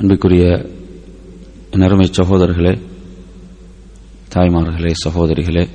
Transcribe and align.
அன்புக்குரிய 0.00 0.44
நறுமை 1.70 2.10
சகோதரர்களே 2.16 2.72
தாய்மார்களே 4.34 4.92
சகோதரிகளே 5.04 5.68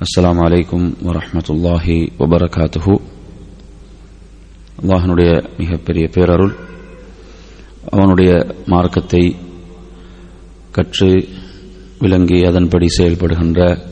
அஸ்லாம் 0.00 0.40
அலைக்கும் 0.40 0.86
வரமத்துல்லாஹி 1.06 1.96
வபரகாத்துஹு. 2.18 2.94
அல்லாஹனுடைய 4.82 5.58
மிகப்பெரிய 5.58 6.08
பேரருள் 6.14 6.54
அவனுடைய 7.90 8.54
மார்க்கத்தை 8.66 9.36
கற்று 10.70 11.28
விளங்கி 11.98 12.44
அதன்படி 12.44 12.86
செயல்படுகின்ற 12.98 13.86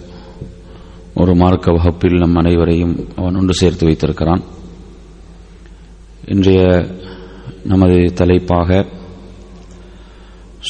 ஒரு 1.15 1.35
மார்க்க 1.35 1.73
வகுப்பில் 1.73 2.19
நம் 2.19 2.37
அனைவரையும் 2.37 3.09
அவன் 3.17 3.35
ஒன்று 3.35 3.55
சேர்த்து 3.55 3.87
வைத்திருக்கிறான். 3.87 4.43
இன்றைய 6.27 6.63
நமது 7.65 8.13
தலைப்பாக 8.13 8.87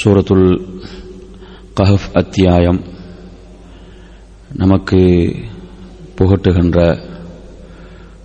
சூரத்துல் 0.05 0.81
கஹப் 1.81 2.09
அத்தியாயம். 2.13 2.85
நமக்கு 4.57 4.97
புகட்டுகின்ற 6.17 6.99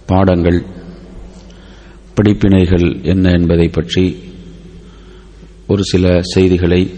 பாடங்கள் 0.06 0.66
படிப்பினைகள் 2.16 3.04
என்ன 3.04 3.30
என்பதை 3.32 3.68
பற்றி 3.68 4.24
ஒரு 5.68 5.84
சில 5.84 6.22
செய்திகளை 6.22 6.94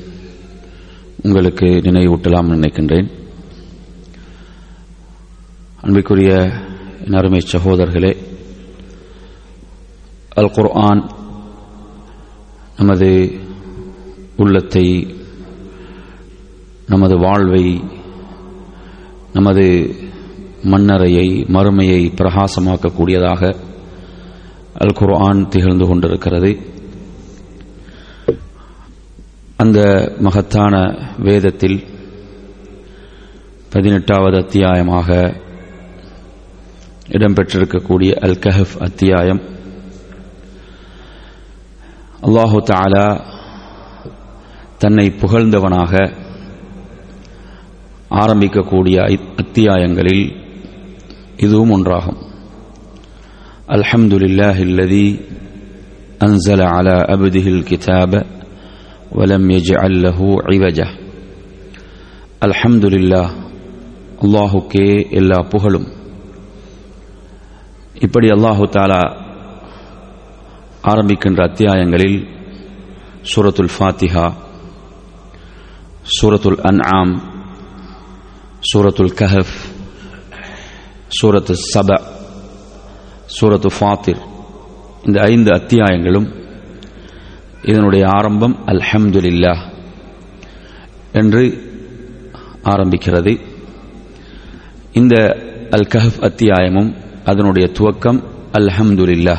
உங்களுக்கு 1.21 1.65
நினைவூட்டலாம் 1.65 2.51
நினைக்கின்றேன். 2.51 3.09
அன்பிற்குரிய 5.81 6.51
அருமை 7.11 7.39
சகோதரர்களே 7.51 8.17
அல் 10.29 10.51
குர்ஆன் 10.51 11.23
நமது 12.77 13.39
உள்ளத்தை 14.37 14.87
நமது 16.87 17.17
வாழ்வை 17.17 17.81
நமது 19.33 19.65
மண்ணறையை 20.63 21.27
மறுமையை 21.47 22.01
பிரகாசமாக்கக்கூடியதாக 22.17 23.55
அல் 24.73 24.93
குர்ஆன் 24.93 25.47
திகழ்ந்து 25.47 25.87
கொண்டிருக்கிறது. 25.87 26.59
அந்த 29.57 29.79
மகத்தான 30.19 30.75
வேதத்தில் 31.19 31.83
பதினெட்டாவது 33.69 34.37
அத்தியாயமாக 34.37 35.35
இடம்பெற்றிருக்கக்கூடிய 37.07 38.11
அல் 38.15 38.39
கஹப் 38.39 38.77
அத்தியாயம். 38.79 39.41
அல்லாஹு 42.26 42.58
தாலா 42.70 43.06
தன்னை 44.78 45.06
புகழ்ந்தவனாக 45.22 45.92
ஆரம்பிக்கக்கூடிய 48.16 48.96
அத்தியாயங்களில் 49.42 50.24
இதுவும் 51.38 51.72
ஒன்றாகும் 51.72 52.20
அல்ஹம்துலில்லாஹ் 53.76 54.58
இல்லதி 54.66 55.06
أنزل 56.20 56.60
على 56.74 56.96
أبده 57.08 57.46
الكتاب 57.48 58.12
ولم 59.12 59.44
يجعل 59.50 59.92
له 60.04 60.18
عوجا 60.46 60.88
الحمد 62.42 62.84
لله 62.94 63.26
அல்லாஹுக்கே 64.20 64.88
எல்லா 65.18 65.38
புகழும் 65.52 65.86
இப்படி 68.00 68.26
அல்லாஹு 68.30 68.64
தாலா 68.76 69.00
ஆரம்பிக்கின்ற 70.85 71.41
அத்தியாயங்களில் 71.49 72.27
சூரத்துல் 73.35 73.69
ஃபாத்திஹா 73.79 74.33
சூரத்துல் 76.21 76.59
அன்ஆம் 76.61 77.13
சூரத்துல் 78.73 79.15
கஹப் 79.21 79.53
சூரத்து 81.21 81.55
சப 81.73 82.01
சூரத்து 83.41 83.69
ஃபாத்திர். 83.79 84.21
இந்த 85.03 85.21
ஐந்து 85.21 85.51
அத்தியாயங்களும் 85.51 86.27
இதனுடைய 87.63 88.07
ஆரம்பம் 88.07 88.55
அல்ஹம்துலில்லா 88.65 89.55
என்று 91.11 91.43
ஆரம்பிக்கிறது. 92.63 93.39
இந்த 94.93 95.15
அல் 95.69 95.87
கஹப் 95.87 96.21
அத்தியாயமும் 96.21 96.95
அதனுடைய 97.25 97.71
துவக்கம் 97.79 98.23
அல்ஹம்துலில்லா 98.53 99.37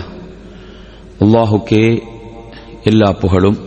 அல்லாஹுக்கே 1.21 2.03
எல்லா 2.83 3.13
புகழும். 3.13 3.59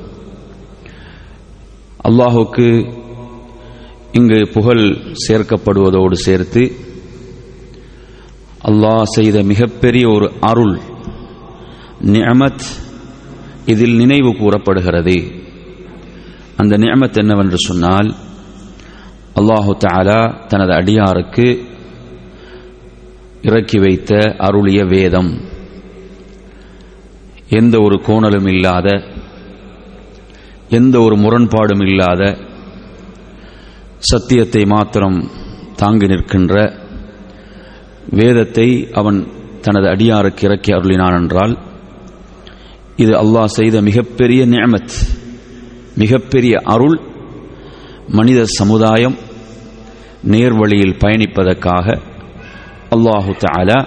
அல்லாஹுக்கு 2.03 2.97
இங்கு 4.11 4.49
புகழ் 4.53 4.97
சேர்க்கப்படுவதோடு 5.27 6.13
சேர்த்து 6.13 6.71
அல்லாஹ் 8.63 9.03
செய்த 9.03 9.43
மிகப்பெரிய 9.43 10.09
ஒரு 10.09 10.31
அருள் 10.39 10.79
நியமத் 12.01 12.61
இதில் 13.65 13.95
நினைவு 13.95 14.35
கூறப்படுகிறது. 14.35 15.31
அந்த 16.57 16.77
நியமத் 16.77 17.18
என்னவென்று 17.18 17.57
சொன்னால் 17.57 18.15
அல்லாஹு 19.35 19.77
தாலா 19.79 20.47
தனது 20.47 20.71
அடியாருக்கு 20.71 21.59
இறக்கி 23.41 23.79
வைத்த 23.79 24.35
அருளிய 24.38 24.85
வேதம். 24.85 25.49
எந்த 27.57 27.75
ஒரு 27.81 27.96
கோணலும் 28.07 28.50
இல்லாத 28.54 28.88
எந்த 30.69 31.00
ஒரு 31.00 31.16
முரண்பாடும் 31.16 31.84
இல்லாத 31.88 32.24
சத்தியத்தை 34.12 34.66
மாத்திரம் 34.66 35.18
தாங்கி 35.75 36.07
நிற்கின்ற 36.07 36.54
வேதத்தை 38.19 38.68
அவன் 38.92 39.19
தனது 39.62 39.88
அடியாருக்கு 39.88 40.44
இறக்கி 40.44 40.72
அருளினான் 40.74 41.18
என்றால் 41.22 41.54
இது 42.96 43.13
அல்லாஹ் 43.24 43.56
செய்த 43.60 43.81
மிகப்பெரிய 43.81 44.46
நியமத் 44.46 44.96
மிகப்பெரிய 45.96 46.62
அருள் 46.74 46.98
மனித 48.18 48.46
சமுதாயம் 48.60 49.18
நேர்வழியில் 50.34 51.00
பயணிப்பதற்காக 51.04 51.88
அல்லாஹு 52.96 53.34
தாலா 53.46 53.80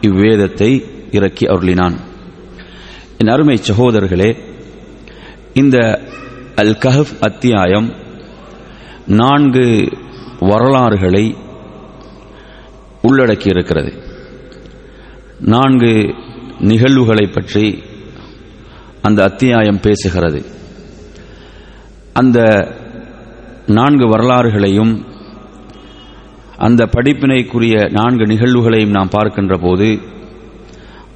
இவ்வேதத்தை 0.00 0.70
இறக்கி 1.10 1.46
அருளினான். 1.46 1.96
என் 3.20 3.28
அருமை 3.28 3.56
சகோதரர்களே 3.56 4.36
இந்த 5.54 6.00
அல் 6.56 6.76
கஹப் 6.80 7.18
அத்தியாயம் 7.20 7.94
நான்கு 9.06 9.88
வரலாறுகளை 10.40 11.36
உள்ளடக்கி 13.02 13.46
இருக்கிறது 13.46 13.92
நான்கு 15.38 16.14
நிகழ்வுகளை 16.60 17.26
பற்றி 17.26 17.82
அந்த 19.02 19.22
அத்தியாயம் 19.22 19.80
பேசுகிறது. 19.82 20.44
அந்த 22.12 22.68
நான்கு 23.66 24.06
வரலாறுகளையும் 24.06 25.04
அந்த 26.56 26.86
படிப்பினைக்குரிய 26.86 27.90
நான்கு 27.90 28.24
நிகழ்வுகளையும் 28.24 28.90
நாம் 28.90 29.08
பார்க்கின்ற 29.10 29.56
போது 29.56 30.00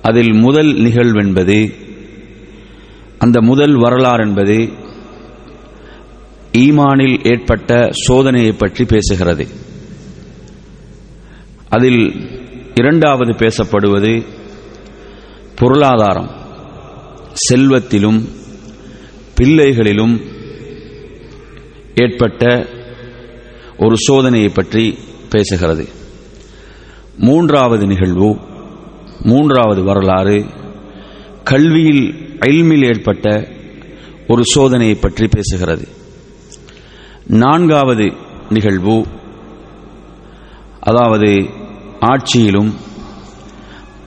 அதில் 0.03 0.33
முதல் 0.33 0.73
நிகழ்வென்பது 0.75 1.83
அந்த 3.19 3.41
முதல் 3.41 3.75
வரலாறு 3.75 4.27
என்பது 4.27 4.73
ஈமானில் 6.53 7.27
ஏற்பட்ட 7.27 7.91
சோதனையை 8.09 8.55
பற்றி 8.59 8.85
பேசுகிறது. 8.85 9.49
அதில் 11.69 12.29
இரண்டாவது 12.75 13.35
பேசப்படுவது 13.35 14.25
பொருளாதாரம் 15.57 16.31
செல்வத்திலும் 17.35 18.29
பிள்ளைகளிலும் 19.41 20.21
ஏற்பட்ட 21.95 22.67
ஒரு 23.79 23.97
சோதனையை 24.09 24.55
பற்றி 24.55 24.99
பேசுகிறது. 25.31 25.89
மூன்றாவது 27.17 27.87
நிகழ்வு 27.87 28.39
மூன்றாவது 29.23 29.83
வரலாறு 29.83 30.47
கல்வியில் 31.45 32.24
அல்மில் 32.45 32.87
ஏற்பட்ட 32.87 33.49
ஒரு 34.29 34.43
சோதனையை 34.55 34.97
பற்றி 35.01 35.27
பேசுகிறது. 35.27 35.85
நான்காவது 37.27 38.07
நிகழ்வு 38.51 39.07
அதாவது 40.81 41.31
ஆட்சியிலும் 42.01 42.73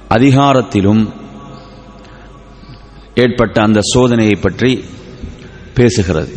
அதிகாரத்திலும் 0.09 1.03
ஏற்பட்ட 3.15 3.61
அந்த 3.61 3.79
சோதனையை 3.95 4.35
பற்றி 4.41 4.83
பேசுகிறது. 5.75 6.33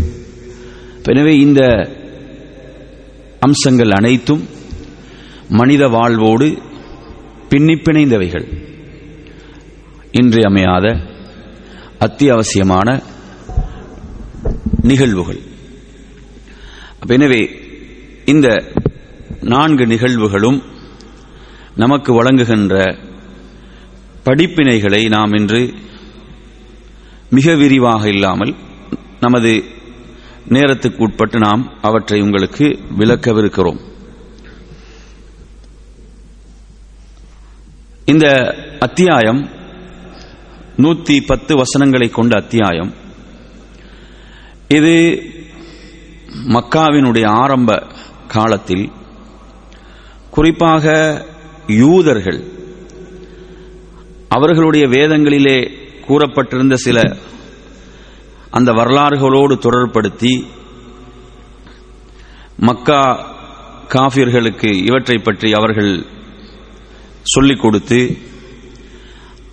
எனவே 1.04 1.38
இந்த 1.38 1.62
அம்சங்கள் 3.40 3.90
அனைத்தும் 3.90 4.42
மனித 5.48 5.88
வாழ்வோடு 5.88 6.48
பின்னிப்பிணைந்தவைகள். 7.50 8.46
இன்றியமையாத 10.12 10.86
அத்தியாவசியமான 12.04 12.88
நிகழ்வுகள். 14.90 15.40
எனவே 17.16 17.40
இந்த 18.32 18.48
நான்கு 19.52 19.84
நிகழ்வுகளும் 19.92 20.58
நமக்கு 21.82 22.10
வழங்குகின்ற 22.18 22.74
படிப்பினைகளை 24.26 25.02
நாம் 25.16 25.36
இன்று 25.40 25.62
மிக 27.36 27.54
விரிவாக 27.62 28.08
இல்லாமல் 28.14 28.54
நமது 29.26 29.52
நேரத்துக்கு 30.56 31.04
உட்பட்டு 31.06 31.38
நாம் 31.46 31.62
அவற்றை 31.88 32.20
உங்களுக்கு 32.26 32.66
விளக்கவிருக்கிறோம். 32.98 33.80
இந்த 38.12 38.26
அத்தியாயம் 38.88 39.40
நூத்தி 40.80 41.26
பத்து 41.26 41.56
வசனங்களை 41.56 42.08
கொண்ட 42.08 42.36
அத்தியாயம். 42.36 42.92
இது 44.68 45.22
மக்காவினுடைய 46.48 47.26
ஆரம்ப 47.26 47.86
காலத்தில் 48.28 48.90
குறிப்பாக 50.30 50.94
யூதர்கள் 51.66 52.44
அவர்களுடைய 54.28 54.86
வேதங்களிலே 54.88 55.70
கூறப்பட்டிருந்த 56.06 56.76
சில 56.76 57.16
அந்த 58.50 58.72
வரலாறுகளோடு 58.72 59.54
தொடர்படுத்தி 59.56 60.46
மக்கா 62.56 63.02
காபியர்களுக்கு 63.88 64.72
இவற்றை 64.72 65.18
பற்றி 65.18 65.52
அவர்கள் 65.52 66.06
சொல்லிக் 67.22 67.60
கொடுத்து 67.60 68.18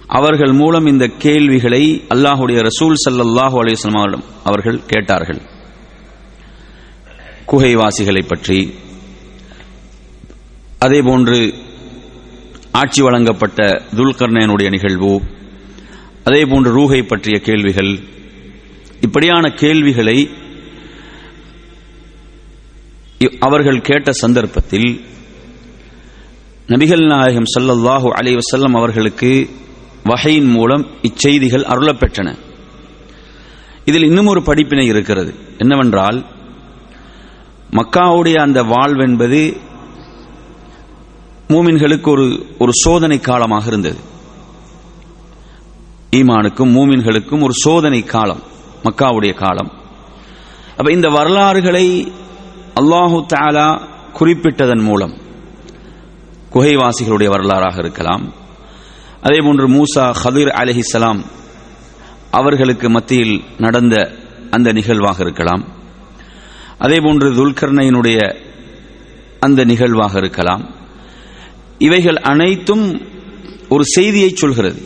அவர்கள் 0.07 0.51
மூலம் 0.51 0.85
இந்த 0.85 1.07
கேள்விகளை 1.07 2.05
அல்லாஹுடைய 2.09 2.67
ரசூல் 2.67 2.93
சல்லாஹூ 3.09 3.61
அலையம் 3.61 4.23
அவர்கள் 4.43 4.85
கேட்டார்கள். 4.85 5.41
குகைவாசிகளை 7.47 8.27
பற்றி. 8.27 8.73
அதேபோன்று 10.81 11.53
ஆட்சி 12.71 13.01
வழங்கப்பட்ட 13.01 13.81
துல்கர்ணனுடைய 13.95 14.69
நிகழ்வு. 14.69 15.21
அதேபோன்று 16.25 16.71
ரூகை 16.71 17.03
பற்றிய 17.03 17.39
கேள்விகள். 17.39 17.99
இப்படியான 19.01 19.51
கேள்விகளை 19.51 20.29
அவர்கள் 23.39 23.81
கேட்ட 23.81 24.11
சந்தர்ப்பத்தில் 24.11 25.01
நபிகள் 26.67 27.07
நாயகம் 27.07 27.43
சல்லல்லாஹு 27.59 28.07
அலை 28.07 28.35
வசல்லம் 28.35 28.77
அவர்களுக்கு 28.77 29.49
வகையின் 30.07 30.49
மூலம் 30.55 30.83
இச்செய்திகள் 31.01 31.69
அருளப்பெற்றன. 31.73 32.29
இதில் 33.85 34.03
இன்னும் 34.03 34.25
ஒரு 34.25 34.41
படிப்பினை 34.43 34.85
இருக்கிறது. 34.85 35.31
என்னவென்றால் 35.57 36.25
மக்காவுடைய 37.71 38.35
அந்த 38.35 38.59
வாழ்வென்பது 38.63 39.41
மூமின்களுக்கு 41.47 42.09
ஒரு 42.09 42.25
ஒரு 42.59 42.71
சோதனை 42.83 43.19
காலமாக 43.19 43.65
இருந்தது. 43.67 43.99
ஈமானுக்கும் 46.11 46.73
மூமின்களுக்கும் 46.77 47.43
ஒரு 47.43 47.53
சோதனை 47.53 48.01
காலம் 48.03 48.41
மக்காவுடைய 48.83 49.33
காலம். 49.33 49.71
அப்ப 50.77 50.91
இந்த 50.91 51.07
வரலாறுகளை 51.09 51.85
அல்லாஹு 52.79 53.19
தாலா 53.33 53.67
குறிப்பிட்டதன் 54.19 54.83
மூலம் 54.89 55.15
குகைவாசிகளுடைய 56.53 57.29
வரலாறாக 57.35 57.77
இருக்கலாம் 57.77 58.25
அதேபோன்று 59.23 59.67
மூசா 59.67 60.05
ஹதீர் 60.23 60.51
அலஹிசலாம் 60.61 61.21
அவர்களுக்கு 62.31 62.89
மத்தியில் 62.89 63.43
நடந்த 63.57 64.11
அந்த 64.51 64.71
நிகழ்வாக 64.71 65.17
இருக்கலாம். 65.19 65.63
அதேபோன்று 66.79 67.27
துல்கர்ணையினுடைய 67.39 68.19
அந்த 69.39 69.63
நிகழ்வாக 69.63 70.17
இருக்கலாம். 70.17 70.75
இவைகள் 71.77 72.15
அனைத்தும் 72.15 73.01
ஒரு 73.69 73.83
செய்தியை 73.85 74.29
சொல்கிறது. 74.29 74.81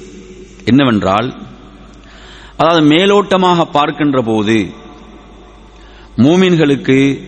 என்னவென்றால் 0.66 1.36
அதாவது 2.58 2.88
மேலோட்டமாக 2.88 3.62
பார்க்கின்ற 3.72 4.22
போது 4.22 4.74
மூமின்களுக்கு 6.18 7.20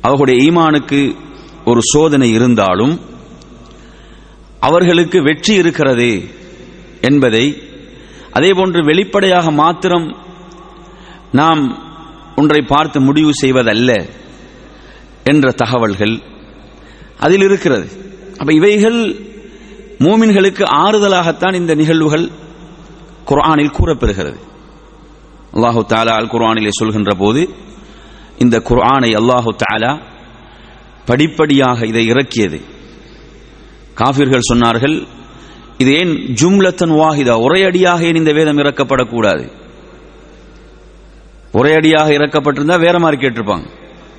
அவர்களுடைய 0.00 0.52
ஈமானுக்கு 0.52 1.16
ஒரு 1.64 1.80
சோதனை 1.82 2.30
இருந்தாலும் 2.30 3.00
அவர்களுக்கு 4.60 5.22
வெற்றி 5.22 5.54
இருக்கிறது 5.54 6.22
என்பதை 7.00 7.62
அதேபோன்று 8.34 8.84
வெளிப்படையாக 8.84 9.50
மாத்திரம் 9.50 10.16
நாம் 11.32 11.62
ஒன்றை 12.36 12.62
பார்த்து 12.62 13.00
முடிவு 13.00 13.32
செய்வதல்ல 13.32 13.90
என்ற 15.24 15.52
தகவல்கள் 15.52 16.22
அதில் 17.18 17.40
இருக்கிறது. 17.40 17.86
அப்ப 18.38 18.52
இவைகள் 18.52 18.98
மூமின்களுக்கு 19.98 20.64
ஆறுதலாகத்தான் 20.84 21.54
இந்த 21.54 21.74
நிகழ்வுகள் 21.74 22.30
குர்ஆனில் 23.24 23.76
கூறப்பெறுகிறது. 23.78 24.38
அல்லாஹு 25.54 25.80
தாலா 25.88 26.14
அல் 26.20 26.32
குரானிலே 26.32 26.70
சொல்கின்ற 26.70 27.14
போது 27.14 27.48
இந்த 28.38 28.56
குர்ஆனை 28.58 29.10
அல்லாஹு 29.20 29.56
தாலா 29.64 30.00
படிப்படியாக 31.06 31.86
இதை 31.86 32.06
இறக்கியது. 32.06 32.58
காபிர்கள் 34.00 34.48
சொன்னார்கள் 34.52 35.06
இது 35.78 35.92
ஏன் 35.94 36.12
ஜும்லத்தன் 36.40 36.94
வாஹிதா? 37.02 37.42
ஒரே 37.42 37.62
ஏன் 38.04 38.14
இந்த 38.14 38.32
வேதம் 38.32 38.58
இறக்கப்படக்கூடாது? 38.58 39.52
ஒரே 41.52 41.74
அடியாக 41.74 42.10
இறக்கப்பட்டிருந்தா 42.10 42.78
வேற 42.80 42.98
மாதிரி 42.98 43.26
கேட்டிருப்பாங்க. 43.26 43.66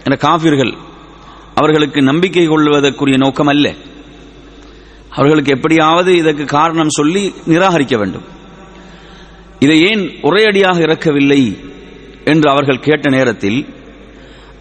என 0.04 0.18
காபிர்கள் 0.22 0.74
அவர்களுக்கு 1.56 2.02
நம்பிக்கை 2.02 2.48
கொள்வதற்குரிய 2.48 3.18
நோக்கம் 3.18 3.48
அல்ல. 3.48 3.74
அவர்களுக்கு 5.10 5.52
எப்படியாவது 5.52 6.16
இதற்கு 6.16 6.46
காரணம் 6.46 6.90
சொல்லி 6.90 7.34
நிராகரிக்க 7.48 7.98
வேண்டும். 7.98 8.24
இதை 9.60 9.82
ஏன் 9.82 10.20
ஒரே 10.22 10.44
இறக்கவில்லை 10.80 11.58
என்று 12.26 12.50
அவர்கள் 12.50 12.80
கேட்ட 12.80 13.10
நேரத்தில் 13.10 13.66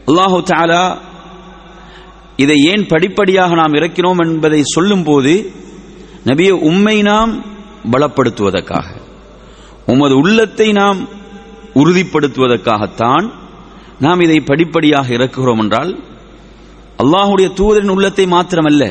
அல்லாஹு 0.07 0.43
தாலா 0.43 0.99
இதை 2.37 2.57
ஏன் 2.73 2.85
படிப்படியாக 2.87 3.55
நாம் 3.55 3.77
இறக்கிறோம் 3.79 4.21
என்பதை 4.25 4.61
சொல்லும் 4.75 5.05
போது 5.05 5.35
நபிய 6.25 6.51
உம்மை 6.71 6.97
நாம் 7.03 7.33
பலப்படுத்துவதற்காக 7.93 8.87
உமது 9.87 10.15
உள்ளத்தை 10.15 10.69
நாம் 10.73 11.01
உறுதிப்படுத்துவதற்காகத்தான் 11.75 13.27
நாம் 14.01 14.21
இதை 14.21 14.39
படிப்படியாக 14.51 15.09
இறக்குகிறோம் 15.13 15.63
என்றால் 15.65 15.93
அல்லாஹுடைய 17.03 17.49
தூதரின் 17.59 17.95
உள்ளத்தை 17.95 18.25
மாத்திரமல்ல 18.27 18.83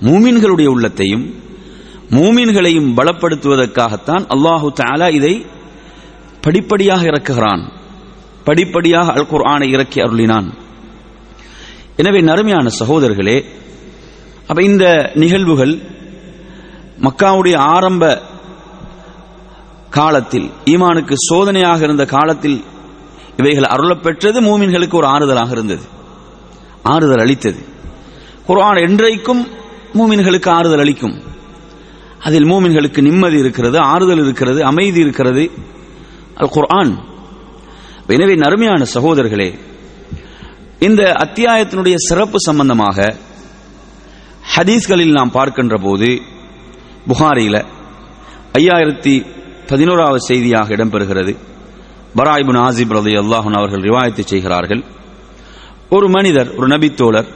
மூமின்களுடைய 0.00 0.66
உள்ளத்தையும் 0.66 1.24
மூமின்களையும் 2.10 2.90
பலப்படுத்துவதற்காகத்தான் 2.98 4.24
அல்லாஹு 4.34 4.68
தாலா 4.80 5.08
இதை 5.18 5.34
படிப்படியாக 6.40 7.02
இறக்குகிறான் 7.04 7.62
படிப்படியாக 8.44 9.12
அல் 9.12 9.30
குர்ஆனை 9.32 9.66
இறக்கி 9.68 9.98
அருளினான். 10.00 10.48
எனவே 12.00 12.20
நறுமையான 12.20 12.68
சகோதரர்களே 12.80 13.38
அப்ப 14.46 14.62
இந்த 14.62 14.84
நிகழ்வுகள் 15.14 15.74
மக்காவுடைய 17.06 17.56
ஆரம்ப 17.76 18.04
காலத்தில் 19.90 20.48
ஈமானுக்கு 20.64 21.14
சோதனையாக 21.30 21.80
இருந்த 21.82 22.04
காலத்தில் 22.04 22.58
இவைகள் 23.36 23.70
அருளப்பெற்றது 23.70 24.38
மூமின்களுக்கு 24.48 24.96
ஒரு 25.00 25.06
ஆறுதலாக 25.06 25.50
இருந்தது. 25.50 25.84
ஆறுதல் 26.82 27.22
அளித்தது. 27.24 27.60
குர்ஆன் 28.46 28.80
என்றைக்கும் 28.86 29.42
மூமின்களுக்கு 29.94 30.48
ஆறுதல் 30.48 30.78
அளிக்கும். 30.78 31.16
அதில் 32.20 32.44
மூமின்களுக்கு 32.44 33.00
நிம்மதி 33.00 33.38
இருக்கிறது 33.38 33.78
ஆறுதல் 33.92 34.22
இருக்கிறது 34.24 34.60
அமைதி 34.64 35.00
இருக்கிறது. 35.00 35.44
அல் 36.34 36.52
குர்ஆன். 36.56 36.92
எனவே 38.08 38.34
நறுமையான 38.34 38.82
சகோதரர்களே 38.94 39.50
இந்த 40.86 41.02
அத்தியாயத்தினுடைய 41.24 41.94
சிறப்பு 41.96 42.38
சம்பந்தமாக 42.38 42.98
ஹதீஸ்களில் 44.54 45.12
நாம் 45.12 45.30
பார்க்கின்ற 45.30 45.76
போது 45.76 46.08
புகாரியில 47.08 47.56
ஐயாயிரத்தி 48.58 49.14
பதினோராவது 49.66 50.20
செய்தியாக 50.20 50.74
இடம்பெறுகிறது. 50.76 51.32
பராயிபுன் 52.16 52.60
ஆசிப் 52.66 52.94
ரதி 52.98 53.14
அல்லாஹன் 53.22 53.58
அவர்கள் 53.60 53.84
ரிவாயத்தை 53.88 54.24
செய்கிறார்கள். 54.24 54.82
ஒரு 55.90 56.08
மனிதர் 56.08 56.54
ஒரு 56.54 56.66
நபித்தோழர் 56.66 57.28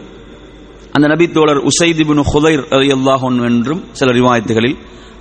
அந்த 0.92 1.06
நபித்தோழர் 1.14 1.62
உசைதிபின் 1.70 2.24
ஹுதைர் 2.32 2.64
ரதி 2.74 2.90
அல்லாஹன் 2.98 3.38
என்றும் 3.50 3.84
சில 3.92 4.12
ரிவாயத்துகளில் 4.20 4.76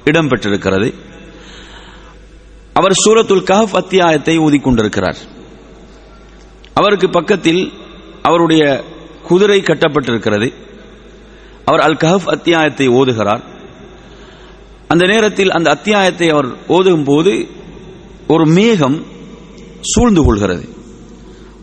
இடம்பெற்றிருக்கிறது. 0.05 0.89
அவர் 2.73 2.99
சூரத்துல் 3.05 3.47
கஹப் 3.51 3.77
அத்தியாயத்தை 3.83 4.39
ஊதிக்கொண்டிருக்கிறார் 4.39 5.21
அவருக்கு 6.73 7.09
பக்கத்தில் 7.09 7.63
அவருடைய 8.23 8.83
குதிரை 9.23 9.61
கட்டப்பட்டிருக்கிறது. 9.61 10.53
அவர் 11.65 11.79
அல் 11.79 11.97
கஹப் 11.97 12.29
அத்தியாயத்தை 12.29 12.87
ஓதுகிறார். 12.87 13.41
அந்த 14.87 15.07
நேரத்தில் 15.07 15.51
அந்த 15.51 15.69
அத்தியாயத்தை 15.69 16.29
அவர் 16.29 16.67
ஓதும் 16.67 17.03
போது 17.03 17.47
ஒரு 18.27 18.45
மேகம் 18.45 19.05
சூழ்ந்து 19.81 20.23
கொள்கிறது. 20.23 20.69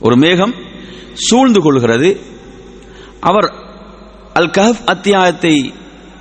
ஒரு 0.01 0.17
மேகம் 0.17 0.55
சூழ்ந்து 1.13 1.61
கொள்கிறது. 1.61 2.21
அவர் 3.21 3.53
அல் 4.33 4.51
கஹப் 4.51 4.85
அத்தியாயத்தை 4.85 5.75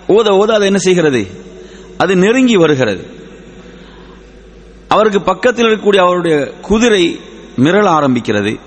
ஓத 0.07 0.27
ஓத 0.27 0.51
அது 0.51 0.65
என்ன 0.65 0.77
செய்கிறது? 0.77 1.27
அது 1.97 2.15
நெருங்கி 2.15 2.57
வருகிறது. 2.57 3.07
அவருக்கு 4.87 5.21
பக்கத்தில் 5.21 5.65
இருக்கக்கூடிய 5.65 5.97
அவருடைய 5.97 6.53
குதிரை 6.61 7.19
மிரள 7.57 7.87
ஆரம்பிக்கிறது. 7.87 8.59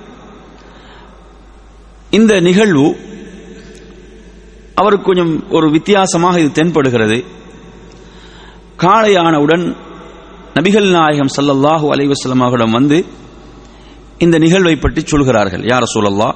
இந்த 2.16 2.40
நிகழ்வு 2.40 2.86
அவருக்கு 4.74 5.06
கொஞ்சம் 5.06 5.50
ஒரு 5.50 5.70
வித்தியாசமாக 5.70 6.40
இது 6.40 6.50
தென்படுகிறது. 6.58 7.24
காளையானவுடன் 8.78 9.76
நபிகள் 10.54 10.90
நாயகம் 10.90 11.32
சல்லல்லாஹு 11.36 11.86
அலைவசலம் 11.94 12.44
அவரிடம் 12.46 12.70
வந்து 12.70 13.04
இந்த 14.18 14.38
நிகழ்வை 14.38 14.76
பற்றி 14.76 15.02
சொல்கிறார்கள். 15.04 15.62
யார 15.62 15.82
சூழல்லா 15.94 16.34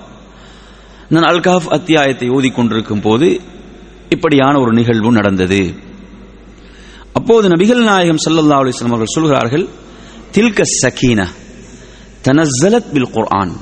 நான் 1.08 1.28
அல்காஃப் 1.32 1.68
அத்தியாயத்தை 1.68 2.30
ஓதிக்கொண்டிருக்கும் 2.30 3.02
போது 3.02 3.40
இப்படியான 4.08 4.60
ஒரு 4.60 4.72
நிகழ்வு 4.72 5.12
நடந்தது. 5.12 5.74
அப்போது 7.12 7.48
நபிகள் 7.48 7.82
நாயகம் 7.82 8.22
சல்லல்லா 8.26 8.58
அலிஸ்லாம் 8.62 8.94
அவர்கள் 8.94 9.16
சொல்கிறார்கள் 9.16 9.68
தில்க 10.32 10.62
சக்கீன 10.62 11.28
தனசலத் 12.28 12.92
பில் 12.92 13.10
குர்ஆன். 13.10 13.54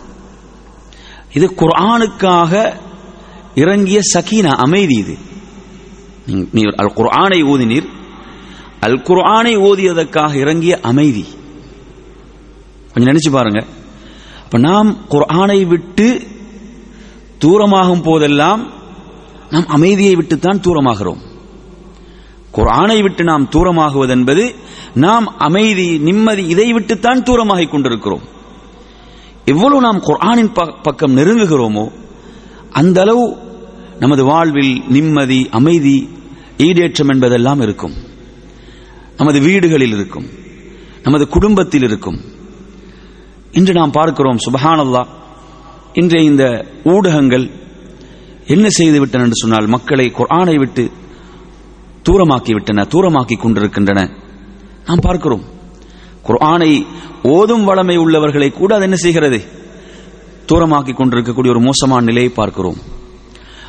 இது 1.34 1.54
குர்ஆனுக்காக 1.56 2.72
இறங்கிய 3.54 4.00
சகீனா 4.14 4.48
அமைதி 4.48 4.94
இது. 4.94 5.16
நீர் 6.26 6.74
அல் 6.76 6.92
குர்ஆனை 6.94 7.42
ஓதினீர். 7.42 7.88
அல் 8.80 9.02
குர்ஆனை 9.02 9.56
ஓதியதற்காக 9.56 10.34
இறங்கிய 10.34 10.80
அமைதி. 10.82 11.24
கொஞ்சம் 12.92 13.14
நினைச்சு 13.14 13.30
பாருங்க. 13.30 13.64
அப்ப 14.44 14.58
நாம் 14.58 14.96
குர்ஆனை 15.10 15.66
விட்டு 15.66 16.26
தூரமாகும் 17.44 18.02
போதெல்லாம் 18.02 18.72
நாம் 19.50 19.66
அமைதியை 19.66 20.14
விட்டுத்தான் 20.14 20.60
தூரமாகிறோம். 20.60 21.20
குர்ஆனை 22.52 23.02
விட்டு 23.02 23.24
நாம் 23.24 23.48
தூரமாகுவது 23.52 24.08
என்பது 24.08 24.54
நாம் 24.94 25.38
அமைதி 25.38 25.98
நிம்மதி 25.98 26.46
இதை 26.46 26.72
விட்டுத்தான் 26.72 27.22
தூரமாகிக் 27.22 27.70
கொண்டிருக்கிறோம். 27.70 28.32
எவ்வளவு 29.44 29.80
நாம் 29.80 30.00
குரானின் 30.00 30.54
பக்கம் 30.82 31.16
நெருங்குகிறோமோ 31.16 31.92
அந்த 32.70 33.00
அளவு 33.00 33.24
நமது 33.98 34.24
வாழ்வில் 34.24 34.82
நிம்மதி 34.88 35.48
அமைதி 35.50 36.08
ஈடேற்றம் 36.58 37.12
என்பதெல்லாம் 37.12 37.60
இருக்கும். 37.60 37.94
நமது 39.16 39.40
வீடுகளில் 39.40 39.92
இருக்கும். 39.92 40.26
நமது 41.02 41.28
குடும்பத்தில் 41.28 41.82
இருக்கும். 41.82 42.18
இன்று 43.52 43.72
நாம் 43.72 43.90
பார்க்கிறோம் 43.90 44.36
சுபஹானல்லா 44.36 45.06
இன்றைய 45.92 46.30
இந்த 46.30 46.44
ஊடகங்கள் 46.84 47.50
என்ன 48.46 48.68
செய்து 48.68 49.00
விட்டன 49.00 49.22
என்று 49.22 49.36
சொன்னால் 49.36 49.66
மக்களை 49.66 50.12
குரானை 50.16 50.58
விட்டு 50.58 50.90
தூரமாக்கி 52.08 52.52
விட்டன 52.52 52.82
தூரமாக்கி 52.82 53.36
கொண்டிருக்கின்றன. 53.36 54.10
நாம் 54.86 55.02
பார்க்கிறோம் 55.02 55.44
குர்ஆனை 56.26 56.86
ஓதும் 57.22 57.68
வளமை 57.68 57.96
உள்ளவர்களை 57.96 58.50
கூட 58.50 58.74
அது 58.74 58.84
என்ன 58.84 58.96
செய்கிறது? 58.96 59.38
தூரமாக்கி 60.46 60.92
கொண்டிருக்கக்கூடிய 60.94 61.54
ஒரு 61.54 61.60
மோசமான 61.60 62.04
நிலையை 62.04 62.30
பார்க்கிறோம். 62.30 62.78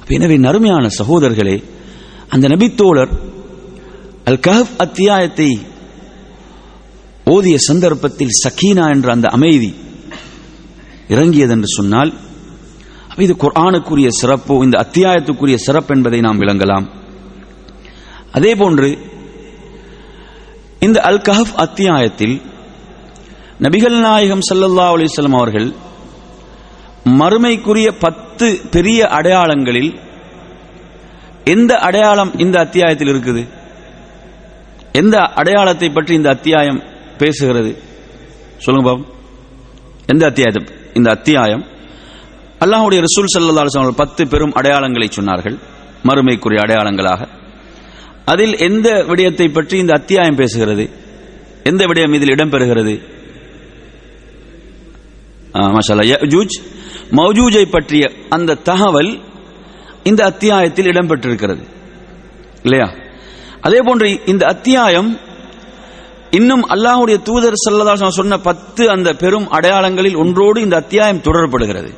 எனவே 0.08 0.38
நறுமையான 0.38 0.88
சகோதரர்களே 0.88 1.64
அந்த 2.30 2.48
நபித்தோழர் 2.48 3.12
அல் 4.24 4.40
கஹப் 4.48 4.76
அத்தியாயத்தை 4.78 5.50
ஓதிய 7.26 7.56
சந்தர்ப்பத்தில் 7.56 8.38
சக்கீனா 8.44 8.86
என்ற 8.90 9.12
அந்த 9.12 9.28
அமைதி 9.28 9.76
இறங்கியது 11.08 11.52
என்று 11.52 11.68
சொன்னால் 11.68 12.14
இது 13.18 13.34
குர்ஆனுக்குரிய 13.34 14.08
சிறப்பு 14.10 14.56
இந்த 14.64 14.86
அத்தியாயத்துக்குரிய 14.86 15.56
சிறப்பு 15.56 15.96
என்பதை 15.96 16.20
நாம் 16.20 16.42
விளங்கலாம். 16.42 16.86
அதே 18.32 18.56
போன்று 18.56 18.90
இந்த 20.86 21.01
அல் 21.01 21.22
கஹப் 21.30 21.54
அத்தியாயத்தில் 21.56 22.42
நபிகள் 23.62 24.00
நாயகம் 24.00 24.44
சல்லல்லா 24.50 24.86
அலிஸ்லாம் 24.94 25.39
அவர்கள் 25.39 25.68
மறுமைக்குரிய 27.20 27.89
பத்து 28.00 28.48
பெரிய 28.72 29.08
அடையாளங்களில் 29.08 29.92
எந்த 31.44 31.77
அடையாளம் 31.77 32.32
இந்த 32.38 32.60
அத்தியாயத்தில் 32.60 33.08
இருக்குது? 33.08 33.44
எந்த 34.92 35.18
அடையாளத்தை 35.18 35.89
பற்றி 35.89 36.13
இந்த 36.15 36.30
அத்தியாயம் 36.30 36.84
பேசுகிறது? 37.20 37.72
சொல்லுங்க 38.58 38.89
பாபு. 38.89 39.04
எந்த 40.06 40.25
அத்தியாயத்தை 40.25 40.75
இந்த 40.94 41.10
அத்தியாயம்? 41.10 41.63
அல்லாஹுடைய 42.60 43.00
ரசூல் 43.00 43.32
சல்லா 43.38 43.65
அவர்கள் 43.65 44.01
பத்து 44.04 44.27
பெரும் 44.27 44.54
அடையாளங்களை 44.54 45.10
சொன்னார்கள். 45.18 45.58
மறுமைக்குரிய 46.04 46.62
அடையாளங்களாக. 46.65 47.22
அதில் 48.25 48.58
எந்த 48.58 49.03
விடயத்தை 49.08 49.48
பற்றி 49.48 49.77
இந்த 49.77 49.94
அத்தியாயம் 49.94 50.38
பேசுகிறது? 50.38 50.89
எந்த 51.63 51.86
விடயம் 51.86 52.13
இதில் 52.13 52.29
இடம்பெறுகிறது? 52.29 53.01
மௌஜூஜை 57.12 57.65
பற்றிய 57.70 58.12
அந்த 58.29 58.55
தகவல் 58.55 59.20
இந்த 60.03 60.24
அத்தியாயத்தில் 60.24 60.86
இடம்பெற்றிருக்கிறது. 60.86 61.63
இல்லையா? 62.63 62.94
அதே 63.62 63.79
போன்று 63.79 64.20
இந்த 64.25 64.46
அத்தியாயம் 64.46 65.20
இன்னும் 66.32 66.70
அல்லாஹுடைய 66.70 67.22
தூதர் 67.22 67.53
சல்லதா 67.70 68.08
சொன்ன 68.08 68.38
பத்து 68.38 68.89
அந்த 68.89 69.13
பெரும் 69.13 69.48
அடையாளங்களில் 69.50 70.15
ஒன்றோடு 70.15 70.62
இந்த 70.62 70.75
அத்தியாயம் 70.75 71.22
தொடரப்படுகிறது. 71.22 71.94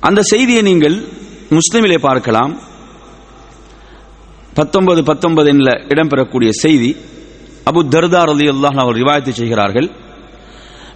அந்த 0.00 0.22
செய்தியை 0.22 0.62
நீங்கள் 0.62 1.02
முஸ்லிமிலே 1.50 1.98
பார்க்கலாம். 1.98 2.72
பத்தொன்பது 4.54 5.02
பத்தொன்பது 5.02 5.48
என்ற 5.48 5.72
இடம்பெறக்கூடிய 5.72 6.50
செய்தி 6.50 6.96
அபு 7.64 7.88
தர்தார் 7.88 8.28
அலி 8.28 8.48
அல்லாஹ் 8.48 8.78
அவர் 8.78 8.96
ரிவாயத்து 8.96 9.30
செய்கிறார்கள் 9.30 9.90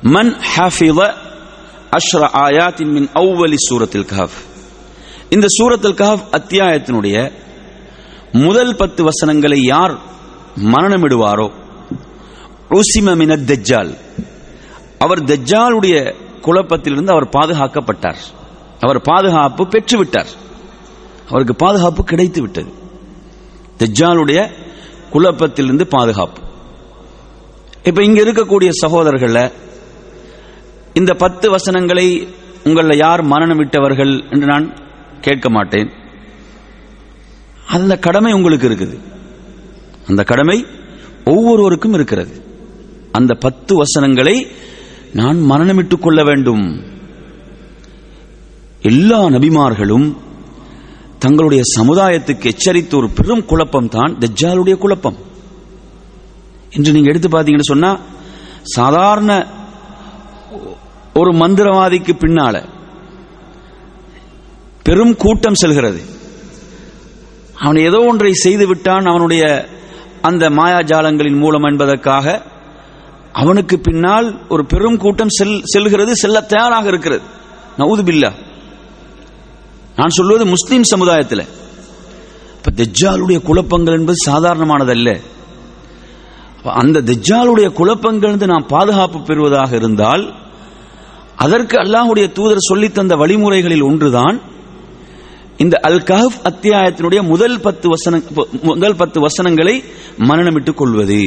மன் 0.03 0.37
ஹாஃபித 0.57 1.15
அஷ்ர 1.91 2.29
ஆயாத்தின் 2.33 2.93
மின் 2.93 3.09
அவ்வலி 3.15 3.55
சூரத்தில் 3.57 4.05
கஹப் 4.05 4.37
இந்த 5.31 5.47
சூரத்தில் 5.49 5.95
கஹப் 5.95 6.25
அத்தியாயத்தினுடைய 6.33 7.33
முதல் 8.33 8.77
பத்து 8.77 9.05
வசனங்களை 9.05 9.63
யார் 9.63 9.99
மரணமிடுவாரோ 10.57 11.53
உசிம 12.71 13.17
மின 13.17 13.37
தஜ்ஜால் 13.37 13.93
அவர் 14.99 15.25
தஜ்ஜாலுடைய 15.25 16.15
குழப்பத்திலிருந்து 16.43 17.11
அவர் 17.11 17.29
பாதுகாக்கப்பட்டார். 17.29 18.21
அவர் 18.81 19.01
பாதுகாப்பு 19.01 19.65
பெற்றுவிட்டார். 19.65 20.31
அவருக்கு 21.29 21.55
பாதுகாப்பு 21.55 22.05
கிடைத்து 22.05 22.41
விட்டது 22.41 22.78
தஜ்ஜாலுடைய 23.79 24.51
குழப்பத்திலிருந்து 25.13 25.83
பாதுகாப்பு. 25.83 26.41
இப்ப 27.85 28.03
இங்க 28.03 28.23
இருக்கக்கூடிய 28.23 28.71
சகோதரர்கள 28.87 29.51
இந்த 30.95 31.15
பத்து 31.15 31.51
வசனங்களை 31.51 32.29
உங்களில் 32.65 32.99
யார் 32.99 33.23
மரணம் 33.23 33.57
விட்டவர்கள் 33.57 34.25
என்று 34.31 34.47
நான் 34.47 34.79
கேட்க 35.21 35.51
மாட்டேன். 35.51 35.91
அந்த 37.67 37.99
கடமை 37.99 38.33
உங்களுக்கு 38.33 38.69
இருக்குது. 38.69 38.99
அந்த 40.07 40.23
கடமை 40.23 40.67
ஒவ்வொருவருக்கும் 41.25 41.93
இருக்கிறது. 41.93 42.45
அந்த 43.13 43.35
பத்து 43.35 43.77
வசனங்களை 43.77 44.47
நான் 45.13 45.37
மரணமிட்டுக் 45.37 45.99
கொள்ள 45.99 46.23
வேண்டும். 46.23 46.83
எல்லா 48.81 49.25
நபிமார்களும் 49.25 50.17
தங்களுடைய 51.23 51.63
சமுதாயத்துக்கு 51.77 52.51
எச்சரித்த 52.53 52.93
ஒரு 52.97 53.09
பெரும் 53.19 53.45
குழப்பம் 53.51 53.89
தான் 53.95 54.13
தஜ்ஜாலுடைய 54.23 54.75
குழப்பம். 54.85 55.19
இன்று 56.77 56.95
நீங்க 56.97 57.11
எடுத்து 57.13 57.29
பார்த்தீங்கன்னு 57.29 57.73
சொன்னா 57.73 57.91
சாதாரண 58.77 59.33
ஒரு 61.21 61.31
மந்திரவாதிக்கு 61.43 62.13
பின்னால 62.23 62.57
பெரும் 64.87 65.15
கூட்டம் 65.23 65.61
செல்கிறது. 65.63 66.01
அவன் 67.63 67.79
ஏதோ 67.89 67.99
ஒன்றை 68.11 68.33
செய்து 68.45 68.65
விட்டான் 68.67 69.07
அவனுடைய 69.13 69.45
அந்த 70.29 70.45
மாயாஜாலங்களின் 70.59 71.41
மூலம் 71.43 71.67
என்பதற்காக 71.71 72.27
அவனுக்கு 73.43 73.77
பின்னால் 73.79 74.29
ஒரு 74.49 74.63
பெரும் 74.73 75.01
கூட்டம் 75.05 75.35
செல் 75.39 75.57
செல்கிறது 75.73 76.13
செல்ல 76.23 76.41
தயாராக 76.53 76.87
இருக்கிறது. 76.93 77.25
நவுது 77.81 78.05
பில்லா 78.09 78.31
நான் 79.99 80.17
சொல்வது 80.17 80.47
முஸ்லீம் 80.47 80.83
சமுதாயத்தில். 80.83 81.45
இப்போ 82.57 82.71
தஜ்ஜாலுடைய 82.71 83.43
குழப்பங்கள் 83.43 83.97
என்பது 83.99 84.19
சாதாரணமானதல்ல. 84.31 85.11
அந்த 86.83 87.03
தஜ்ஜாலுடைய 87.03 87.73
குழப்பங்கள் 87.73 88.37
நாம் 88.53 88.67
பாதுகாப்பு 88.67 89.19
பெறுவதாக 89.23 89.77
இருந்தால் 89.77 90.25
அதற்கு 91.37 91.77
அல்லாஹுடைய 91.79 92.27
தூதர் 92.33 92.69
சொல்லித்தந்த 92.71 93.17
வழிமுறைகளில் 93.17 93.83
ஒன்றுதான் 93.83 94.41
இந்த 95.57 95.77
அல் 95.83 96.03
கஹப் 96.11 96.39
அத்தியாயத்தினுடைய 96.45 97.21
முதல் 97.23 97.61
பத்து 97.61 97.89
வசன 97.89 98.23
முதல் 98.63 98.97
பத்து 98.97 99.21
வசனங்களை 99.21 99.85
மரணமிட்டுக் 100.19 100.81
கொள்வது. 100.81 101.21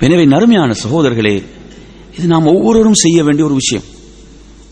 எனவே 0.00 0.24
நறுமையான 0.24 0.74
சகோதரர்களே 0.84 1.36
இது 2.18 2.26
நாம் 2.26 2.52
ஒவ்வொருவரும் 2.54 3.02
செய்ய 3.04 3.24
வேண்டிய 3.24 3.44
ஒரு 3.44 3.54
விஷயம். 3.54 3.86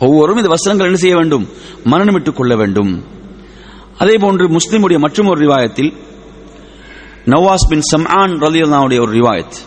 ஒவ்வொருவரும் 0.03 0.37
இந்த 0.37 0.49
வசனங்கள் 0.49 0.87
என்ன 0.87 0.99
செய்ய 0.99 1.17
வேண்டும்? 1.17 1.49
மரணமிட்டுக் 1.85 2.33
கொள்ள 2.33 2.57
வேண்டும். 2.57 3.05
அதே 3.99 4.15
போன்று 4.15 4.49
முஸ்லிமுடைய 4.49 4.99
மற்றும் 4.99 5.27
ஒரு 5.27 5.47
ரிவாயத்தில் 5.47 5.93
நவாஸ் 7.27 7.69
பின் 7.69 7.83
சம்ஆன் 7.93 8.35
ரலியல்லாவுடைய 8.45 9.01
ஒரு 9.01 9.13
ரிவாயத். 9.13 9.59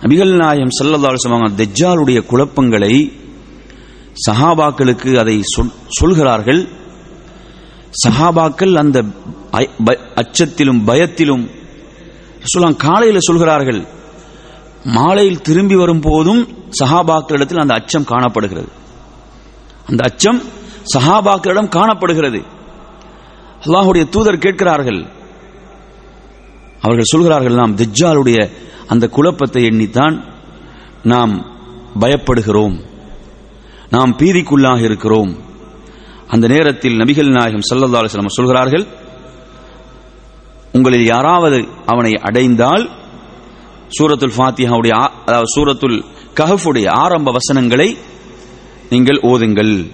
நபிகள் 0.00 0.36
நாயம் 0.36 0.70
சல்லல்லாஹு 0.80 1.14
சொல்லுவாங்க 1.14 1.64
தஜ்ஜாலுடைய 1.64 2.26
குழப்பங்களை 2.26 3.12
சஹாபாக்களுக்கு 4.30 5.18
அதை 5.18 5.40
சொல்கிறார்கள். 5.88 6.68
சஹாபாக்கள் 8.06 8.74
அந்த 8.74 9.04
அச்சத்திலும் 10.14 10.84
பயத்திலும் 10.84 11.50
சொல்லலாம் 12.42 12.76
காலையில் 12.76 13.18
சொல்கிறார்கள் 13.18 13.86
மாலையில் 14.84 15.42
திரும்பி 15.42 15.74
வரும் 15.74 16.00
போதும் 16.00 16.48
சஹாபாக்களிடத்தில் 16.84 17.60
அந்த 17.60 17.74
அச்சம் 17.74 18.04
காணப்படுகிறது. 18.04 18.82
அந்த 19.86 20.04
அச்சம் 20.04 20.42
சஹாபாக்களிடம் 20.94 21.68
காணப்படுகிறது. 21.68 22.42
அல்லாஹுடைய 23.60 24.08
தூதர் 24.08 24.38
கேட்கிறார்கள். 24.38 25.06
அவர்கள் 26.80 27.12
சொல்கிறார்கள் 27.12 27.54
நாம் 27.54 27.76
திஜ்ஜாலுடைய 27.76 28.50
அந்த 28.86 29.08
குழப்பத்தை 29.08 29.64
எண்ணித்தான் 29.64 30.24
நாம் 31.02 31.46
பயப்படுகிறோம். 32.00 32.76
நாம் 33.90 34.16
பீதிக்குள்ளாக 34.18 34.80
இருக்கிறோம். 34.80 35.38
அந்த 36.28 36.48
நேரத்தில் 36.48 36.98
நபிகள் 36.98 37.30
நாயகம் 37.30 37.66
சல்லல்லா 37.70 38.00
அலிஸ்லாம் 38.00 38.26
சொல்கிறார்கள் 38.26 38.86
உங்களில் 40.72 41.04
யாராவது 41.04 41.68
அவனை 41.86 42.12
அடைந்தால் 42.12 42.90
சூரத்துல் 43.98 44.36
ஃபாத்தியாவுடைய 44.36 44.90
அதாவது 45.26 45.48
சூரத்துல் 45.56 46.04
கஹஃபுடைய 46.34 46.88
ஆரம்ப 46.90 47.30
வசனங்களை 47.30 47.96
நீங்கள் 48.90 49.16
ஓதுங்கள் 49.16 49.90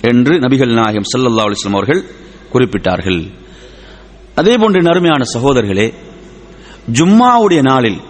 என்று 0.00 0.38
நபிகள் 0.38 0.72
நாயகம் 0.72 1.08
சல்லல்லா 1.12 1.44
அலிஸ்லாம் 1.46 1.78
அவர்கள் 1.78 2.04
குறிப்பிட்டார்கள். 2.52 3.30
அதே 4.34 4.56
போன்று 4.56 4.82
நறுமையான 4.82 5.24
சகோதரர்களே 5.34 5.94
ஜும்மாவுடைய 6.92 7.62
நாளில் 7.62 8.00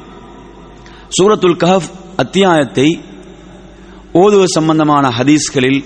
சூரத்துல் 1.19 1.61
கஹப் 1.64 1.90
அத்தியாயத்தை 2.16 3.01
ஓதுவது 4.12 4.49
சம்பந்தமான 4.49 5.09
ஹதீஸ்களில் 5.09 5.85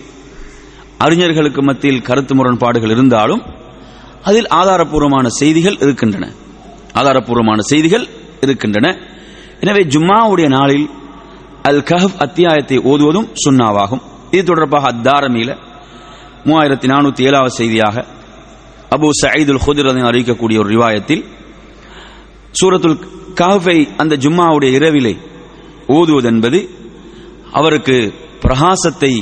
அறிஞர்களுக்கு 0.99 1.63
மத்தியில் 1.63 2.03
கருத்து 2.03 2.35
முரண்பாடுகள் 2.35 2.91
இருந்தாலும் 2.91 3.43
அதில் 4.23 4.47
ஆதாரப்பூர்வமான 4.47 5.27
செய்திகள் 5.27 5.77
இருக்கின்றன. 5.79 6.33
ஆதாரப்பூர்வமான 6.95 7.59
செய்திகள் 7.59 8.07
இருக்கின்றன. 8.41 8.97
எனவே 9.61 9.83
ஜும்மாவுடைய 9.85 10.49
நாளில் 10.49 10.91
அல் 11.63 11.83
கஹப் 11.83 12.17
அத்தியாயத்தை 12.17 12.79
ஓதுவதும் 12.79 13.29
சுண்ணாவாகும் 13.45 14.03
இது 14.35 14.43
தொடர்பாக 14.51 14.91
அத்தாரமியில் 14.93 15.55
மூவாயிரத்தி 16.49 16.87
நானூத்தி 16.93 17.23
ஏழாவது 17.29 17.55
செய்தியாக 17.61 17.97
அபு 18.97 19.09
சயீதுல் 19.23 19.63
ஹுதுரதன் 19.65 20.09
அறிவிக்கக்கூடிய 20.11 20.57
ஒரு 20.63 20.71
ரிவாயத்தில் 20.75 21.23
சூரத்துல் 22.59 22.99
காஃபை 23.41 23.79
அந்த 24.03 24.15
ஜும்மாவுடைய 24.25 24.71
இரவிலே 24.79 25.15
ஓதுவதென்பது 25.97 26.59
அவருக்கு 27.59 27.97
பிரகாசத்தை 28.45 29.13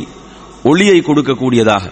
ஒளியை 0.71 0.99
கொடுக்கக்கூடியதாக. 1.07 1.85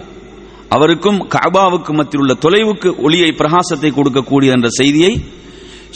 அவருக்கும் 0.74 1.18
கபாவுக்கு 1.34 1.92
மத்தியில் 1.98 2.22
உள்ள 2.24 2.34
தொலைவுக்கு 2.44 2.88
ஒளியை 3.06 3.30
பிரகாசத்தை 3.40 3.90
கொடுக்கக்கூடிய 3.96 4.50
என்ற 4.56 4.68
செய்தியை 4.78 5.12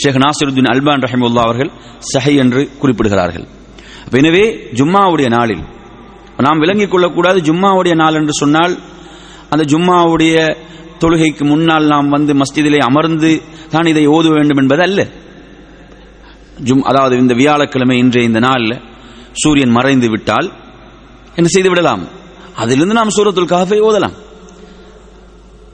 ஷேக் 0.02 0.20
நாசருদ্দিন 0.24 0.68
அல்பான் 0.72 1.04
ரஹிமுல்லா 1.04 1.42
அவர்கள் 1.46 1.70
சஹை 2.12 2.34
என்று 2.44 2.62
குறிப்பிடுகிறார்கள். 2.80 3.46
எனவே 4.20 4.44
ஜும்மாவுடைய 4.78 5.28
நாளில் 5.36 5.64
நாம் 6.38 6.58
விளங்கிக் 6.58 6.90
கொள்ளக்கூடாது 6.90 7.40
ஜும்மாவுடைய 7.40 7.94
நாள் 7.94 8.14
என்று 8.14 8.32
சொன்னால் 8.32 8.78
அந்த 9.48 9.64
ஜும்மாவுடைய 9.64 10.56
தொழுகைக்கு 10.98 11.44
முன்னால் 11.44 11.86
நாம் 11.86 12.08
வந்து 12.08 12.34
மஸ்ஜிதிலே 12.34 12.78
அமர்ந்து 12.78 13.42
தான் 13.70 13.86
இதை 13.86 14.06
ஓத 14.06 14.28
வேண்டும் 14.28 14.56
என்பது 14.56 14.82
அல்ல 14.82 15.08
ஜும் 16.62 16.82
அதாவது 16.82 17.16
இந்த 17.18 17.34
வியாழக்கிழமை 17.34 17.98
இன்றைய 17.98 18.28
இந்த 18.28 18.38
நாளில் 18.38 18.82
சூரியன் 19.32 19.70
மறைந்து 19.70 20.08
விட்டால் 20.08 20.52
என்ன 21.34 21.48
செய்து 21.48 21.68
விடலாம்? 21.68 22.08
அதிலிருந்து 22.56 22.94
நாம் 22.94 23.14
சூரத்துல் 23.16 23.44
காஃபை 23.44 23.80
ஓதலாம். 23.80 24.12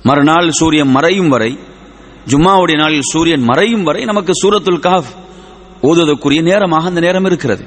மறுநாள் 0.03 0.51
சூரியன் 0.51 0.89
மறையும் 0.89 1.29
வரை 1.29 1.59
ஜும்மாவுடைய 2.27 2.77
நாளில் 2.77 3.03
சூரியன் 3.03 3.41
மறையும் 3.41 3.83
வரை 3.83 4.05
நமக்கு 4.05 4.33
சூரத்துல் 4.43 4.79
காஃப் 4.79 5.11
ஓதுவதற்குரிய 5.83 6.43
நேரமாக 6.43 6.87
அந்த 6.87 7.01
நேரம் 7.01 7.25
இருக்கிறது. 7.25 7.65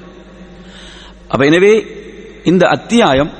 அப்ப 1.27 1.45
எனவே 1.45 2.02
இந்த 2.43 2.67
அத்தியாயம் 2.67 3.31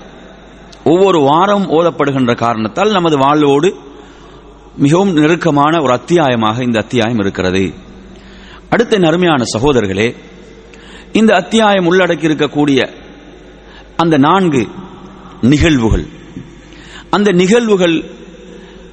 ஒவ்வொரு 0.84 1.20
வாரம் 1.20 1.70
ஓதப்படுகின்ற 1.70 2.36
காரணத்தால் 2.36 2.92
நமது 2.92 3.18
வாழ்வோடு 3.18 3.76
மிகவும் 4.78 5.14
நெருக்கமான 5.14 5.82
ஒரு 5.82 5.94
அத்தியாயமாக 5.94 6.62
இந்த 6.62 6.80
அத்தியாயம் 6.80 7.20
இருக்கிறது. 7.20 7.74
அடுத்த 8.70 8.98
நறுமையான 8.98 9.44
சகோதரர்களே 9.58 10.16
இந்த 11.12 11.36
அத்தியாயம் 11.36 11.92
உள்ளடக்கி 11.92 12.28
இருக்கக்கூடிய 12.30 12.90
அந்த 13.96 14.18
நான்கு 14.18 14.68
நிகழ்வுகள் 15.42 16.06
அந்த 17.10 17.32
நிகழ்வுகள் 17.32 18.04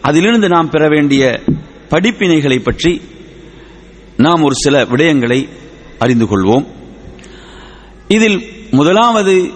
அதிலிருந்து 0.00 0.48
நாம் 0.48 0.70
பெற 0.70 0.88
வேண்டிய 0.88 1.40
படிப்பினைகளை 1.90 2.62
பற்றி 2.62 3.00
நாம் 4.16 4.42
ஒரு 4.42 4.54
சில 4.54 4.84
விடயங்களை 4.84 5.48
அறிந்து 5.98 6.24
கொள்வோம். 6.24 6.66
இதில் 8.08 8.42
முதலாவது 8.70 9.50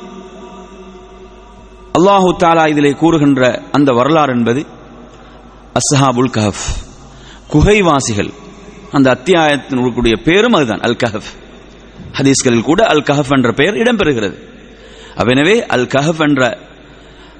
அல்லாஹு 1.98 2.30
தாலா 2.42 2.62
இதிலே 2.68 2.90
கூறுகின்ற 2.92 3.62
அந்த 3.72 3.92
வரலாறு 3.92 4.32
என்பது 4.32 4.66
அஸ்ஹாபுல் 5.78 6.30
கஹப் 6.36 6.62
குகைவாசிகள் 7.52 8.30
அந்த 8.92 9.16
அத்தியாயத்தினுடைய 9.16 10.14
பேரும் 10.22 10.52
அதுதான் 10.52 10.80
அல் 10.80 10.96
கஹப் 11.02 11.28
ஹதீஸ்களில் 12.18 12.64
கூட 12.68 12.84
அல் 12.84 13.02
கஹப் 13.02 13.30
என்ற 13.36 13.52
பெயர் 13.52 13.74
இடம்பெறுகிறது. 13.74 14.36
எனவே 15.34 15.66
அல் 15.66 15.86
கஹப் 15.94 16.22
என்ற 16.22 16.42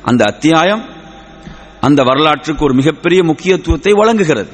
அந்த 0.03 0.25
அத்தியாயம் 0.25 0.85
அந்த 1.81 2.03
வரலாற்றுக்கு 2.03 2.65
ஒரு 2.65 2.75
மிகப்பெரிய 2.75 3.23
முக்கியத்துவத்தை 3.25 3.93
வழங்குகிறது. 3.93 4.51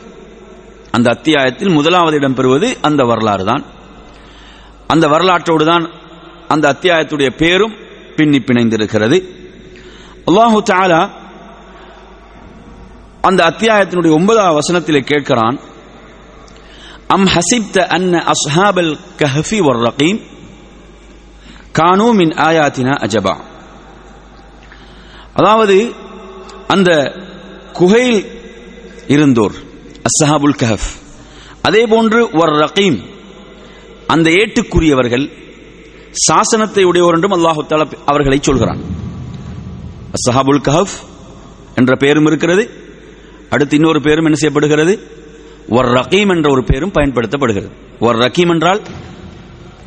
அந்த 0.91 1.11
அத்தியாயத்தில் 1.11 1.71
முதலாவது 1.71 2.19
இடம்பெறுவது 2.19 2.71
அந்த 2.81 3.05
வரலாறு 3.05 3.45
தான். 3.45 3.65
அந்த 4.87 5.09
வரலாற்றோடு 5.09 5.65
தான் 5.65 5.85
அந்த 6.49 6.65
அத்தியாயத்துடைய 6.75 7.31
பேரும் 7.43 7.77
பின்னி 8.17 8.39
பிணைந்திருக்கிறது. 8.39 9.19
அல்லாஹு 10.29 10.59
தாலா 10.71 11.01
அந்த 13.29 13.41
அத்தியாயத்தினுடைய 13.51 14.13
ஒன்பதாவது 14.19 14.59
வசனத்திலே 14.61 15.01
கேட்கிறான் 15.11 15.57
அம் 17.15 17.27
ஹசிப்த 17.35 17.77
அன்ன 17.97 18.23
அஸ்ஹாபல் 18.33 18.93
கஹஃபி 19.23 19.59
ஒர் 19.71 19.81
ரகீம் 19.89 20.21
கானூ 21.79 22.07
மின் 22.21 22.33
ஆயாத்தினா 22.49 22.95
அஜபா. 23.07 23.35
அதாவது 25.39 25.77
அந்த 26.75 26.91
குகையில் 27.79 28.23
இருந்தோர் 29.15 29.57
அஸ்ஹாபுல் 30.09 30.57
கஹஃப் 30.63 30.89
அதே 31.69 31.83
போன்று 31.93 32.21
ஒரு 32.41 32.53
ரகீம் 32.65 32.99
அந்த 34.15 34.29
ஏட்டுக்குரியவர்கள் 34.41 35.27
சாசனத்தை 36.29 36.85
உடையவர் 36.91 37.17
என்றும் 37.17 37.37
அல்லாஹு 37.39 37.61
தாலா 37.73 37.87
அவர்களை 38.13 38.39
சொல்கிறான். 38.49 38.81
அசஹாபுல் 40.11 40.63
கஹப் 40.69 40.97
என்ற 41.75 41.97
பெயரும் 41.97 42.27
இருக்கிறது. 42.27 42.71
அடுத்து 43.51 43.77
இன்னொரு 43.77 44.01
பேரும் 44.01 44.25
என்ன 44.25 44.37
செய்யப்படுகிறது? 44.37 45.07
ஒரு 45.69 45.89
ரகீம் 45.89 46.37
என்ற 46.37 46.51
ஒரு 46.51 46.65
பேரும் 46.65 46.93
பயன்படுத்தப்படுகிறது. 46.93 47.71
ஒரு 48.01 48.19
ரகீம் 48.19 48.49
என்றால் 48.49 48.83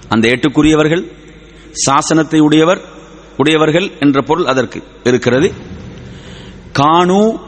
அந்த 0.09 0.29
ஏட்டுக்குரியவர்கள் 0.29 1.11
சாசனத்தை 1.85 2.39
உடையவர் 2.39 2.81
உடையவர்கள் 3.37 3.91
என்ற 3.99 4.21
பொருள் 4.21 4.45
அதற்கு 4.45 4.83
இருக்கிறது. 5.03 5.53
கானு 6.79 7.39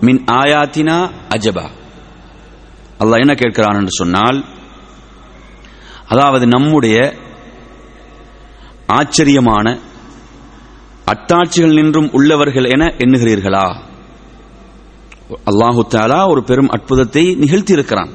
மின் 0.00 0.24
ஆயாத்தினா 0.24 1.10
அஜபா. 1.28 1.70
அல்லாஹ் 2.98 3.20
என்ன 3.20 3.34
கேட்கிறான் 3.34 3.74
என்று 3.74 3.90
சொன்னால் 3.90 4.44
அதாவது 6.06 6.46
நம்முடைய 6.46 7.14
ஆச்சரியமான 8.86 9.78
அத்தாட்சிகள் 11.10 11.82
நின்றும் 11.82 12.10
உள்ளவர்கள் 12.12 12.64
என 12.64 12.84
எண்ணுகிறீர்களா? 12.84 13.76
அல்லாஹு 15.46 15.82
தாலா 15.90 16.28
ஒரு 16.30 16.42
பெரும் 16.42 16.68
அற்புதத்தை 16.68 17.36
நிகழ்த்தியிருக்கிறான். 17.36 18.08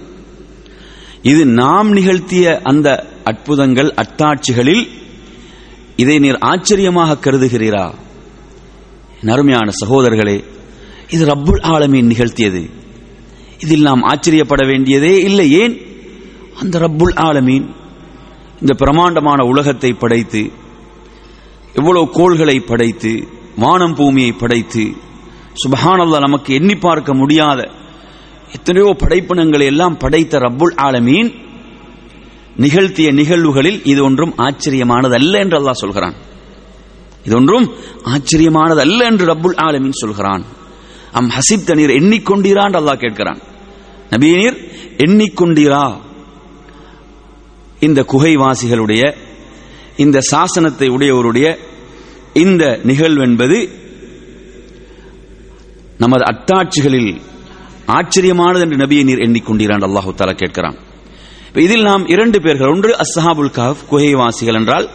இது 1.22 1.46
நாம் 1.46 1.92
நிகழ்த்திய 1.92 2.60
அந்த 2.64 3.06
அற்புதங்கள் 3.24 3.94
அத்தாட்சிகளில் 4.04 4.88
இதை 5.96 6.20
நீர் 6.20 6.38
ஆச்சரியமாக 6.38 7.18
கருதுகிறீரா? 7.22 7.94
நருமையான 9.22 9.72
சகோதரர்களே 9.86 10.44
இது 11.10 11.26
ரப்புல் 11.26 11.62
ஆலமீன் 11.62 12.12
நிகழ்த்தியது. 12.12 12.70
இதில் 13.60 13.82
நாம் 13.82 14.02
ஆச்சரியப்பட 14.02 14.66
வேண்டியதே 14.66 15.22
இல்லை. 15.24 15.52
ஏன்? 15.52 15.78
அந்த 16.60 16.80
ரப்புல் 16.80 17.16
ஆலமீன் 17.16 17.66
இந்த 18.62 18.74
பிரமாண்டமான 18.74 19.44
உலகத்தை 19.44 19.94
படைத்து 19.94 20.52
எவ்வளவு 21.74 22.10
கோள்களை 22.10 22.60
படைத்து 22.60 23.14
வானம் 23.56 23.96
பூமியை 23.96 24.32
படைத்து 24.32 24.84
சுபஹானல்லா 25.62 26.20
நமக்கு 26.20 26.54
எண்ணி 26.54 26.76
பார்க்க 26.76 27.14
முடியாத 27.14 27.62
எத்தனையோ 28.52 28.96
படைப்பினங்களை 28.98 29.66
எல்லாம் 29.66 29.98
படைத்த 29.98 30.40
ரப்புல் 30.40 30.76
ஆலமீன் 30.88 31.30
நிகழ்த்திய 32.56 33.12
நிகழ்வுகளில் 33.12 33.80
இது 33.84 34.04
ஒன்றும் 34.04 34.34
ஆச்சரியமானது 34.38 35.14
அல்ல 35.14 35.40
என்று 35.40 35.58
அல்லாஹ் 35.60 35.82
சொல்கிறான். 35.84 36.16
இது 37.26 37.36
ஒன்றும் 37.36 37.68
ஆச்சரியமானது 38.04 38.80
அல்ல 38.80 39.06
என்று 39.06 39.26
ரப்புல் 39.26 39.58
ஆலமீன் 39.68 40.02
சொல்கிறான். 40.02 40.44
அம் 41.12 41.30
ஹசிப் 41.30 41.68
தனீர் 41.68 41.96
எண்ணிக்கொண்டீரா 42.00 42.64
என்று 42.64 42.82
அல்லாஹ் 42.82 43.04
கேட்கிறான். 43.04 43.40
நபீனீர் 44.10 44.58
எண்ணிக்கொண்டீரா? 45.06 45.86
இந்த 47.80 48.06
குகைவாசிகளுடைய 48.12 49.04
இந்த 49.98 50.20
சாசனத்தை 50.32 50.90
உடையவருடைய 50.90 51.58
இந்த 52.34 52.80
நிகழ்வு 52.84 53.24
என்பது 53.24 53.70
நமது 55.98 56.24
அத்தாட்சிகளில் 56.24 57.22
ஆச்சரியமானது 57.88 58.60
என்று 58.60 58.78
நபியை 58.78 59.04
நீர் 59.04 59.20
எண்ணிக்கொண்டீரான் 59.20 59.86
அல்லாஹு 59.88 60.14
தாலா 60.18 60.36
கேட்கிறான். 60.36 60.78
இதில் 61.54 61.82
நாம் 61.82 62.08
இரண்டு 62.08 62.42
பேர்கள் 62.42 62.68
ஒன்று 62.68 62.98
அஸ்ஹாபுல் 63.04 63.52
கஹப் 63.52 63.86
குகைவாசிகள் 63.90 64.54
என்றால் 64.54 64.90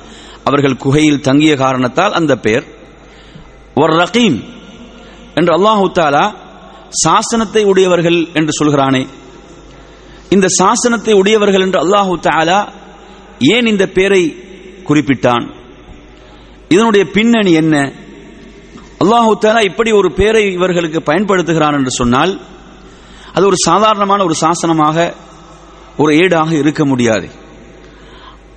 அவர்கள் 0.45 0.77
குகையில் 0.77 1.21
தங்கிய 1.21 1.57
காரணத்தால் 1.57 2.13
அந்த 2.13 2.37
பெயர் 2.37 2.65
ஒரு 3.75 3.93
ரகீம் 3.97 4.39
என்று 5.35 5.53
அல்லாஹு 5.59 5.93
தாலா 5.93 6.35
சாசனத்தை 7.05 7.65
உடையவர்கள் 7.65 8.29
என்று 8.35 8.53
சொல்கிறானே. 8.61 9.07
இந்த 10.31 10.47
சாசனத்தை 10.49 11.13
உடையவர்கள் 11.13 11.63
என்று 11.63 11.81
அல்லாஹு 11.85 12.21
தாலா 12.23 12.69
ஏன் 13.39 13.67
இந்த 13.67 13.87
பெயரை 13.87 14.48
குறிப்பிட்டான். 14.89 15.47
இதனுடைய 16.69 17.11
பின்னணி 17.11 17.53
என்ன? 17.53 17.93
அல்லாஹு 19.03 19.33
தாலா 19.41 19.61
இப்படி 19.65 19.91
ஒரு 19.93 20.13
பேரை 20.13 20.53
இவர்களுக்கு 20.53 21.03
பயன்படுத்துகிறான் 21.13 21.73
என்று 21.73 21.91
சொன்னால் 21.91 22.41
அது 23.33 23.47
ஒரு 23.47 23.57
சாதாரணமான 23.57 24.25
ஒரு 24.25 24.35
சாசனமாக 24.41 25.15
ஒரு 25.97 26.13
ஏடாக 26.15 26.51
இருக்க 26.53 26.85
முடியாது. 26.85 27.29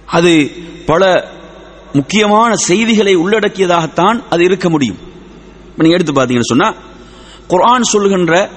அது 0.05 0.51
பல 0.85 1.31
முக்கியமான 1.93 2.55
செய்திகளை 2.55 3.17
உள்ளடக்கியதாகத்தான் 3.17 4.23
அது 4.29 4.43
இருக்க 4.43 4.69
முடியும். 4.69 4.99
நீங்க 5.75 5.95
எடுத்து 5.95 6.13
பார்த்தீங்கன்னு 6.13 6.53
சொன்னா 6.53 6.73
குர்ஆன் 7.47 7.91
சொல்கின்ற 7.93 8.49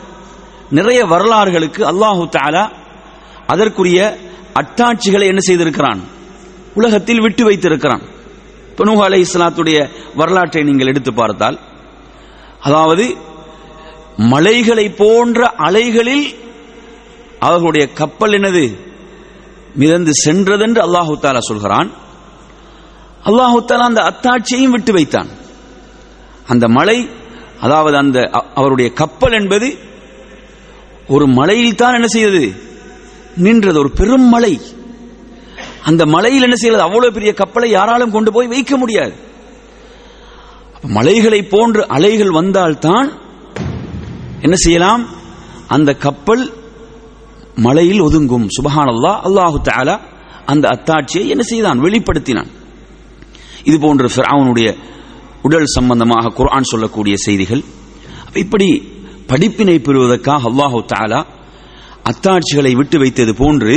நிறைய 0.70 1.04
வரலாறுகளுக்கு 1.04 1.82
அல்லாஹு 1.92 2.28
தாலா 2.36 2.64
அதற்குரிய 3.46 4.18
அட்டாட்சிகளை 4.60 5.26
என்ன 5.26 5.40
செய்திருக்கிறான்? 5.40 6.00
உலகத்தில் 6.74 7.20
விட்டு 7.20 7.44
வைத்திருக்கிறான். 7.44 8.02
நூஹ் 8.78 9.02
அலை 9.02 9.26
இஸ்லாத்துடைய 9.26 9.90
வரலாற்றை 10.14 10.62
நீங்கள் 10.64 10.86
எடுத்து 10.86 11.14
பார்த்தால் 11.14 11.58
அதாவது 12.60 13.16
மலைகளை 14.16 14.88
போன்ற 14.88 15.46
அலைகளில் 15.46 16.26
அவர்களுடைய 17.38 17.92
கப்பல் 17.92 18.30
என்னது? 18.30 18.76
மிதந்து 19.74 20.12
சென்றதென்று 20.14 20.80
அல்லாஹு 20.86 21.18
தாலா 21.22 21.38
சொல்கிறான். 21.38 21.90
அல்லாஹு 23.24 23.58
தாலா 23.68 23.86
அந்த 23.90 24.02
அத்தாட்சியையும் 24.02 24.70
விட்டு 24.70 24.92
வைத்தான். 24.92 25.28
அந்த 26.46 26.68
மலை 26.68 27.08
அதாவது 27.60 27.96
அந்த 27.96 28.30
அவருடைய 28.54 28.92
கப்பல் 28.92 29.32
என்பது 29.32 29.78
ஒரு 31.08 31.26
மலையில் 31.26 31.74
தான் 31.74 31.94
என்ன 31.94 32.06
செய்தது? 32.06 32.54
நின்றது 33.36 33.78
ஒரு 33.78 33.90
பெரும் 33.90 34.28
மலை. 34.28 34.60
அந்த 35.84 36.06
மலையில் 36.06 36.42
என்ன 36.42 36.56
செய்யறது? 36.56 36.84
அவ்வளவு 36.84 37.12
பெரிய 37.12 37.34
கப்பலை 37.34 37.70
யாராலும் 37.70 38.10
கொண்டு 38.10 38.32
போய் 38.32 38.46
வைக்க 38.46 38.76
முடியாது. 38.76 39.14
மலைகளை 40.82 41.42
போன்று 41.42 41.88
அலைகள் 41.88 42.30
வந்தால்தான் 42.30 43.08
என்ன 44.40 44.56
செய்யலாம்? 44.56 45.08
அந்த 45.66 45.94
கப்பல் 45.94 46.44
மலையில் 47.56 48.00
ஒதுங்கும். 48.00 48.46
சுபஹானல்லா 48.56 49.12
அல்லாஹு 49.28 49.58
தாலா 49.70 50.00
அந்த 50.46 50.68
அத்தாட்சியை 50.68 51.26
என்ன 51.26 51.42
செய்தான்? 51.42 51.80
வெளிப்படுத்தினான். 51.80 52.50
இது 53.64 53.78
போன்ற 53.78 54.08
அவனுடைய 54.24 54.76
உடல் 55.42 55.66
சம்பந்தமாக 55.66 56.28
குர்ஆன் 56.28 56.70
சொல்லக்கூடிய 56.72 57.14
செய்திகள். 57.16 57.62
இப்படி 58.34 58.68
படிப்பினை 59.26 59.78
பெறுவதற்காக 59.78 60.50
அல்லாஹு 60.50 60.84
தாலா 60.94 61.20
அத்தாட்சிகளை 62.10 62.72
விட்டு 62.72 62.98
வைத்தது 62.98 63.34
போன்று 63.34 63.74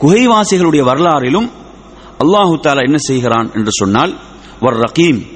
குகைவாசிகளுடைய 0.00 0.82
வரலாறிலும் 0.82 1.48
அல்லாஹு 2.22 2.60
தாலா 2.62 2.82
என்ன 2.82 2.96
செய்கிறான் 2.96 3.52
என்று 3.52 3.70
சொன்னால் 3.70 4.18
வர் 4.60 4.78
ரகீம். 4.78 5.26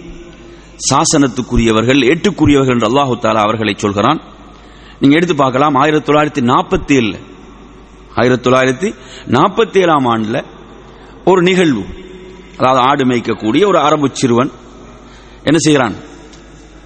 சாசனத்துக்குரியவர்கள் 0.91 2.01
ஏட்டுக்குரியவர்கள் 2.01 2.73
என்று 2.73 2.89
அல்லாஹு 2.89 3.15
தாலா 3.23 3.41
அவர்களை 3.41 3.75
சொல்கிறான். 3.77 4.21
நீங்க 5.01 5.17
எடுத்து 5.17 5.35
பார்க்கலாம் 5.35 5.75
ஆயிரத்தி 5.75 6.13
தொள்ளாயிரத்தி 6.13 6.41
நாற்பத்தி 6.41 6.95
ஏழு 6.95 7.19
ஆயிரத்தி 8.15 8.51
தொள்ளாயிரத்தி 8.51 8.95
நாற்பத்தி 9.27 9.79
ஏழாம் 9.79 10.07
ஆண்டுல 10.07 10.45
ஒரு 11.25 11.43
நிகழ்வு 11.43 11.85
அதாவது 12.57 12.81
ஆடு 12.81 13.05
மேய்க்கக்கூடிய 13.05 13.67
ஒரு 13.67 13.79
அரபு 13.79 14.09
சிறுவன் 14.13 14.51
என்ன 15.43 15.59
செய்கிறான்? 15.59 15.95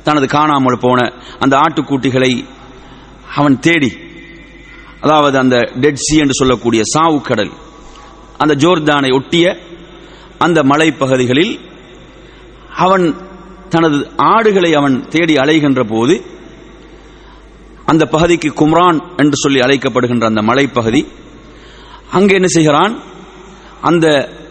தனது 0.03 0.27
காணாமல் 0.27 0.79
போன 0.79 1.13
அந்த 1.39 1.57
ஆட்டுக்குட்டிகளை 1.57 2.45
அவன் 3.35 3.61
தேடி 3.61 4.04
அதாவது 5.05 5.39
அந்த 5.39 5.57
டெட் 5.81 5.97
சி 5.97 6.17
என்று 6.17 6.33
சொல்லக்கூடிய 6.33 6.83
சாவு 6.87 7.21
கடல் 7.23 7.53
அந்த 8.39 8.55
ஜோர்தானை 8.55 9.11
ஒட்டிய 9.13 9.47
அந்த 10.39 10.63
மலைப்பகுதிகளில் 10.63 11.55
அவன் 12.77 13.05
தனது 13.69 13.99
ஆடுகளை 14.27 14.75
அவன் 14.75 15.09
தேடி 15.09 15.35
அலைகின்ற 15.37 15.83
போது 15.85 16.15
அந்த 17.87 18.05
பகுதிக்கு 18.07 18.49
கும்ரான் 18.53 18.99
என்று 19.17 19.37
சொல்லி 19.37 19.61
அழைக்கப்படுகின்ற 19.61 20.25
அந்த 20.27 20.43
மலைப்பகுதி 20.43 21.01
அங்கே 22.13 22.35
என்ன 22.35 22.47
செய்கிறான்? 22.47 22.93
அந்த 23.83 24.07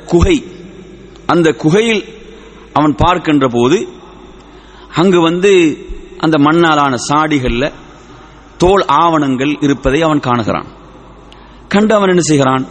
குகை 0.05 0.35
அந்த 1.27 1.51
குகையில் 1.53 2.03
அவன் 2.73 2.95
பார்க்கின்ற 2.95 3.47
போது 3.47 3.77
அங்கு 4.95 5.19
வந்து 5.19 5.51
அந்த 6.19 6.37
மண்ணாலான 6.37 6.95
சாடிகளில் 7.09 7.67
தோல் 8.57 8.85
ஆவணங்கள் 8.85 9.57
இருப்பதை 9.61 10.01
அவன் 10.01 10.19
காணுகிறான். 10.19 10.65
கண்டு 11.67 11.95
அவன் 11.95 12.09
என்ன 12.09 12.21
செய்கிறான்? 12.21 12.67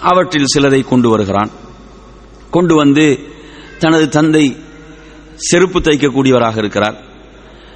அவற்றில் 0.00 0.44
சிலதை 0.56 0.84
கொண்டு 0.84 1.08
வருகிறான். 1.08 1.50
கொண்டு 2.50 2.74
வந்து 2.74 3.18
தனது 3.78 4.08
தந்தை 4.08 4.56
செருப்பு 5.34 5.80
தைக்கக்கூடியவராக 5.80 6.58
இருக்கிறார். 6.58 7.02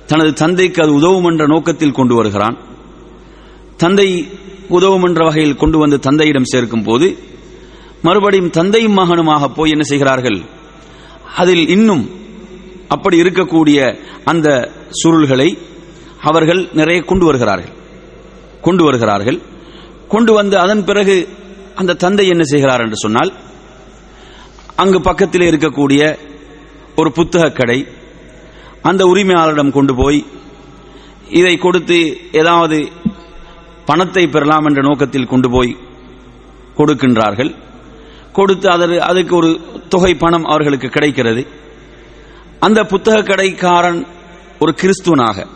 தனது 0.07 0.33
தந்தைக்கு 0.33 0.83
அது 0.83 0.95
உதவும் 0.95 1.25
என்ற 1.25 1.47
நோக்கத்தில் 1.47 1.93
கொண்டு 1.93 2.15
வருகிறான். 2.15 2.59
தந்தை 3.77 4.29
உதவும் 4.69 5.03
என்ற 5.03 5.25
வகையில் 5.25 5.57
கொண்டு 5.57 5.79
வந்து 5.79 5.99
தந்தையிடம் 5.99 6.45
சேர்க்கும் 6.45 6.83
போது 6.83 7.19
மறுபடியும் 8.03 8.51
தந்தையும் 8.51 8.99
மகனுமாக 8.99 9.49
போய் 9.49 9.71
என்ன 9.71 9.83
செய்கிறார்கள்? 9.83 10.41
அதில் 11.37 11.69
இன்னும் 11.69 12.11
அப்படி 12.89 13.23
இருக்கக்கூடிய 13.23 13.99
அந்த 14.25 14.71
சுருள்களை 14.91 15.59
அவர்கள் 16.21 16.69
நிறைய 16.73 17.03
கொண்டு 17.03 17.25
வருகிறார்கள். 17.25 17.73
கொண்டு 18.61 18.85
வருகிறார்கள். 18.85 19.39
கொண்டு 20.09 20.33
வந்து 20.33 20.59
அதன் 20.59 20.85
பிறகு 20.85 21.29
அந்த 21.75 21.95
தந்தை 21.95 22.27
என்ன 22.27 22.43
செய்கிறார் 22.43 22.81
என்று 22.81 22.97
சொன்னால் 22.97 23.33
அங்கு 24.77 25.01
பக்கத்தில் 25.01 25.41
இருக்கக்கூடிய 25.41 26.19
ஒரு 26.97 27.13
புத்தக 27.13 27.51
கடை 27.51 27.87
அந்த 28.83 29.05
உரிமையாளரிடம் 29.05 29.73
கொண்டு 29.73 29.95
போய் 29.95 30.25
இதை 31.29 31.57
கொடுத்து 31.57 32.17
ஏதாவது 32.33 32.89
பணத்தை 33.85 34.27
பெறலாம் 34.27 34.65
என்ற 34.65 34.83
நோக்கத்தில் 34.83 35.27
கொண்டு 35.27 35.51
போய் 35.51 35.77
கொடுக்கின்றார்கள். 36.77 37.55
கொடுத்து 38.33 38.71
அதற்கு 38.71 39.03
அதுக்கு 39.03 39.37
ஒரு 39.37 39.61
தொகை 39.89 40.15
பணம் 40.15 40.45
அவர்களுக்கு 40.45 40.89
கிடைக்கிறது. 40.89 41.47
அந்த 42.59 42.85
புத்தக 42.85 43.23
கடைக்காரன் 43.23 44.07
ஒரு 44.59 44.75
கிறிஸ்துவனாக 44.81 45.47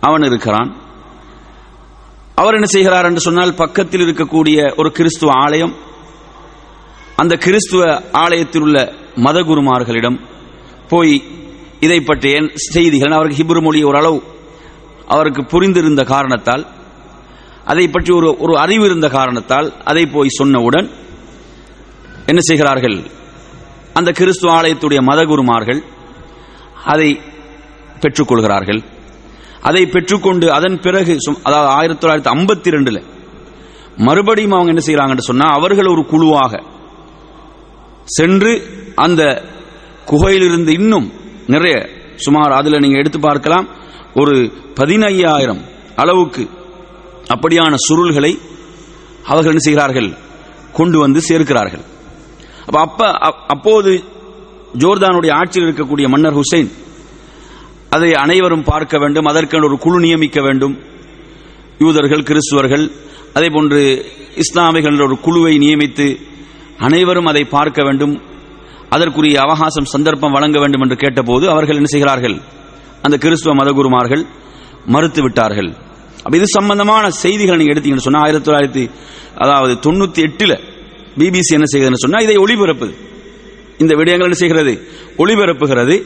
அவன் 0.00 0.22
இருக்கிறான். 0.22 0.76
அவர் 2.34 2.54
என்ன 2.54 2.66
செய்கிறார் 2.66 3.04
என்று 3.04 3.20
சொன்னால் 3.20 3.54
பக்கத்தில் 3.54 4.00
இருக்கக்கூடிய 4.00 4.74
ஒரு 4.76 4.92
கிறிஸ்துவ 4.92 5.32
ஆலயம் 5.32 5.74
அந்த 7.16 7.36
கிறிஸ்துவ 7.36 8.02
ஆலயத்தில் 8.12 8.62
உள்ள 8.62 8.92
மதகுருமார்களிடம் 9.16 10.20
போய் 10.88 11.22
இதை 11.80 12.00
பற்றிய 12.00 12.48
செய்திகள் 12.54 13.12
அவருக்கு 13.12 13.44
ஹிப்ரு 13.44 13.62
மொழி 13.62 13.84
ஓரளவு 13.84 14.22
அவருக்கு 15.06 15.42
புரிந்திருந்த 15.44 16.04
காரணத்தால் 16.04 16.66
அதை 17.64 17.88
பற்றி 17.88 18.12
ஒரு 18.14 18.36
ஒரு 18.38 18.58
அறிவு 18.58 18.84
இருந்த 18.84 19.08
காரணத்தால் 19.08 19.72
அதை 19.84 20.06
போய் 20.06 20.36
சொன்னவுடன் 20.38 20.90
என்ன 22.26 22.40
செய்கிறார்கள்? 22.40 23.02
அந்த 23.94 24.12
கிறிஸ்துவ 24.12 24.62
ஆலயத்துடைய 24.62 25.00
மதகுருமார்கள் 25.00 25.82
அதை 26.84 27.20
பெற்றுக்கொள்கிறார்கள். 28.00 28.84
அதை 29.60 29.86
பெற்றுக்கொண்டு 29.86 30.52
அதன் 30.52 30.80
பிறகு 30.80 31.16
சும்- 31.26 31.38
அதாவது 31.42 31.68
ஆயிரத்தி 31.70 32.06
தொள்ளாயிரத்தி 32.06 32.36
ஐம்பத்தி 32.36 32.70
ரெண்டுல 32.70 33.02
மறுபடியும் 33.96 34.52
அவங்க 34.52 34.68
என்ன 34.68 34.80
செய்யறாங்கன்னு 34.86 35.18
சொன்னா 35.18 35.44
அவர்கள் 35.52 35.86
ஒரு 35.86 36.06
குழுவாக 36.06 36.62
சென்று 38.04 38.62
அந்த 38.94 39.42
குகையிலிருந்து 40.10 40.68
இன்னும் 40.68 41.12
நிறைய 41.46 41.88
சுமார் 42.16 42.52
அதுல 42.52 42.78
நீங்க 42.78 42.98
எடுத்து 42.98 43.20
பார்க்கலாம் 43.20 43.68
ஒரு 44.14 44.52
பதினையாயிரம் 44.74 45.60
அளவுக்கு 45.96 46.48
அப்படியான 47.34 47.74
சுருள்களை 47.90 48.38
அவர்கள் 49.24 49.50
என்ன 49.50 49.58
செய்கிறார்கள்? 49.58 50.16
கொண்டு 50.72 50.98
வந்து 50.98 51.20
சேர்க்கிறார்கள். 51.20 51.84
அப்போ 52.66 53.10
அப்போ 53.10 53.44
அப்போது 53.46 54.04
ஜோர்தானுடைய 54.78 55.32
ஆட்சியில் 55.32 55.68
இருக்கக்கூடிய 55.68 56.08
மன்னர் 56.08 56.34
ஹுசைன் 56.34 56.70
அதை 57.96 58.10
அனைவரும் 58.24 58.68
பார்க்க 58.70 58.98
வேண்டும். 59.02 59.28
அதற்கென 59.30 59.66
ஒரு 59.68 59.76
குழு 59.84 59.98
நியமிக்க 60.04 60.38
வேண்டும். 60.46 60.74
யூதர்கள் 61.84 62.26
கிறிஸ்துவர்கள் 62.28 62.84
அதே 63.36 63.48
போன்று 63.54 63.80
இஸ்லாமிகள் 64.42 64.98
ஒரு 65.06 65.16
குழுவை 65.26 65.52
நியமித்து 65.64 66.06
அனைவரும் 66.86 67.30
அதை 67.32 67.42
பார்க்க 67.56 67.80
வேண்டும். 67.88 68.14
அதற்குரிய 68.94 69.36
அவகாசம் 69.44 69.90
சந்தர்ப்பம் 69.92 70.34
வழங்க 70.36 70.58
வேண்டும் 70.62 70.82
என்று 70.84 70.96
கேட்டபோது 70.96 71.44
அவர்கள் 71.54 71.78
என்ன 71.80 71.90
செய்கிறார்கள்? 71.94 72.36
அந்த 73.02 73.16
கிறிஸ்துவ 73.24 73.54
மதகுருமார்கள் 73.60 74.22
மறுத்து 74.94 75.20
விட்டார்கள். 75.22 75.70
அப்ப 76.24 76.34
இது 76.36 76.46
சம்பந்தமான 76.58 77.04
செய்திகளை 77.22 77.56
நீங்க 77.58 77.74
எடுத்தீங்கன்னு 77.74 78.06
சொன்னா 78.06 78.22
ஆயிரத்தி 78.26 78.46
தொள்ளாயிரத்தி 78.48 78.84
அதாவது 79.42 79.74
தொண்ணூத்தி 79.86 80.20
எட்டுல 80.26 80.54
பிபிசி 81.18 81.52
என்ன 81.56 81.66
செய்கிறதுன்னு 81.72 82.04
சொன்னா 82.04 82.20
இதை 82.26 82.36
ஒளிபரப்புது 82.44 82.94
இந்த 83.82 83.92
விடயங்கள் 84.00 84.28
என்ன 84.28 84.38
செய்கிறது? 84.42 84.72
ஒளிபரப்புகிறது. 85.18 85.96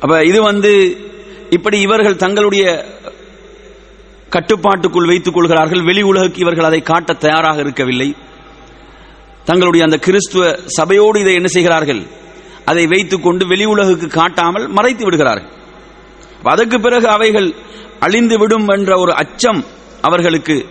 அப்ப 0.00 0.24
இது 0.24 0.42
வந்து 0.42 0.72
இப்படி 1.50 1.80
இவர்கள் 1.80 2.16
தங்களுடைய 2.16 2.64
கட்டுப்பாட்டுக்குள் 4.28 5.06
வைத்துக் 5.06 5.34
கொள்கிறார்கள். 5.34 5.82
வெளி 5.82 6.02
உலகுக்கு 6.02 6.38
இவர்கள் 6.38 6.64
அதை 6.64 6.80
காட்ட 6.82 7.12
தயாராக 7.12 7.60
இருக்கவில்லை. 7.60 8.14
தங்களுடைய 9.44 9.84
அந்த 9.84 9.98
கிறிஸ்துவ 9.98 10.58
சபையோடு 10.66 11.20
இதை 11.20 11.34
என்ன 11.34 11.48
செய்கிறார்கள்? 11.48 12.02
அதை 12.64 12.86
வைத்துக் 12.86 13.22
கொண்டு 13.22 13.46
வெளி 13.46 13.64
உலகுக்கு 13.64 14.06
காட்டாமல் 14.06 14.66
மறைத்து 14.68 15.04
விடுகிறார்கள். 15.04 15.52
அதற்கு 16.44 16.80
பிறகு 16.80 17.08
அவைகள் 17.08 17.54
அழிந்து 18.00 18.38
விடும் 18.38 18.66
என்ற 18.68 18.98
ஒரு 18.98 19.14
அச்சம் 19.14 19.64
அவர்களுக்கு 20.00 20.66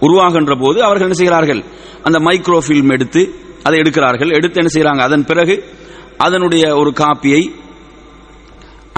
உருவாகின்ற 0.00 0.54
போது 0.60 0.82
அவர்கள் 0.82 1.06
என்ன 1.06 1.14
செய்கிறார்கள்? 1.14 1.64
அந்த 2.02 2.18
மைக்ரோஃபில்ம் 2.18 2.92
எடுத்து 2.92 3.22
அதை 3.62 3.80
எடுக்கிறார்கள். 3.80 4.32
எடுத்து 4.32 4.60
என்ன 4.62 4.70
செய்கிறாங்க? 4.74 4.98
அதன் 4.98 5.24
பிறகு 5.24 5.54
அதனுடைய 6.16 6.76
ஒரு 6.76 6.90
காப்பியை 6.90 7.42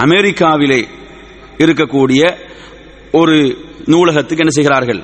அமெரிக்காவிலே 0.03 0.81
இருக்கக்கூடிய 1.57 2.21
ஒரு 3.11 3.37
நூலகத்துக்கு 3.85 4.43
என்ன 4.43 4.49
செய்கிறார்கள்? 4.49 5.01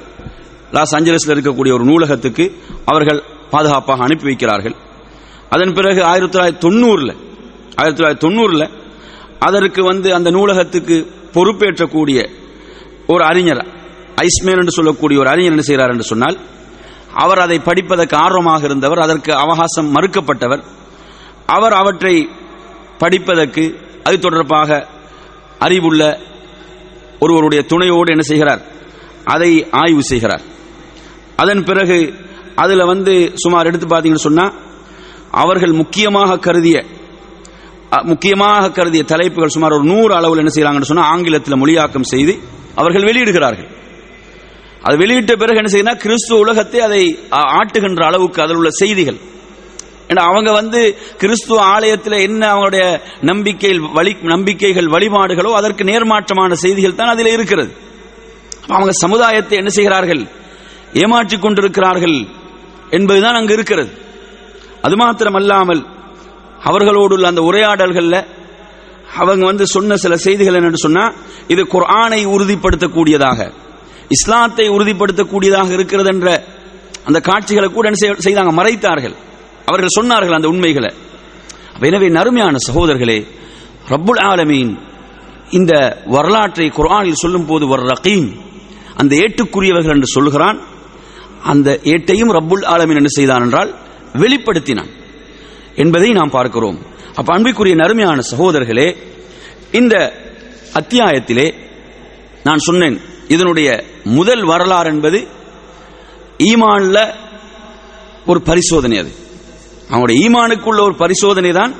லாஸ் 0.72 0.96
ஏஞ்சலஸ்ல 0.96 1.36
இருக்கக்கூடிய 1.36 1.74
ஒரு 1.78 1.86
நூலகத்துக்கு 1.86 2.46
அவர்கள் 2.86 3.24
பாதுகாப்பாக 3.50 4.04
அனுப்பி 4.04 4.26
வைக்கிறார்கள். 4.30 4.76
அதன் 5.50 5.74
பிறகு 5.74 6.04
ஆயிரத்தி 6.04 6.40
தொள்ளாயிரத்தி 6.40 6.64
தொண்ணூறில் 6.66 7.16
ஆயிரத்தி 7.76 8.04
தொள்ளாயிரத்தி 8.04 8.26
தொண்ணூறில் 8.28 8.70
அதற்கு 9.40 9.84
வந்து 9.84 10.14
அந்த 10.14 10.32
நூலகத்துக்கு 10.32 10.96
பொறுப்பேற்றக்கூடிய 11.34 12.20
ஒரு 13.08 13.24
அறிஞர் 13.24 13.66
ஐஸ்மேன் 14.16 14.60
என்று 14.60 14.72
சொல்லக்கூடிய 14.72 15.20
ஒரு 15.20 15.30
அறிஞர் 15.30 15.52
என்ன 15.52 15.62
செய்கிறார் 15.62 15.90
என்று 15.90 16.04
சொன்னால் 16.04 16.38
அவர் 17.14 17.40
அதை 17.40 17.60
படிப்பதற்கு 17.60 18.16
ஆர்வமாக 18.18 18.66
இருந்தவர் 18.66 19.00
அதற்கு 19.00 19.34
அவகாசம் 19.34 19.96
மறுக்கப்பட்டவர். 19.96 20.64
அவர் 21.46 21.74
அவற்றை 21.74 22.30
படிப்பதற்கு 22.98 23.64
அது 24.08 24.18
தொடர்பாக 24.26 24.80
அறிவுள்ள 25.66 26.02
ஒருவருடைய 27.24 27.62
துணையோடு 27.72 28.10
என்ன 28.16 28.26
செய்கிறார்? 28.32 28.62
அதை 29.34 29.52
ஆய்வு 29.82 30.04
செய்கிறார். 30.12 30.44
அதன் 31.42 31.64
பிறகு 31.70 31.98
அதுல 32.64 32.86
வந்து 32.92 33.14
சுமார் 33.44 33.70
எடுத்து 33.70 33.88
பார்த்தீங்கன்னு 33.88 34.28
சொன்னா 34.28 34.46
அவர்கள் 35.44 35.74
முக்கியமாக 35.82 36.40
கருதிய 36.46 36.78
முக்கியமாக 38.12 38.72
கருதிய 38.78 39.04
தலைப்புகள் 39.12 39.54
சுமார் 39.56 39.76
ஒரு 39.78 39.86
நூறு 39.92 40.14
அளவில் 40.16 40.42
என்ன 40.44 40.52
செய்யறாங்கன்னு 40.56 40.92
சொன்னா 40.92 41.06
ஆங்கிலத்தில் 41.14 41.60
மொழியாக்கம் 41.62 42.10
செய்து 42.14 42.34
அவர்கள் 42.76 43.08
வெளியிடுகிறார்கள். 43.10 43.70
அது 44.86 44.96
வெளியிட்ட 45.02 45.36
பிறகு 45.42 45.60
என்ன 45.62 45.70
செய்யணும் 45.76 46.02
கிறிஸ்துவ 46.04 46.40
உலகத்தை 46.40 46.80
அதை 46.88 47.02
ஆட்டுகின்ற 47.58 48.02
அளவுக்கு 48.10 48.42
அதில் 48.44 48.60
உள்ள 48.62 48.72
செய்திகள் 48.82 49.20
அவங்க 50.16 50.52
வந்து 50.52 50.98
கிறிஸ்துவ 51.18 51.62
ஆலயத்தில் 51.62 52.14
என்ன 52.14 52.54
அவங்களுடைய 52.54 53.02
நம்பிக்கை 53.22 53.78
வழி 53.78 54.18
நம்பிக்கைகள் 54.22 54.86
வழிபாடுகளோ 54.86 55.54
அதற்கு 55.54 55.84
நேர்மாற்றமான 55.84 56.54
செய்திகள் 56.54 56.96
தான் 56.96 57.08
அதில் 57.08 57.26
இருக்கிறது. 57.26 57.72
அவங்க 58.68 58.92
சமுதாயத்தை 58.92 59.58
என்ன 59.58 59.70
செய்கிறார்கள்? 59.70 60.28
ஏமாற்றிக் 60.94 61.42
கொண்டிருக்கிறார்கள் 61.42 62.28
என்பதுதான் 62.90 63.36
அங்கு 63.36 63.54
இருக்கிறது. 63.54 63.90
அது 64.82 64.96
மாத்திரமல்லாமல் 64.96 65.86
அவர்களோடு 66.64 67.14
உள்ள 67.14 67.28
அந்த 67.28 67.42
உரையாடல்கள்ல 67.42 68.26
அவங்க 69.16 69.46
வந்து 69.46 69.68
சொன்ன 69.68 69.96
சில 69.96 70.18
செய்திகள் 70.18 70.54
என்னன்னு 70.54 70.74
சொன்னா 70.74 71.14
இது 71.48 71.64
குர்ஆனை 71.64 72.26
உறுதிப்படுத்தக்கூடியதாக 72.26 73.52
இஸ்லாத்தை 74.10 74.70
உறுதிப்படுத்தக்கூடியதாக 74.70 75.72
இருக்கிறது 75.72 76.10
என்ற 76.10 76.44
அந்த 77.04 77.20
காட்சிகளை 77.20 77.70
கூட 77.70 77.90
என்ன 77.90 78.16
செய்ய- 78.16 78.16
செய்தாங்க 78.18 78.48
மறைத்தார்கள். 78.48 79.16
அவர்கள் 79.70 79.96
சொன்னார்கள் 79.98 80.38
அந்த 80.38 80.48
உண்மைகளை. 80.48 80.92
எனவே 81.80 82.08
நறுமையான 82.10 82.56
சகோதரர்களே 82.68 83.20
ரப்புல் 83.90 84.22
ஆலமீன் 84.32 84.72
இந்த 85.50 85.74
வரலாற்றை 86.06 86.68
குரானில் 86.70 87.22
சொல்லும் 87.24 87.46
போது 87.46 87.68
ஒரு 87.68 87.84
ரகீம் 87.84 88.28
அந்த 88.96 89.16
ஏட்டுக்குரியவர்கள் 89.16 89.96
என்று 89.96 90.10
சொல்கிறான் 90.16 90.58
அந்த 91.44 91.80
ஏட்டையும் 91.84 92.34
ரப்புல் 92.38 92.66
ஆலமீன் 92.66 92.96
என்ன 92.96 93.12
செய்தான் 93.18 93.42
என்றால் 93.42 93.72
வெளிப்படுத்தினான் 94.14 94.92
என்பதை 95.76 96.10
நாம் 96.12 96.30
பார்க்கிறோம். 96.30 96.80
அப்ப 97.16 97.34
அன்பிற்குரிய 97.34 97.76
நறுமையான 97.76 98.20
சகோதரர்களே 98.32 98.88
இந்த 99.72 99.96
அத்தியாயத்திலே 100.74 101.48
நான் 102.44 102.66
சொன்னேன் 102.68 102.98
இதனுடைய 103.28 103.70
முதல் 104.04 104.44
வரலாறு 104.44 104.90
என்பது 104.90 105.28
ஈமான்ல 106.50 106.98
ஒரு 108.26 108.42
பரிசோதனை 108.42 108.98
அது. 108.98 109.12
அவனுடைய 109.90 110.30
ஈமானுக்குள்ள 110.30 110.82
ஒரு 110.82 110.96
பரிசோதனை 110.96 111.52
தான் 111.52 111.74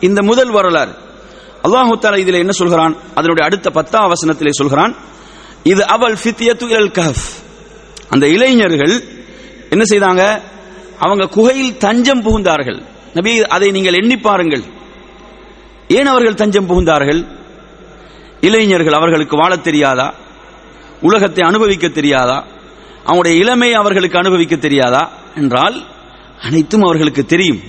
இந்த 0.00 0.22
முதல் 0.22 0.50
வரலாறு. 0.50 0.90
அல்லாஹு 1.64 1.98
தாலா 2.00 2.18
இதில் 2.18 2.34
என்ன 2.34 2.50
சொல்கிறான்? 2.50 2.96
அதனுடைய 3.14 3.44
அடுத்த 3.44 3.70
பத்தாம் 3.70 4.12
வசனத்திலே 4.12 4.48
சொல்கிறான் 4.48 4.96
இது 5.62 5.86
அவள் 5.86 6.16
ஃபித்யத்து 6.24 6.62
இலல் 6.62 6.88
கஹஃப். 6.88 7.26
அந்த 8.08 8.28
இளைஞர்கள் 8.28 9.02
என்ன 9.70 9.84
செய்தாங்க? 9.90 10.40
அவங்க 10.98 11.26
குகையில் 11.26 11.76
தஞ்சம் 11.76 12.22
புகுந்தார்கள். 12.22 12.82
நபி 13.14 13.42
அதை 13.42 13.70
நீங்கள் 13.70 13.94
எண்ணி 13.94 14.16
பாருங்கள். 14.16 14.62
ஏன் 15.88 16.06
அவர்கள் 16.06 16.34
தஞ்சம் 16.34 16.68
புகுந்தார்கள்? 16.68 17.26
இளைஞர்கள் 18.40 18.92
அவர்களுக்கு 18.92 19.36
வாழத் 19.36 19.64
தெரியாதா? 19.64 20.14
உலகத்தை 21.00 21.44
அனுபவிக்க 21.44 21.88
தெரியாதா? 21.88 22.44
அவங்களுடைய 23.06 23.34
இளமையை 23.36 23.76
அவர்களுக்கு 23.76 24.18
அனுபவிக்க 24.18 24.56
தெரியாதா? 24.56 25.10
என்றால் 25.36 25.84
அனைத்தும் 26.42 26.82
அவர்களுக்கு 26.82 27.26
தெரியும். 27.26 27.60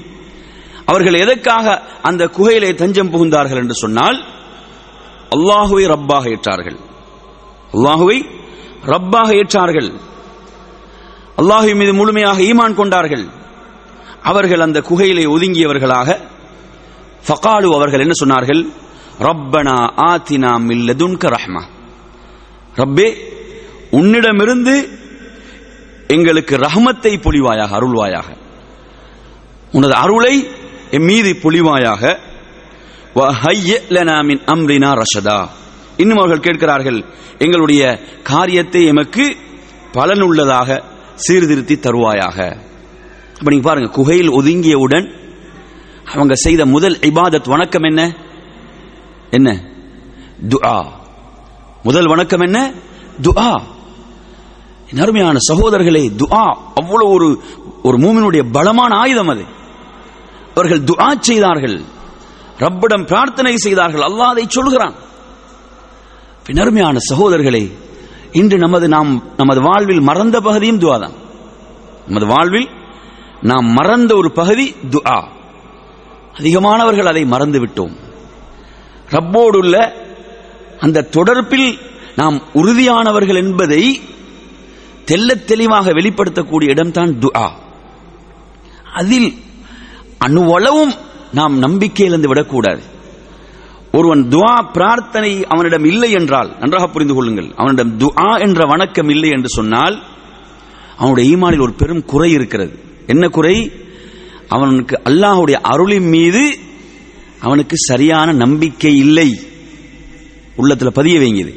அவர்கள் 0.85 1.13
எதற்காக 1.13 1.81
அந்த 2.01 2.25
குகையிலே 2.25 2.75
தஞ்சம் 2.75 3.11
புகுந்தார்கள் 3.13 3.55
என்று 3.55 3.73
சொன்னால் 3.73 4.17
அல்லாஹுவை 5.35 5.83
ரப்பாக 5.93 6.23
ஏற்றார்கள். 6.35 6.77
அல்லாஹுவை 7.73 8.17
ரப்பாக 8.85 9.29
ஏற்றார்கள். 9.33 9.89
அல்லாஹுவின் 11.37 11.75
மீது 11.75 11.93
முழுமையாக 11.93 12.41
ஈமான் 12.41 12.73
கொண்டார்கள். 12.73 13.25
அவர்கள் 14.23 14.59
அந்த 14.59 14.81
குகையிலே 14.81 15.25
ஒதுங்கியவர்களாக 15.25 16.17
ஃபகாலு 17.27 17.67
அவர்கள் 17.73 17.99
என்ன 17.99 18.13
சொன்னார்கள்? 18.19 18.61
ரப்பனா 19.19 19.77
ஆத்தினா 20.09 20.51
மில்லதுன்க 20.69 21.23
ரஹ்மா. 21.37 21.63
ரப்பே 22.75 23.07
உன்னிடமிருந்து 23.91 24.75
எங்களுக்கு 26.07 26.55
ரஹமத்தை 26.55 27.21
பொழிவாயாக 27.21 27.79
அருள்வாயாக. 27.79 28.29
உனது 29.71 29.95
அருளை 29.95 30.47
என் 30.91 31.03
மீது 31.03 31.35
பொழிவாயாக 31.41 32.19
மின் 34.23 34.41
அம்ரினா 34.45 35.01
ரஷதா. 35.01 35.47
இன்னும் 35.97 36.17
அவர்கள் 36.17 36.39
கேட்கிறார்கள் 36.39 37.05
எங்களுடைய 37.37 37.99
காரியத்தை 38.23 38.85
எமக்கு 38.85 39.35
பலனுள்ளதாக 39.93 40.83
சீர்திருத்தி 41.15 41.75
தருவாயாக. 41.75 42.57
அப்ப 43.37 43.49
நீங்க 43.51 43.69
பாருங்க 43.69 43.93
குகையில் 43.93 44.29
ஒதுங்கியவுடன் 44.29 45.11
அவங்க 46.05 46.35
செய்த 46.35 46.65
முதல் 46.65 46.97
இபாதத் 46.99 47.49
வணக்கம் 47.49 47.83
என்ன? 47.83 48.15
என்ன? 49.29 49.61
துஆ. 50.49 50.91
முதல் 51.83 52.07
வணக்கம் 52.07 52.39
என்ன? 52.39 52.71
துஆ. 53.21 53.61
என் 54.93 55.01
அருமையான 55.01 55.37
சகோதரர்களே 55.53 56.11
துஆ 56.17 56.57
அவ்வளவு 56.75 57.11
ஒரு 57.13 57.41
ஒரு 57.83 57.97
மூமினுடைய 57.97 58.45
பலமான 58.51 58.95
ஆயுதம் 58.95 59.27
அது. 59.27 59.59
அவர்கள் 60.55 60.83
துஆ 60.83 61.19
செய்தார்கள். 61.19 61.81
ரப்பிடம் 62.57 63.07
பிரார்த்தனை 63.07 63.57
செய்தார்கள். 63.57 64.01
அல்லாஹ் 64.01 64.31
அதை 64.33 64.45
சொல்கிறான் 64.47 64.93
பின் 66.45 66.99
சகோதரர்களே 67.13 67.71
இன்று 68.31 68.57
நமது 68.57 68.87
நாம் 68.87 69.23
நமது 69.37 69.61
வாழ்வில் 69.61 69.99
மறந்த 69.99 70.41
பகுதியும் 70.41 70.79
துவா 70.79 70.99
தான். 70.99 71.11
நமது 72.07 72.25
வாழ்வில் 72.25 72.69
நாம் 73.41 73.65
மறந்த 73.65 74.15
ஒரு 74.15 74.31
பகுதி 74.31 74.75
துஆ. 74.89 75.27
அதிகமானவர்கள் 76.37 77.05
அதை 77.05 77.25
மறந்து 77.25 77.65
விட்டோம். 77.65 77.95
ரப்போடுள்ள 79.09 79.91
அந்த 80.79 81.07
தொடர்பில் 81.11 81.79
நாம் 82.15 82.41
உறுதியானவர்கள் 82.53 83.35
என்பதை 83.35 84.01
தெல்ல 85.05 85.35
தெளிவாக 85.35 85.91
வெளிப்படுத்தக்கூடிய 85.91 86.69
இடம்தான் 86.69 87.19
துஆ. 87.19 87.51
அதில் 88.93 89.33
அணுவளவும் 90.25 90.93
நாம் 91.33 91.61
நம்பிக்கையிலிருந்து 91.61 92.27
விடக்கூடாது. 92.27 92.81
ஒருவன் 93.91 94.23
துவா 94.29 94.55
பிரார்த்தனை 94.73 95.45
அவனிடம் 95.45 95.85
இல்லை 95.85 96.11
என்றால் 96.11 96.49
நன்றாக 96.59 96.87
புரிந்து 96.87 97.13
கொள்ளுங்கள். 97.13 97.49
அவனிடம் 97.55 97.99
துஆ 97.99 98.39
என்ற 98.39 98.65
வணக்கம் 98.65 99.09
இல்லை 99.09 99.29
என்று 99.29 99.49
சொன்னால் 99.49 99.95
அவனுடைய 100.97 101.37
ஈமானில் 101.37 101.61
ஒரு 101.61 101.73
பெரும் 101.73 102.05
குறை 102.05 102.31
இருக்கிறது. 102.31 102.73
என்ன 103.07 103.27
குறை? 103.27 103.71
அவனுக்கு 104.47 105.01
அல்லாஹுடைய 105.09 105.57
அருளின் 105.61 106.09
மீது 106.09 106.43
அவனுக்கு 107.39 107.75
சரியான 107.77 108.31
நம்பிக்கை 108.31 108.97
இல்லை. 108.97 109.29
உள்ளத்தில் 110.55 110.97
பதிய 110.99 111.19
வைங்கிது 111.19 111.53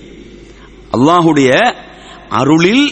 அல்லாஹுடைய 0.93 1.51
அருளில் 2.29 2.85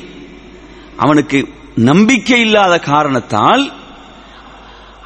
அவனுக்கு 0.96 1.38
நம்பிக்கை 1.74 2.40
இல்லாத 2.40 2.78
காரணத்தால் 2.78 3.62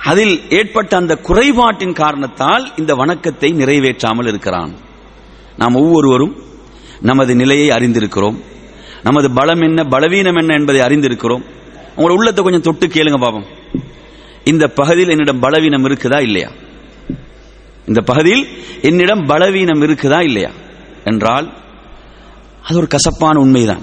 அதில் 0.07 0.51
ஏற்பட்ட 0.51 0.97
அந்த 0.97 1.17
குறைபாட்டின் 1.17 1.93
காரணத்தால் 1.93 2.73
இந்த 2.77 2.95
வணக்கத்தை 2.95 3.53
நிறைவேற்றாமல் 3.53 4.27
இருக்கிறான். 4.27 4.75
நாம் 5.57 5.75
ஒவ்வொருவரும் 5.75 6.37
நமது 7.01 7.35
நிலையை 7.35 7.69
அறிந்திருக்கிறோம். 7.69 8.41
நமது 9.03 9.31
பலம் 9.31 9.61
என்ன 9.61 9.85
பலவீனம் 9.85 10.37
என்ன 10.37 10.55
என்பதை 10.55 10.83
அறிந்திருக்கிறோம். 10.83 11.45
உங்களோட 11.97 12.11
உள்ளத்தை 12.11 12.45
கொஞ்சம் 12.45 12.61
தொட்டு 12.61 12.87
கேளுங்க 12.87 13.21
பாபம். 13.21 13.45
இந்த 14.45 14.69
பகுதியில் 14.69 15.09
என்னிடம் 15.09 15.41
பலவீனம் 15.41 15.85
இருக்குதா 15.85 16.21
இல்லையா? 16.21 16.51
இந்த 17.87 18.01
பகுதியில் 18.01 18.47
என்னிடம் 18.83 19.27
பலவீனம் 19.27 19.83
இருக்குதா 19.83 20.23
இல்லையா? 20.23 20.51
என்றால் 21.05 21.53
அது 22.63 22.77
ஒரு 22.77 22.87
கசப்பான 22.87 23.39
உண்மைதான். 23.39 23.83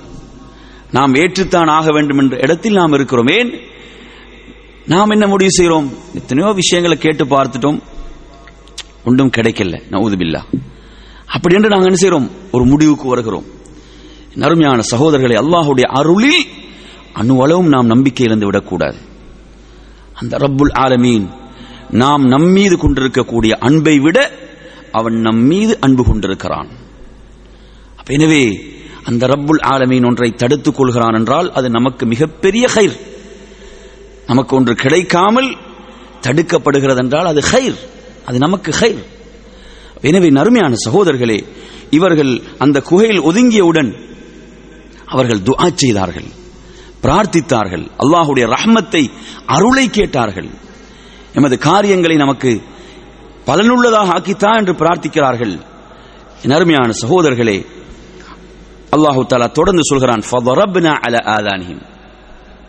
நாம் 0.92 1.14
ஏற்றுத்தான் 1.14 1.68
ஆக 1.68 1.92
வேண்டும் 1.92 2.18
என்ற 2.18 2.38
இடத்தில் 2.38 2.74
நாம் 2.74 2.94
இருக்கிறோம். 2.94 3.28
ஏன்? 3.28 3.72
நாம் 4.86 5.10
என்ன 5.10 5.28
முடிவு 5.28 5.52
செய்கிறோம்? 5.52 5.94
எத்தனையோ 6.14 6.52
விஷயங்களை 6.52 6.98
கேட்டு 6.98 7.26
பார்த்துட்டோம். 7.26 7.82
ஒன்றும் 9.06 9.30
கிடைக்கல. 9.38 9.82
நவுதுபில்லா 9.92 10.42
அப்படி 11.26 11.56
என்று 11.56 11.70
நாங்கள் 11.70 11.88
என்ன 11.88 11.96
செய்கிறோம்? 11.96 12.32
ஒரு 12.52 12.66
முடிவுக்கு 12.66 13.08
வருகிறோம். 13.08 13.46
நறுமையான 14.36 14.82
சகோதரர்களை 14.92 15.36
அல்லாஹுடைய 15.36 15.82
அருளில் 15.82 16.46
அணுவளவும் 17.14 17.68
நாம் 17.68 17.86
நம்பிக்கை 17.86 18.26
இழந்து 18.26 18.46
விடக்கூடாது. 18.46 18.98
அந்த 20.14 20.38
ரப்புல் 20.38 20.74
ஆலமீன் 20.74 21.30
நாம் 21.90 22.28
நம்மீது 22.28 22.78
கொண்டிருக்கக்கூடிய 22.78 23.58
அன்பை 23.58 24.00
விட 24.00 24.32
அவன் 24.92 25.14
நம் 25.14 25.42
மீது 25.46 25.80
அன்பு 25.80 26.04
கொண்டிருக்கிறான். 26.06 26.70
எனவே 28.08 28.60
அந்த 29.04 29.28
ரப்புல் 29.28 29.62
ஆலமீன் 29.62 30.06
ஒன்றை 30.06 30.32
தடுத்துக் 30.32 30.76
கொள்கிறான் 30.76 31.14
என்றால் 31.14 31.52
அது 31.52 31.70
நமக்கு 31.70 32.06
மிகப்பெரிய 32.06 32.68
கயிறு 32.68 33.12
நமக்கு 34.28 34.56
ஒன்று 34.56 34.76
கிடைக்காமல் 34.76 35.58
தடுக்கப்படுகிறது 36.22 36.98
என்றால் 36.98 37.26
அது 37.26 37.42
ஹைர். 37.42 37.78
அது 38.26 38.38
நமக்கு 38.38 38.72
ஹைர். 38.72 39.04
எனவே 40.02 40.30
நறுமையான 40.30 40.74
சகோதரர்களே 40.86 41.46
இவர்கள் 41.90 42.42
அந்த 42.58 42.82
குகையில் 42.82 43.22
ஒதுங்கியவுடன் 43.22 43.96
அவர்கள் 45.06 45.40
துஆ 45.40 45.76
செய்தார்கள் 45.76 46.26
பிரார்த்தித்தார்கள் 47.02 47.92
அல்லாஹுடைய 47.98 48.48
ரஹ்மத்தை 48.48 49.12
அருளை 49.46 49.90
கேட்டார்கள். 49.90 50.50
எமது 51.34 51.58
காரியங்களை 51.58 52.16
நமக்கு 52.16 52.62
பலனுள்ளதாக 53.48 54.14
ஆக்கித்தா 54.18 54.58
என்று 54.58 54.74
பிரார்த்திக்கிறார்கள். 54.74 55.60
என் 56.44 56.52
அருமையான 56.52 56.92
சகோதரர்களே 57.02 57.66
அல்லாஹு 58.92 59.26
தாலா 59.28 59.52
தொடர்ந்து 59.52 59.82
சொல்கிறான் 59.84 60.22
அல 61.02 61.18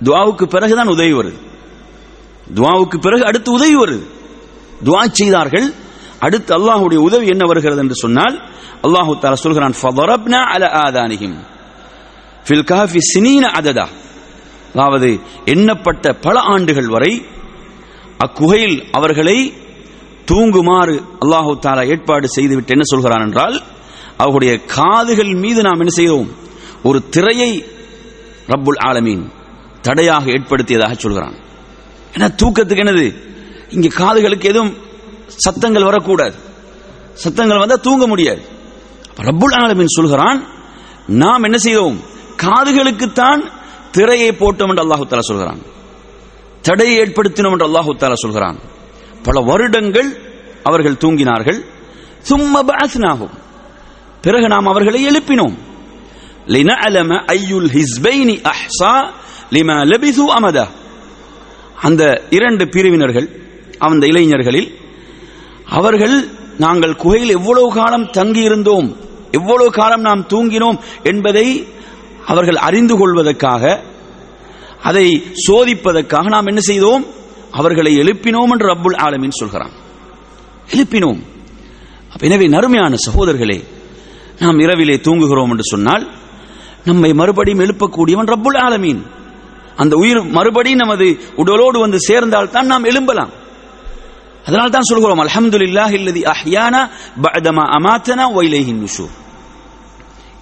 துவாவுக்கு 0.04 0.44
பிறகுதான் 0.46 0.88
உதவி 0.88 1.12
வருது. 1.12 1.38
துவாவுக்கு 2.54 2.96
பிறகு 2.98 3.24
அடுத்து 3.24 3.50
உதவி 3.50 3.76
வருது. 3.76 4.04
துவா 4.84 5.02
செய்தார்கள். 5.20 5.66
அடுத்து 6.20 6.52
அல்லாஹுடைய 6.58 7.00
உதவி 7.08 7.26
என்ன 7.26 7.44
வருகிறது 7.46 7.80
என்று 7.80 7.94
சொன்னால் 7.94 8.36
அல்லாஹு 8.86 9.12
தாலா 9.22 9.38
சொல்கிறான் 9.46 9.74
ஃபதரப்னா 9.80 10.40
அல 10.54 10.64
ஆதானிஹிம். 10.84 11.36
ஃபில் 12.46 12.66
கஹஃபி 12.70 13.00
சினீன 13.12 13.44
அததா. 13.58 13.86
அதாவது 14.74 15.10
எண்ணப்பட்ட 15.52 16.04
பல 16.20 16.36
ஆண்டுகள் 16.54 16.86
வரை 16.86 17.12
அக்குகையில் 18.18 18.76
அவர்களை 18.92 19.38
தூங்குமாறு 20.24 20.94
அல்லாஹு 21.22 21.52
தாலா 21.64 21.82
ஏற்பாடு 21.92 22.26
செய்துவிட்டு 22.28 22.74
என்ன 22.76 22.84
சொல்கிறான் 22.92 23.24
என்றால் 23.26 23.56
அவருடைய 24.16 24.52
காதுகள் 24.76 25.32
மீது 25.34 25.60
நாம் 25.62 25.80
என்ன 25.82 25.92
செய்தோம் 26.00 26.28
ஒரு 26.82 26.98
திரையை 27.14 27.50
ரப்புல் 28.52 28.80
ஆலமீன் 28.88 29.24
தடையாக 29.87 30.24
ஏற்படுத்தியதாக 30.37 30.95
சொல்கிறான். 30.95 31.37
ஏன்னா 32.14 32.28
தூக்கத்துக்கு 32.41 32.85
என்னது? 32.85 33.07
இங்கே 33.74 33.91
காதுகளுக்கு 34.01 34.47
எதுவும் 34.53 34.74
சத்தங்கள் 35.45 35.89
வரக்கூடாது. 35.89 36.37
சத்தங்கள் 37.22 37.62
வந்தால் 37.62 37.85
தூங்க 37.87 38.05
முடியாது. 38.07 38.43
ரப்புல் 39.28 39.57
ஆலமின் 39.61 39.97
சொல்கிறான் 39.99 40.39
நாம் 41.22 41.43
என்ன 41.43 41.59
செய்தோம்? 41.59 41.99
காதுகளுக்குத்தான் 42.45 43.43
திரையை 43.91 44.30
போட்டோம் 44.41 44.70
என்று 44.72 44.85
அல்லாஹு 44.85 45.05
தாலா 45.11 45.26
சொல்கிறான். 45.30 45.61
தடையை 46.62 46.95
ஏற்படுத்தினோம் 47.03 47.55
என்று 47.57 47.68
அல்லாஹு 47.68 47.93
தாலா 48.03 48.16
சொல்கிறான். 48.24 48.59
பல 49.26 49.41
வருடங்கள் 49.51 50.11
அவர்கள் 50.68 51.01
தூங்கினார்கள். 51.05 51.61
சும்மா 52.30 52.61
பாசினாகும் 52.70 53.35
பிறகு 54.24 54.47
நாம் 54.49 54.70
அவர்களை 54.72 55.01
எழுப்பினோம். 55.09 55.57
லினஅலம 56.55 57.12
ஐயுல் 57.37 57.70
ஹிஸ்பைனி 57.76 58.37
அஹ்ஸா 58.53 58.95
லிமா 59.55 59.76
லபிசு 59.90 60.24
அமதா. 60.38 60.66
அந்த 61.82 62.02
இரண்டு 62.30 62.64
பிரிவினர்கள் 62.68 63.28
அந்த 63.78 64.07
இளைஞர்களில் 64.07 64.68
அவர்கள் 65.68 66.16
நாங்கள் 66.59 66.96
குகையில் 66.96 67.36
எவ்வளவு 67.38 67.68
காலம் 67.72 68.07
தங்கியிருந்தோம் 68.18 68.88
எவ்வளவு 69.30 69.70
காலம் 69.70 70.00
நாம் 70.00 70.22
தூங்கினோம் 70.28 70.78
என்பதை 71.02 71.46
அவர்கள் 72.26 72.59
அறிந்து 72.68 72.96
கொள்வதற்காக 72.96 73.82
அதை 74.82 75.07
சோதிப்பதற்காக 75.46 76.28
நாம் 76.28 76.46
என்ன 76.46 76.61
செய்தோம்? 76.61 77.05
அவர்களை 77.50 77.92
எழுப்பினோம் 77.98 78.52
என்று 78.55 78.66
ரப்புல் 78.66 78.98
ஆலமின் 79.07 79.38
சொல்கிறான். 79.40 79.74
எழுப்பினோம். 80.70 81.20
எனவே 82.20 82.46
நறுமையான 82.48 82.96
சகோதரர்களே 83.07 83.59
நாம் 84.38 84.59
இரவிலே 84.59 84.96
தூங்குகிறோம் 84.96 85.50
என்று 85.50 85.64
சொன்னால் 85.64 86.05
நம்மை 86.84 87.11
மறுபடியும் 87.12 87.61
எழுப்பக்கூடியவன் 87.61 88.30
ரப்புல் 88.32 88.59
ஆலமீன். 88.59 89.02
அந்த 89.83 89.95
உயிர் 90.03 90.20
மறுபடியும் 90.37 90.83
நமது 90.83 91.07
உடலோடு 91.43 91.79
வந்து 91.85 91.99
சேர்ந்தால் 92.09 92.53
தான் 92.55 92.70
நாம் 92.72 92.89
எழும்பலாம். 92.91 93.33
அதனால் 94.47 94.75
தான் 94.77 94.89
சொல்கிறோம் 94.91 95.22
அல்ஹம்துலில்லாஹ் 95.25 95.95
இல்லதி 95.99 96.22
அஹ்யானா 96.35 96.81
பஅதமா 97.25 97.64
அமாத்தனா 97.77 98.25
வைலைஹின் 98.39 98.81
நுஷூர். 98.85 99.14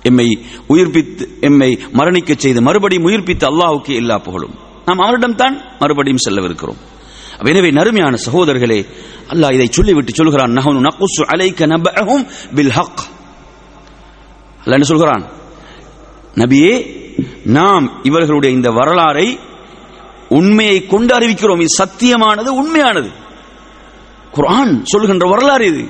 எம்மை 0.09 0.29
உயிர்ப்பித்து 0.73 1.25
எம்மை 1.49 1.71
மரணிக்க 1.99 2.33
செய்து 2.45 2.61
மறுபடியும் 2.69 3.07
உயிர்ப்பித்து 3.09 3.45
அல்லாஹ்வுக்கு 3.51 3.93
எல்லா 4.01 4.17
புகழும். 4.27 4.55
நாம் 4.87 5.03
அவரிடம் 5.05 5.37
தான் 5.43 5.55
மறுபடியும் 5.83 6.25
செல்லவிருக்கிறோம். 6.25 6.81
எனவே 7.51 7.71
நறுமையான 7.79 8.15
சகோதரர்களே 8.27 8.81
அல்லாஹ் 9.33 9.55
இதை 9.57 9.69
சொல்லிவிட்டு 9.77 10.13
சொல்கிறான் 10.21 10.53
நஹனு 10.59 10.81
நகுசு 10.89 11.23
அலைக்க 11.33 11.61
நபஹும் 11.75 12.25
பில் 12.57 12.73
ஹக். 12.79 13.03
அல்லாஹ் 14.63 14.79
என்ன 14.79 14.89
சொல்கிறான்? 14.93 15.25
நபியே 16.43 16.75
நாம் 17.45 18.01
இவர்களுடைய 18.03 18.57
இந்த 18.57 18.71
வரலாறை 18.71 19.39
உண்மையை 20.29 20.87
கொண்டு 20.87 21.19
அறிவிக்கிறோம். 21.19 21.61
இது 21.61 21.85
சத்தியமானது 21.85 22.47
உண்மையானது. 22.47 23.11
குரான் 24.35 24.81
சொல்கின்ற 24.83 25.29
வரலாறு 25.29 25.67
இது. 25.67 25.85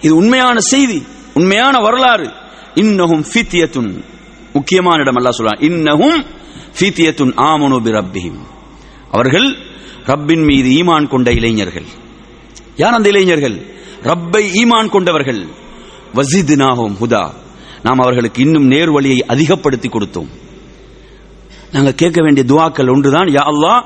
இது 0.00 0.16
உண்மையான 0.16 0.60
செய்தி 0.60 1.06
உண்மையான 1.34 1.78
வரலாறு. 1.78 2.26
இன்னஹும் 2.74 3.24
ஃபித்யத்துன் 3.34 4.04
முக்கியமான 4.52 5.00
இடம் 5.00 5.16
அல்லாஹ் 5.16 5.34
சொல்றான். 5.38 5.60
இன்னஹும் 5.60 6.26
ஃபித்யத்துன் 6.78 7.32
ஆமனு 7.36 7.82
பி 7.82 7.90
ரப்பிஹிம் 7.90 8.38
அவர்கள் 9.10 9.56
ரப்பின் 10.06 10.44
மீது 10.44 10.68
ஈமான் 10.68 11.08
கொண்ட 11.08 11.32
இளைஞர்கள். 11.32 11.84
யார் 12.76 12.92
அந்த 12.92 13.08
இளைஞர்கள்? 13.08 13.66
ரப்பை 14.02 14.50
ஈமான் 14.64 14.88
கொண்டவர்கள். 14.88 15.46
வசித்னாஹும் 16.14 16.94
ஹுதா. 17.00 17.30
நாம் 17.82 17.98
அவர்களுக்கு 17.98 18.42
இன்னும் 18.42 18.66
நேர் 18.66 18.90
வழியை 18.90 19.24
அதிகப்படுத்தி 19.26 19.88
கொடுத்தோம். 19.88 20.28
நாங்கள் 21.72 21.94
கேட்க 21.94 22.22
வேண்டிய 22.22 22.54
துவாக்கள் 22.54 22.90
ஒன்றுதான். 22.90 23.26
யா 23.26 23.42
அல்லா 23.46 23.84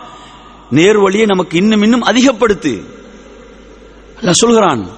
நேர் 0.70 0.99
வழியை 0.99 1.26
நமக்கு 1.26 1.57
இன்னும் 1.57 1.82
இன்னும் 1.82 2.03
அதிகப்படுத்து. 2.03 2.82
அல்ல 4.18 4.32
சொல்கிறான் 4.32 4.88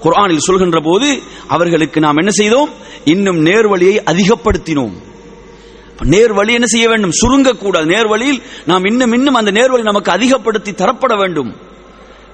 குர்ஆனில் 0.00 0.38
சொல்கின்ற 0.38 0.80
போது 0.84 1.22
அவர்களுக்கு 1.48 2.00
நாம் 2.00 2.16
என்ன 2.16 2.30
செய்தோம்? 2.30 2.70
இன்னும் 3.04 3.38
நேர் 3.38 3.68
வழியை 3.68 4.02
அதிகப்படுத்தினோம். 4.06 4.92
நேர்வழி 5.98 6.06
நேர் 6.06 6.32
வழி 6.32 6.52
என்ன 6.52 6.66
செய்ய 6.66 6.88
வேண்டும்? 6.88 7.10
சுருங்கக்கூடாது. 7.22 7.84
நேர் 7.84 8.06
வழியில் 8.06 8.42
நாம் 8.66 8.84
இன்னும் 8.84 9.12
இன்னும் 9.12 9.34
அந்த 9.34 9.50
நேர் 9.50 9.70
வழி 9.70 9.82
நமக்கு 9.82 10.12
அதிகப்படுத்தி 10.12 10.72
தரப்பட 10.72 11.16
வேண்டும். 11.16 11.54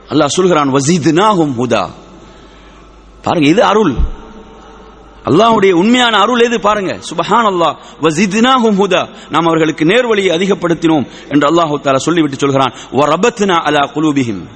அல்லாஹ் 0.08 0.26
சொல்கிறான் 0.26 0.74
வசீதுனாகும் 0.74 1.54
ஹுதா. 1.58 1.90
பாருங்க 3.22 3.48
இது 3.48 3.64
அருள். 3.64 3.94
அல்லாஹ்வுடைய 5.24 5.70
உண்மையான 5.70 6.18
அருள் 6.18 6.40
எது 6.40 6.60
பாருங்க? 6.60 6.92
சுபஹான் 6.92 7.46
அல்லாஹ் 7.46 7.76
வசித்னாஹும் 8.00 8.78
ஹுதா. 8.78 9.08
நாம் 9.30 9.46
அவர்களுக்கு 9.46 9.84
நேர்வழியை 9.84 10.28
அதிகப்படுத்தினோம் 10.32 11.06
என்று 11.28 11.48
அல்லாஹ் 11.48 11.80
தாலா 11.80 11.96
சொல்லிவிட்டு 11.96 12.36
சொல்கிறான். 12.36 12.72
வ 12.92 12.96
ரபத்னா 12.96 13.54
அலா 13.54 13.90
குலூபிஹிம். 13.94 14.46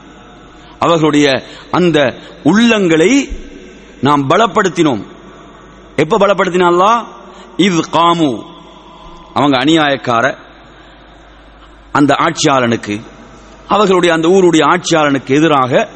அவர்களுடைய 0.78 1.42
அந்த 1.70 2.14
உள்ளங்களை 2.44 3.28
நாம் 4.00 4.30
பலப்படுத்தினோம். 4.30 5.04
எப்ப 5.96 6.18
பலப்படுத்தினா 6.18 6.66
அல்லாஹ்? 6.70 7.04
இவ் 7.56 7.78
காமு. 7.92 8.44
அவங்க 9.34 9.56
அநியாயக்கார. 9.58 10.36
அந்த 11.92 12.14
ஆட்சியாளனுக்கு. 12.14 13.00
அவர்களுடைய 13.68 14.14
அந்த 14.14 14.28
ஊருடைய 14.28 14.64
ஆட்சியாளனுக்கு 14.64 15.28
எதிராக 15.28 15.88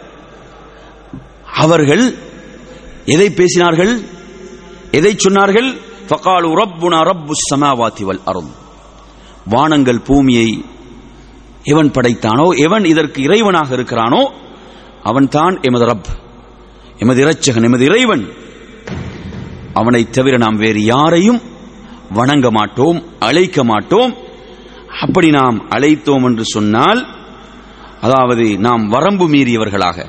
அவர்கள் 1.54 2.18
எதை 3.04 3.28
பேசினார்கள்? 3.28 4.16
எதை 4.90 5.14
சொன்னார்கள்? 5.14 5.78
ஃபகாலு 6.08 6.48
ரப்புனா 6.54 7.00
ரப்பு 7.00 7.32
சமாவாத்தி 7.54 8.04
வல் 8.04 8.20
அருள் 8.24 8.50
வானங்கள் 9.44 10.00
பூமியை 10.00 10.64
எவன் 11.62 11.90
படைத்தானோ 11.90 12.56
எவன் 12.56 12.84
இதற்கு 12.84 13.22
இறைவனாக 13.22 13.70
இருக்கிறானோ 13.76 14.30
அவன்தான் 15.02 15.60
எமது 15.60 15.86
ரப் 15.86 16.08
எமது 16.98 17.24
இரட்சகன் 17.24 17.62
எமது 17.62 17.84
இறைவன். 17.84 18.32
அவனை 19.74 20.10
தவிர 20.10 20.36
நாம் 20.36 20.56
வேறு 20.56 20.84
யாரையும் 20.84 21.40
வணங்க 22.10 22.50
மாட்டோம் 22.50 23.02
அழைக்க 23.18 23.64
மாட்டோம். 23.64 24.16
அப்படி 25.02 25.30
நாம் 25.30 25.68
அழைத்தோம் 25.70 26.24
என்று 26.24 26.44
சொன்னால் 26.44 27.06
அதாவது 28.00 28.58
நாம் 28.58 28.88
வரம்பு 28.88 29.28
மீறியவர்களாக. 29.28 30.06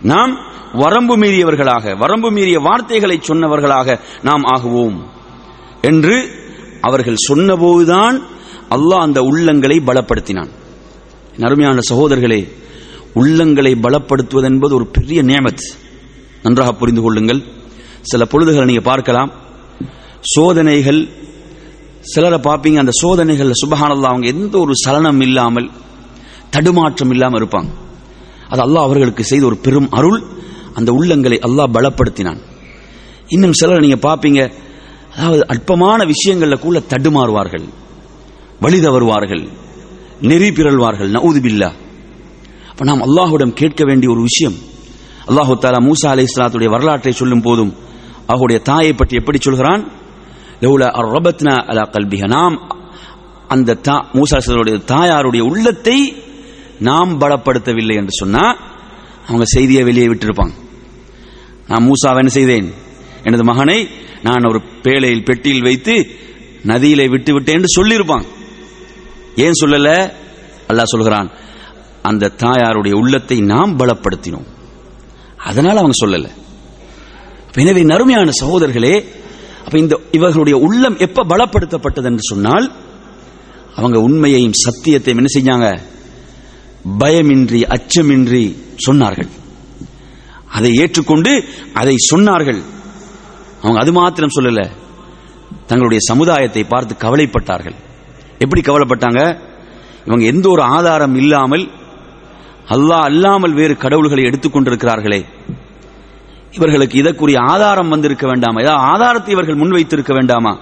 நாம் 0.00 0.38
வரம்பு 0.76 1.16
மீறியவர்களாக 1.16 1.98
வரம்பு 1.98 2.30
மீறிய 2.30 2.58
வார்த்தைகளை 2.58 3.20
சொன்னவர்களாக 3.28 3.98
நாம் 4.22 4.44
ஆகுவோம். 4.44 4.98
என்று 5.80 6.30
அவர்கள் 6.80 7.24
சொன்னபோதுதான் 7.28 8.16
அல்லாஹ் 8.70 9.04
அந்த 9.06 9.20
உள்ளங்களை 9.20 9.78
பலப்படுத்தினான். 9.86 10.48
அருமையான 11.42 11.80
சகோதரர்களே 11.90 12.48
உள்ளங்களை 13.14 13.72
பலப்படுத்துவது 13.82 14.42
என்பது 14.42 14.74
ஒரு 14.74 14.86
பெரிய 14.86 15.22
நியமத். 15.22 15.64
நன்றாக 16.42 16.72
புரிந்து 16.72 17.02
கொள்ளுங்கள். 17.02 17.42
சில 18.00 18.24
பொழுதுகளை 18.24 18.66
நீங்க 18.66 18.80
பார்க்கலாம். 18.80 19.30
சோதனைகள் 20.20 21.08
சிலரை 22.00 22.38
பார்ப்பீங்க 22.38 22.78
அந்த 22.78 22.90
சோதனைகள் 22.90 23.52
சுபஹானல்லா 23.62 24.10
அவங்க 24.12 24.26
எந்த 24.26 24.58
ஒரு 24.58 24.72
சலனம் 24.74 25.20
இல்லாமல் 25.20 25.70
தடுமாற்றம் 26.50 27.10
இல்லாமல் 27.10 27.44
இருப்பாங்க. 27.44 27.70
அது 28.48 28.62
அல்லாஹ் 28.62 28.86
அவர்களுக்கு 28.88 29.24
செய்த 29.24 29.46
ஒரு 29.46 29.56
பெரும் 29.56 29.90
அருள். 29.90 30.22
அந்த 30.78 30.90
உள்ளங்களை 30.98 31.38
அல்லாஹ் 31.46 31.74
பலப்படுத்தினான். 31.76 32.40
இன்னும் 33.34 33.56
சிலர் 33.60 33.84
நீங்க 33.84 33.98
பார்ப்பீங்க 34.08 34.40
அதாவது 35.16 35.42
அற்பமான 35.52 36.00
விஷயங்கள்ல 36.12 36.56
கூட 36.64 36.82
தடுமாறுவார்கள். 36.92 37.66
வழி 38.64 38.78
தவறுவார்கள். 38.80 39.44
நெறி 40.28 40.48
பிறழ்வார்கள். 40.52 41.10
நவுது 41.16 41.40
பில்லா. 41.46 41.70
அப்ப 42.70 42.84
நாம் 42.84 43.04
அல்லாஹுடன் 43.06 43.52
கேட்க 43.60 43.84
வேண்டிய 43.84 44.08
ஒரு 44.14 44.22
விஷயம். 44.28 44.56
அல்லாஹு 45.28 45.54
தாலா 45.62 45.80
மூசா 45.88 46.08
அலை 46.12 46.24
இஸ்லாத்துடைய 46.28 46.68
வரலாற்றை 46.74 47.12
சொல்லும் 47.12 47.44
போதும் 47.46 47.72
அவருடைய 48.32 48.58
தாயை 48.62 48.92
பற்றி 48.92 49.14
எப்படி 49.20 49.38
சொல்கிறான்? 49.38 49.82
அலா 51.70 51.84
கல்பிக 51.94 52.26
நாம் 52.26 52.56
அந்த 53.54 53.78
தா 53.88 53.96
மூசா 54.14 54.38
தாயாருடைய 54.92 55.42
உள்ளத்தை 55.50 55.98
நாம் 56.88 57.10
பலப்படுத்தவில்லை 57.20 57.96
என்று 58.00 58.14
சொன்னா 58.20 58.44
அவங்க 59.26 59.44
செய்தியை 59.44 59.82
வெளியே 59.84 60.06
விட்டிருப்பாங்க. 60.08 60.54
நான் 61.68 61.88
மூசாவை 61.88 62.16
என்ன 62.16 62.28
செய்தேன்? 62.28 62.72
எனது 63.22 63.44
மகனை 63.44 63.88
நான் 64.22 64.48
ஒரு 64.48 64.62
பேழையில் 64.82 65.24
பெட்டியில் 65.24 65.62
வைத்து 65.62 66.06
நதியிலே 66.64 67.08
விட்டு 67.08 67.32
விட்டேன் 67.32 67.54
என்று 67.54 67.84
சொல்லியிருப்பான். 67.84 68.24
ஏன் 69.36 69.58
சொல்லல? 69.64 70.12
அல்லாஹ் 70.68 70.82
சொல்கிறான் 70.82 71.30
அந்த 72.02 72.32
தாயாருடைய 72.36 72.92
உள்ளத்தை 72.92 73.40
நாம் 73.40 73.78
பலப்படுத்தினோம். 73.78 74.46
அதனால 75.36 75.78
அவங்க 75.78 76.06
சொல்லல. 76.06 76.28
எனவே 77.54 77.82
நறுமையான 77.82 78.30
சகோதரர்களே 78.40 79.04
அப்ப 79.64 79.78
இந்த 79.78 80.00
இவர்களுடைய 80.10 80.58
உள்ளம் 80.58 80.96
எப்ப 80.96 81.24
பலப்படுத்தப்பட்டது 81.24 82.04
என்று 82.04 82.22
சொன்னால் 82.22 82.72
அவங்க 83.74 84.00
உண்மையையும் 84.00 84.52
சத்தியத்தையும் 84.64 85.24
என்ன 85.24 85.28
செஞ்சாங்க? 85.34 85.80
பயமின்றி 86.98 87.60
அச்சமின்றி 87.76 88.56
சொன்னார்கள். 88.86 89.28
அதை 90.56 90.70
ஏற்றுக்கொண்டு 90.82 91.32
அதை 91.80 91.94
சொன்னார்கள். 92.10 92.60
அவங்க 93.62 93.78
அது 93.82 93.92
மாத்திரம் 93.92 94.34
சொல்லல. 94.36 94.62
தங்களுடைய 95.70 96.00
சமுதாயத்தை 96.10 96.62
பார்த்து 96.64 96.94
கவலைப்பட்டார்கள். 97.04 97.76
எப்படி 98.44 98.60
கவலைப்பட்டாங்க? 98.60 99.20
இவங்க 100.06 100.24
எந்த 100.32 100.46
ஒரு 100.48 100.62
ஆதாரம் 100.76 101.16
இல்லாமல் 101.22 101.64
அல்லாஹ் 102.74 103.06
அல்லாமல் 103.10 103.54
வேறு 103.58 103.74
கடவுள்களை 103.84 104.22
எடுத்துக்கொண்டிருக்கிறார்களே 104.24 105.20
இவர்களுக்கு 106.56 106.96
இதற்குரிய 106.98 107.38
ஆதாரம் 107.52 107.92
வந்திருக்க 107.94 108.26
வேண்டாமா? 108.26 108.60
ஏதாவது 108.60 108.84
ஆதாரத்தை 108.92 109.32
இவர்கள் 109.34 109.60
முன்வைத்திருக்க 109.62 110.12
வேண்டாமா? 110.14 110.52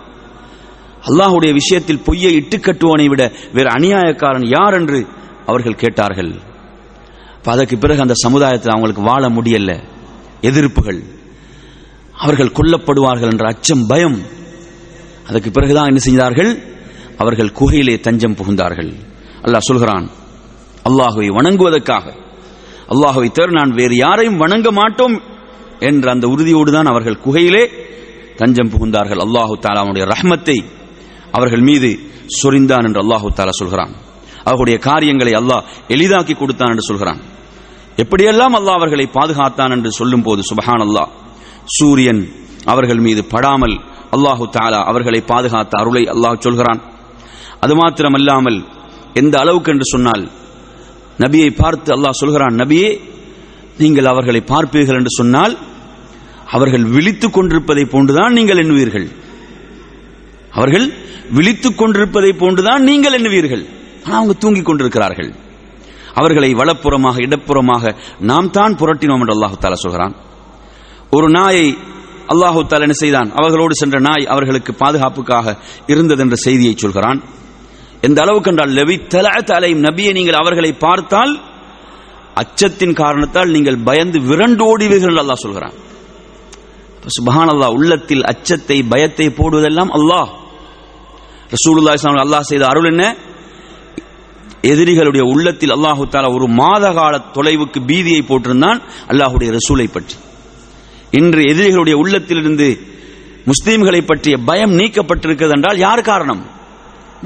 அல்லாஹுடைய 1.09 1.53
விஷயத்தில் 1.61 2.05
பொய்யை 2.07 2.33
இட்டுக்கட்டுவோனை 2.41 3.07
விட 3.13 3.23
வேறு 3.53 3.71
அநியாயக்காரன் 3.71 4.47
யார் 4.57 4.77
என்று 4.81 4.99
அவர்கள் 5.47 5.81
கேட்டார்கள். 5.83 6.33
அதற்கு 7.45 7.79
பிறகு 7.79 8.01
அந்த 8.01 8.15
சமுதாயத்தில் 8.15 8.71
அவங்களுக்கு 8.71 9.03
வாழ 9.03 9.29
முடியல. 9.29 9.83
எதிர்ப்புகள். 10.41 11.03
அவர்கள் 12.19 12.55
கொல்லப்படுவார்கள் 12.59 13.31
என்ற 13.31 13.49
அச்சம் 13.49 13.87
பயம். 13.87 14.23
அதற்கு 15.29 15.51
பிறகுதான் 15.51 15.87
என்ன 15.87 15.99
செய்தார்கள் 15.99 16.63
அவர்கள் 17.19 17.53
குகையிலே 17.53 18.01
தஞ்சம் 18.01 18.37
புகுந்தார்கள். 18.37 18.95
அல்லாஹ் 19.43 19.69
சொல்கிறான் 19.71 20.11
அல்லாஹுவை 20.89 21.29
வணங்குவதற்காக 21.29 22.15
அல்லாஹுவை 22.89 23.33
தவிர 23.33 23.51
நான் 23.51 23.71
வேறு 23.71 23.97
யாரையும் 23.97 24.37
வணங்க 24.37 24.73
மாட்டோம் 24.73 25.23
என்ற 25.79 26.11
அந்த 26.11 26.27
உறுதியோடு 26.29 26.73
தான் 26.73 26.87
அவர்கள் 26.87 27.23
குகையிலே 27.25 27.71
தஞ்சம் 28.37 28.71
புகுந்தார்கள். 28.71 29.21
அல்லாஹு 29.27 29.55
தாலாவுடைய 29.61 30.05
ரஹ்மத்தை 30.15 30.65
அவர்கள் 31.33 31.61
மீது 31.61 31.99
சொரிந்தான் 32.43 32.85
என்று 32.85 33.01
அல்லாஹு 33.03 33.29
தாலா 33.37 33.49
சொல்கிறான். 33.49 33.95
அவர்களுடைய 34.45 34.79
காரியங்களை 34.79 35.33
அல்லாஹ் 35.33 35.65
எளிதாக்கி 35.89 36.35
கொடுத்தான் 36.37 36.71
என்று 36.71 36.83
சொல்கிறான். 36.83 37.21
எப்படியெல்லாம் 38.03 38.55
அல்லாஹ் 38.59 38.79
அவர்களை 38.81 39.07
பாதுகாத்தான் 39.17 39.75
என்று 39.77 39.91
சொல்லும் 39.99 40.25
போது 40.27 40.41
சுபஹான் 40.51 40.85
அல்லாஹ் 40.87 41.11
சூரியன் 41.77 42.23
அவர்கள் 42.73 43.03
மீது 43.07 43.23
படாமல் 43.35 43.77
அல்லாஹு 44.17 44.45
தாலா 44.57 44.81
அவர்களை 44.91 45.21
பாதுகாத்த 45.33 45.73
அருளை 45.83 46.03
அல்லாஹ் 46.15 46.43
சொல்கிறான். 46.47 46.81
அது 47.65 47.75
மாத்திரமல்லாமல் 47.81 48.59
எந்த 49.21 49.35
அளவுக்கு 49.43 49.71
என்று 49.75 49.87
சொன்னால் 49.93 50.25
நபியை 51.25 51.51
பார்த்து 51.63 51.91
அல்லாஹ் 51.97 52.21
சொல்கிறான் 52.23 52.55
நபியே 52.63 52.91
நீங்கள் 53.83 54.11
அவர்களை 54.13 54.41
பார்ப்பீர்கள் 54.53 54.99
என்று 55.01 55.13
சொன்னால் 55.21 55.55
அவர்கள் 56.57 56.85
விழித்துக் 56.95 57.37
கொண்டிருப்பதை 57.37 57.85
போன்றுதான் 57.95 58.33
நீங்கள் 58.39 58.61
எண்ணுவீர்கள். 58.65 59.07
அவர்கள் 60.59 60.87
விழித்துக் 61.37 61.79
கொண்டிருப்பதை 61.81 62.31
போன்றுதான் 62.43 62.83
நீங்கள் 62.91 63.17
எண்ணுவீர்கள். 63.19 63.65
ஆனால் 64.05 64.19
அவங்க 64.21 64.35
தூங்கிக் 64.43 64.69
கொண்டிருக்கிறார்கள். 64.69 65.31
அவர்களை 66.21 66.51
வலப்புறமாக 66.61 67.17
இடப்புறமாக 67.27 67.85
நாம் 68.31 68.51
தான் 68.57 68.79
புரட்டினோம் 68.81 69.23
என்று 69.23 69.35
அல்லாஹு 69.37 69.57
தாலா 69.63 69.79
சொல்கிறான். 69.87 70.15
ஒரு 71.17 71.29
நாயை 71.39 71.67
அல்லாஹு 72.33 72.61
தாலா 72.71 72.87
என்ன 72.89 72.97
செய்தான்? 73.03 73.31
அவர்களோடு 73.39 73.75
சென்ற 73.81 73.97
நாய் 74.09 74.31
அவர்களுக்கு 74.35 74.73
பாதுகாப்புக்காக 74.83 75.47
இருந்தது 75.93 76.23
என்ற 76.25 76.37
செய்தியை 76.47 76.75
சொல்கிறான். 76.85 77.19
எந்த 78.07 78.19
அளவுக்கு 78.25 78.51
என்றால் 78.53 78.77
லெவி 78.79 78.97
தல 79.15 79.27
தலையும் 79.51 79.85
நபியை 79.89 80.13
நீங்கள் 80.19 80.41
அவர்களை 80.43 80.71
பார்த்தால் 80.87 81.35
அச்சத்தின் 82.43 82.97
காரணத்தால் 83.03 83.53
நீங்கள் 83.57 83.83
பயந்து 83.89 84.19
விரண்டோடுவீர்கள் 84.31 85.21
அல்லாஹ் 85.23 85.45
சொல்கிறான். 85.47 85.77
சுபஹான் 87.17 87.53
அல்லாஹ் 87.55 87.75
உள்ளத்தில் 87.77 88.25
அச்சத்தை 88.33 88.79
பயத்தை 88.93 89.27
போடுவதெல்லாம் 89.39 89.91
அல்லாஹ். 89.99 90.31
ரசூலுல்லாஹி 91.55 91.99
அல்லாஹ் 92.27 92.49
செய்த 92.51 92.65
அருள் 92.73 92.91
என்ன? 92.93 93.05
எதிரிகளுடைய 94.73 95.23
உள்ளத்தில் 95.33 95.75
அல்லாஹு 95.77 96.05
தாலா 96.13 96.29
ஒரு 96.39 96.47
மாத 96.61 96.85
கால 96.99 97.15
தொலைவுக்கு 97.37 97.79
பீதியை 97.91 98.23
போட்டிருந்தான் 98.29 98.79
அல்லாஹுடைய 99.13 99.49
ரசூலை 99.57 99.87
பற்றி. 99.97 100.17
இன்று 101.19 101.43
எதிரிகளுடைய 101.53 101.97
உள்ளத்திலிருந்து 102.03 102.69
முஸ்லீம்களை 103.51 104.01
பற்றிய 104.11 104.35
பயம் 104.49 104.75
நீக்கப்பட்டிருக்கிறது 104.81 105.55
என்றால் 105.57 105.79
யார் 105.87 106.09
காரணம்? 106.11 106.43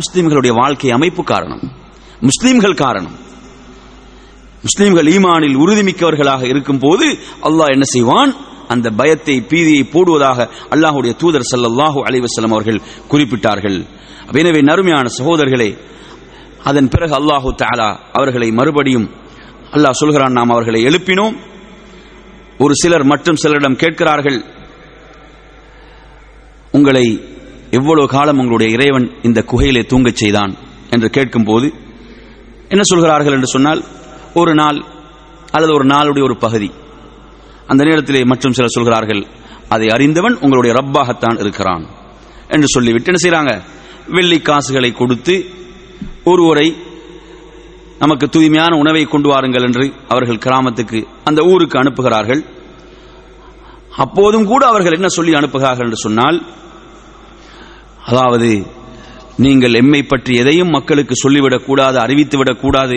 முஸ்லீம்களுடைய 0.00 0.52
வாழ்க்கை 0.60 0.90
அமைப்பு 0.96 1.22
காரணம். 1.32 1.62
முஸ்லீம்கள் 2.28 2.80
காரணம். 2.84 3.16
முஸ்லீம்கள் 4.66 5.08
ஈமானில் 5.14 5.56
உறுதிமிக்கவர்களாக 5.62 6.42
இருக்கும் 6.52 6.80
போது 6.84 7.06
அல்லாஹ் 7.48 7.72
என்ன 7.74 7.86
செய்வான்? 7.94 8.32
அந்த 8.74 8.86
பயத்தை 9.00 9.36
பீதியை 9.50 9.82
போடுவதாக 9.94 10.38
அல்லாஹுடைய 10.74 11.12
தூதர் 11.20 11.48
சல்லல்லாஹு 11.52 11.98
அலைவசல்லம் 12.08 12.54
அவர்கள் 12.56 12.84
குறிப்பிட்டார்கள். 13.12 13.78
எனவே 14.40 14.60
நறுமையான 14.70 15.06
சகோதரர்களே 15.18 15.70
அதன் 16.68 16.88
பிறகு 16.88 17.14
அல்லாஹு 17.14 17.54
தாலா 17.62 17.98
அவர்களை 18.12 18.50
மறுபடியும் 18.50 19.10
அல்லாஹ் 19.72 19.90
சொல்கிறான் 19.90 20.32
நாம் 20.32 20.50
அவர்களை 20.50 20.84
எழுப்பினோம். 20.84 21.36
ஒரு 22.58 22.74
சிலர் 22.74 23.04
மற்றும் 23.04 23.36
சிலரிடம் 23.42 23.76
கேட்கிறார்கள் 23.76 24.44
உங்களை 26.72 27.28
எவ்வளவு 27.70 28.08
காலம் 28.08 28.38
உங்களுடைய 28.38 28.72
இறைவன் 28.72 29.12
இந்த 29.22 29.42
குகையிலே 29.42 29.82
தூங்கச் 29.82 30.16
செய்தான்? 30.16 30.56
என்று 30.90 31.10
கேட்கும்போது 31.10 31.72
என்ன 32.68 32.82
சொல்கிறார்கள்? 32.82 33.32
என்று 33.32 33.46
சொன்னால் 33.46 33.84
ஒரு 34.34 34.54
நாள் 34.54 34.84
அல்லது 35.52 35.74
ஒரு 35.74 35.84
நாளுடைய 35.84 36.22
ஒரு 36.22 36.36
பகுதி. 36.36 36.70
அந்த 37.66 37.84
நேரத்திலே 37.84 38.24
மற்றும் 38.24 38.52
சிலர் 38.52 38.68
சொல்கிறார்கள் 38.68 39.26
அதை 39.68 39.88
அறிந்தவன் 39.88 40.34
உங்களுடைய 40.34 40.76
ரப்பாகத்தான் 40.76 41.40
இருக்கிறான். 41.40 41.88
என்று 42.48 42.66
சொல்லிவிட்டு 42.66 43.12
என்ன 43.12 43.18
செய்கிறாங்க 43.22 43.62
வெள்ளி 44.08 44.40
காசுகளை 44.40 44.92
கொடுத்து 44.92 45.57
ஒருவரை 46.28 46.68
நமக்கு 47.98 48.26
தூய்மையான 48.28 48.72
உணவை 48.76 49.04
கொண்டு 49.04 49.28
வாருங்கள் 49.28 49.62
என்று 49.62 49.84
அவர்கள் 50.08 50.42
கிராமத்துக்கு 50.44 50.98
அந்த 51.24 51.40
ஊருக்கு 51.42 51.76
அனுப்புகிறார்கள். 51.78 52.42
அப்போதும் 53.96 54.46
கூட 54.46 54.62
அவர்கள் 54.66 54.92
என்ன 54.92 55.08
சொல்லி 55.08 55.32
அனுப்புகிறார்கள் 55.34 55.86
என்று 55.86 55.96
சொன்னால் 55.96 56.38
அதாவது 58.06 58.50
நீங்கள் 59.36 59.74
எம்மை 59.74 60.02
பற்றி 60.02 60.34
எதையும் 60.34 60.68
மக்களுக்கு 60.68 61.14
சொல்லிவிடக் 61.14 61.66
கூடாது 61.66 61.96
அறிவித்து 61.98 62.36
விடக்கூடாது 62.38 62.96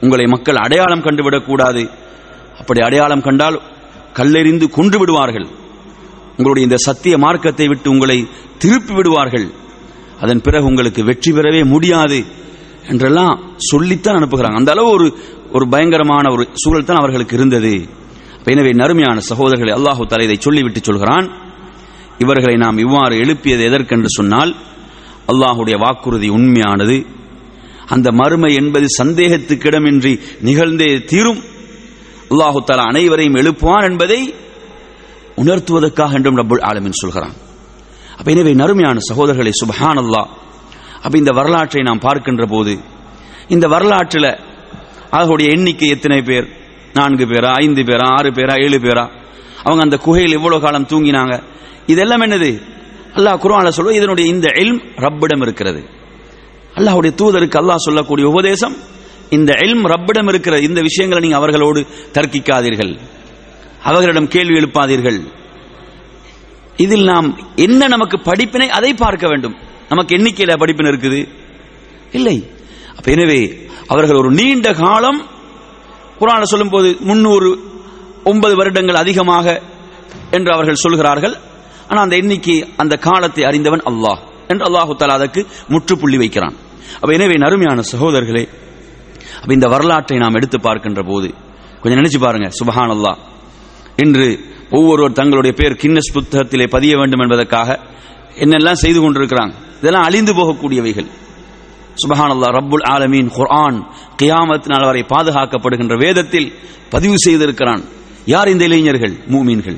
உங்களை 0.00 0.24
மக்கள் 0.26 0.62
அடையாளம் 0.64 1.04
கண்டுவிடக்கூடாது 1.04 1.82
அப்படி 2.58 2.80
அடையாளம் 2.80 3.20
கண்டால் 3.20 3.56
கல்லெறிந்து 4.14 4.66
கொன்று 4.70 4.98
விடுவார்கள் 4.98 5.46
உங்களுடைய 6.30 6.66
இந்த 6.68 6.78
சத்திய 6.86 7.14
மார்க்கத்தை 7.18 7.66
விட்டு 7.68 7.88
உங்களை 7.90 8.18
திருப்பி 8.58 8.94
விடுவார்கள் 8.94 9.46
அதன் 10.20 10.40
பிறகு 10.40 10.64
உங்களுக்கு 10.64 11.00
வெற்றி 11.04 11.30
பெறவே 11.32 11.60
முடியாது. 11.64 12.18
என்றெல்லாம் 12.92 13.34
சொல்லித்தான் 13.70 14.18
அனுப்புகிறாங்க. 14.18 14.58
அந்த 14.60 14.70
அளவு 14.74 14.88
ஒரு 14.96 15.06
ஒரு 15.56 15.64
பயங்கரமான 15.72 16.24
ஒரு 16.34 16.44
சூழல் 16.62 16.88
தான் 16.88 17.00
அவர்களுக்கு 17.02 17.34
இருந்தது. 17.38 17.74
எனவே 18.52 18.70
நறுமையான 18.80 19.18
சகோதரர்களை 19.30 19.72
அல்லாஹு 19.78 20.02
தலை 20.12 20.24
இதை 20.28 20.36
சொல்லிவிட்டு 20.46 20.80
சொல்கிறான். 20.88 21.26
இவர்களை 22.24 22.54
நாம் 22.64 22.78
இவ்வாறு 22.84 23.14
எழுப்பியது 23.24 23.62
எதற்கென்று 23.70 24.10
சொன்னால் 24.18 24.52
அல்லாஹுடைய 25.32 25.76
வாக்குறுதி 25.84 26.28
உண்மையானது. 26.38 26.96
அந்த 27.94 28.08
மறுமை 28.20 28.50
என்பது 28.60 28.86
சந்தேகத்துக்கிடமின்றி 29.00 30.12
நிகழ்ந்தே 30.48 30.90
தீரும். 31.10 31.40
அல்லாஹு 32.32 32.58
தலா 32.68 32.86
அனைவரையும் 32.92 33.38
எழுப்புவான் 33.42 33.86
என்பதை 33.90 34.20
உணர்த்துவதற்காக 35.42 36.16
என்றும் 36.18 36.38
ரபுல் 36.40 36.64
ஆலமின் 36.70 37.00
சொல்கிறான். 37.02 37.34
அப்ப 38.18 38.28
எனவே 38.34 38.52
நறுமையான 38.62 38.98
சகோதரர்களை 39.10 39.52
சுபஹான் 39.62 40.00
அல்லாஹ் 40.04 40.28
அப்ப 41.02 41.18
இந்த 41.18 41.32
வரலாற்றை 41.32 41.82
நாம் 41.82 41.98
பார்க்கின்ற 41.98 42.46
போது 42.46 42.78
இந்த 43.48 43.68
வரலாற்றில் 43.68 44.38
அவர்களுடைய 45.10 45.52
எண்ணிக்கை 45.52 45.88
எத்தனை 45.88 46.22
பேர்? 46.22 46.48
நான்கு 46.92 47.24
பேரா? 47.24 47.52
ஐந்து 47.52 47.82
பேரா? 47.82 48.06
ஆறு 48.18 48.30
பேரா? 48.30 48.62
ஏழு 48.62 48.78
பேரா? 48.78 49.10
அவங்க 49.62 49.82
அந்த 49.82 49.96
குகையில் 49.96 50.32
எவ்வளவு 50.32 50.62
காலம் 50.62 50.86
தூங்கினாங்க? 50.86 51.42
இதெல்லாம் 51.86 52.22
என்னது? 52.22 52.62
அல்லாஹ் 53.14 53.38
குரான 53.38 53.68
சொல்ல 53.68 53.92
இதனுடைய 53.92 54.32
இந்த 54.32 54.48
எல்ம் 54.48 54.80
ரப்பிடம் 54.96 55.42
இருக்கிறது. 55.42 55.88
அல்லாஹுடைய 56.74 57.12
தூதருக்கு 57.22 57.58
அல்லாஹ் 57.60 57.76
சொல்லக்கூடிய 57.76 58.28
உபதேசம் 58.28 58.76
இந்த 59.30 59.52
எல்ம் 59.52 59.84
ரப்பிடம் 59.84 60.28
இருக்கிற 60.28 60.58
இந்த 60.58 60.80
விஷயங்களை 60.80 61.22
நீங்க 61.22 61.36
அவர்களோடு 61.36 61.86
தர்க்கிக்காதீர்கள். 62.12 62.98
அவர்களிடம் 63.82 64.28
கேள்வி 64.28 64.58
எழுப்பாதீர்கள். 64.58 65.20
இதில் 66.76 67.04
நாம் 67.04 67.38
என்ன 67.56 67.86
நமக்கு 67.86 68.20
படிப்பினை 68.20 68.70
அதை 68.70 68.94
பார்க்க 68.94 69.26
வேண்டும். 69.28 69.56
நமக்கு 69.90 70.12
எண்ணிக்கையில 70.18 70.56
படிப்பினை 70.62 70.90
இருக்குது? 70.92 71.20
இல்லை. 72.18 72.36
அப்ப 72.98 73.06
எனவே 73.16 73.40
அவர்கள் 73.92 74.20
ஒரு 74.22 74.30
நீண்ட 74.38 74.68
காலம் 74.84 75.20
குரான 76.20 76.46
சொல்லும் 76.52 76.72
போது 76.74 76.88
முன்னூறு 77.08 77.50
ஒன்பது 78.30 78.54
வருடங்கள் 78.60 79.02
அதிகமாக 79.02 79.46
என்று 80.36 80.50
அவர்கள் 80.54 80.82
சொல்கிறார்கள். 80.84 81.34
ஆனால் 81.88 82.04
அந்த 82.06 82.16
எண்ணிக்கை 82.22 82.56
அந்த 82.82 82.94
காலத்தை 83.08 83.42
அறிந்தவன் 83.50 83.84
அல்லாஹ். 83.90 84.20
என்று 84.52 84.64
அல்லாஹு 84.68 84.96
தாலா 85.00 85.18
அதற்கு 85.18 85.40
முற்றுப்புள்ளி 85.74 86.18
வைக்கிறான். 86.22 86.56
அப்ப 87.00 87.10
எனவே 87.18 87.36
நறுமையான 87.44 87.80
சகோதரர்களே 87.92 88.44
அப்ப 89.40 89.50
இந்த 89.58 89.66
வரலாற்றை 89.74 90.16
நாம் 90.22 90.36
எடுத்து 90.38 90.58
பார்க்கின்ற 90.66 91.00
போது 91.10 91.28
கொஞ்சம் 91.80 92.00
நினைச்சு 92.00 92.20
பாருங்க 92.24 92.48
சுபஹான் 92.58 92.92
அல்லாஹ் 92.96 93.18
இன்று 94.04 94.26
ஒவ்வொருவர் 94.76 95.18
தங்களுடைய 95.18 95.52
பேர் 95.60 95.80
கின்னஸ் 95.82 96.14
புத்தகத்திலே 96.16 96.66
பதிய 96.74 96.92
வேண்டும் 97.00 97.22
என்பதற்காக 97.24 97.78
என்னெல்லாம் 98.38 98.72
செய்து 98.72 99.00
கொண்டிருக்கிறாங்க? 99.00 99.52
இதெல்லாம் 99.78 100.02
அழிந்து 100.02 100.34
போகக்கூடியவைகள். 100.34 101.06
சுபஹானல்லா 101.94 102.50
ரப்புல் 102.50 102.82
ஆலமீன் 102.82 103.28
குர்ஆன் 103.28 103.86
கியாமத் 104.22 104.66
நாள் 104.66 104.84
வரை 104.84 105.04
பாதுகாக்கப்படுகின்ற 105.08 105.98
வேதத்தில் 105.98 106.52
பதிவு 106.90 107.14
செய்திருக்கிறான். 107.16 107.84
யார் 108.26 108.48
இந்த 108.48 108.64
இளைஞர்கள்? 108.64 109.12
மூமீன்கள். 109.30 109.76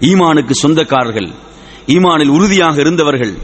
ஈமானுக்கு 0.00 0.50
சொந்தக்காரர்கள். 0.50 1.32
ஈமானில் 1.86 2.28
உறுதியாக 2.28 2.80
இருந்தவர்கள். 2.80 3.34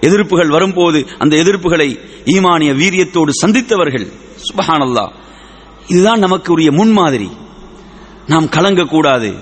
எதிர்ப்புகள் 0.00 0.48
வரும்போது 0.48 1.06
அந்த 1.18 1.36
எதிர்ப்புகளை 1.36 1.98
ஈமானிய 2.24 2.74
வீரியத்தோடு 2.74 3.30
சந்தித்தவர்கள். 3.46 4.12
சுபஹானல்லா 4.52 5.12
இதுதான் 5.86 6.18
நமக்கு 6.18 6.52
உரிய 6.52 6.72
முன்மாதிரி. 6.72 7.30
நாம் 8.26 8.44
கலங்கக்கூடாது. 8.44 9.34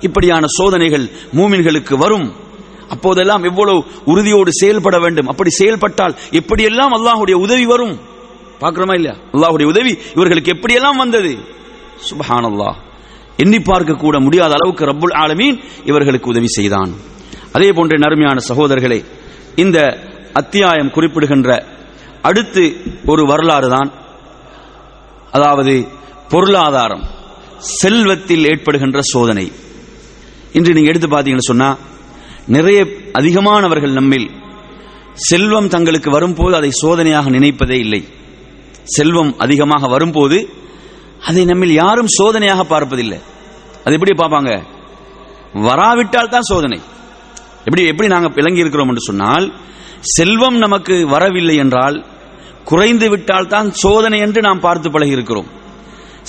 இப்படியான 0.00 0.46
சோதனைகள் 0.46 1.10
மூமின்களுக்கு 1.34 1.96
வரும். 1.96 2.42
அப்போதெல்லாம் 2.88 3.44
எவ்வளவு 3.44 3.84
உறுதியோடு 4.04 4.50
செயல்பட 4.52 4.98
வேண்டும். 4.98 5.26
அப்படி 5.26 5.50
செயல்பட்டால் 5.50 6.14
எப்படியெல்லாம் 6.30 6.94
அல்லாஹுடைய 6.98 7.36
உதவி 7.46 7.66
வரும்? 7.66 7.94
பார்க்கிறோமா 8.60 8.94
இல்லையா? 8.94 9.16
அல்லாஹுடைய 9.34 9.68
உதவி 9.68 9.98
இவர்களுக்கு 10.14 10.52
எப்படியெல்லாம் 10.54 10.96
வந்தது? 10.96 11.32
சுபஹான் 12.08 12.48
அல்லாஹ் 12.50 12.76
எண்ணி 13.36 13.60
பார்க்க 13.60 13.92
கூட 13.94 14.20
முடியாத 14.20 14.54
அளவுக்கு 14.54 14.84
ரப்புல் 14.84 15.14
ஆலமீன் 15.22 15.58
இவர்களுக்கு 15.84 16.30
உதவி 16.30 16.46
செய்தான். 16.46 16.92
அதே 17.52 17.72
போன்ற 17.72 17.96
நறுமையான 17.96 18.40
சகோதரர்களே 18.48 19.04
இந்த 19.56 19.78
அத்தியாயம் 20.34 20.90
குறிப்பிடுகின்ற 20.90 21.66
அடுத்து 22.22 22.64
ஒரு 23.06 23.26
வரலாறு 23.26 23.68
தான். 23.68 23.90
அதாவது 25.30 25.88
பொருளாதாரம் 26.28 27.04
செல்வத்தில் 27.58 28.44
ஏற்படுகின்ற 28.44 29.00
சோதனை. 29.02 29.52
இன்று 30.52 30.72
நீங்க 30.72 30.88
எடுத்து 30.88 31.08
பார்த்தீங்கன்னு 31.08 31.50
சொன்னா 31.50 31.78
நிறைய 32.46 32.78
அதிகமானவர்கள் 33.18 33.96
நம்மில். 33.98 34.28
செல்வம் 35.28 35.68
தங்களுக்கு 35.68 36.10
வரும்போது 36.10 36.54
அதை 36.56 36.70
சோதனையாக 36.82 37.30
நினைப்பதே 37.30 37.78
இல்லை. 37.84 38.02
செல்வம் 38.96 39.32
அதிகமாக 39.38 39.88
வரும்போது 39.88 40.38
அதை 41.28 41.44
நம்மில் 41.44 41.74
யாரும் 41.82 42.10
சோதனையாக 42.18 42.62
பார்ப்பதில்லை. 42.64 43.20
அது 43.84 43.94
எப்படி 43.94 44.14
பார்ப்பாங்க? 44.22 44.52
வராவிட்டால் 45.68 46.28
தான் 46.28 46.48
சோதனை. 46.50 46.78
எப்படி 47.64 47.84
எப்படி 47.86 48.08
நாங்கள் 48.08 48.34
விளங்கி 48.38 48.64
இருக்கிறோம் 48.64 48.88
என்று 48.88 49.08
சொன்னால் 49.08 49.46
செல்வம் 50.16 50.58
நமக்கு 50.58 51.06
வரவில்லை 51.06 51.56
என்றால் 51.56 52.04
குறைந்து 52.64 53.06
விட்டால் 53.10 53.52
தான் 53.54 53.68
சோதனை 53.82 54.18
என்று 54.18 54.40
நாம் 54.40 54.64
பார்த்து 54.66 54.90
பழகி 54.90 55.16
இருக்கிறோம். 55.16 55.48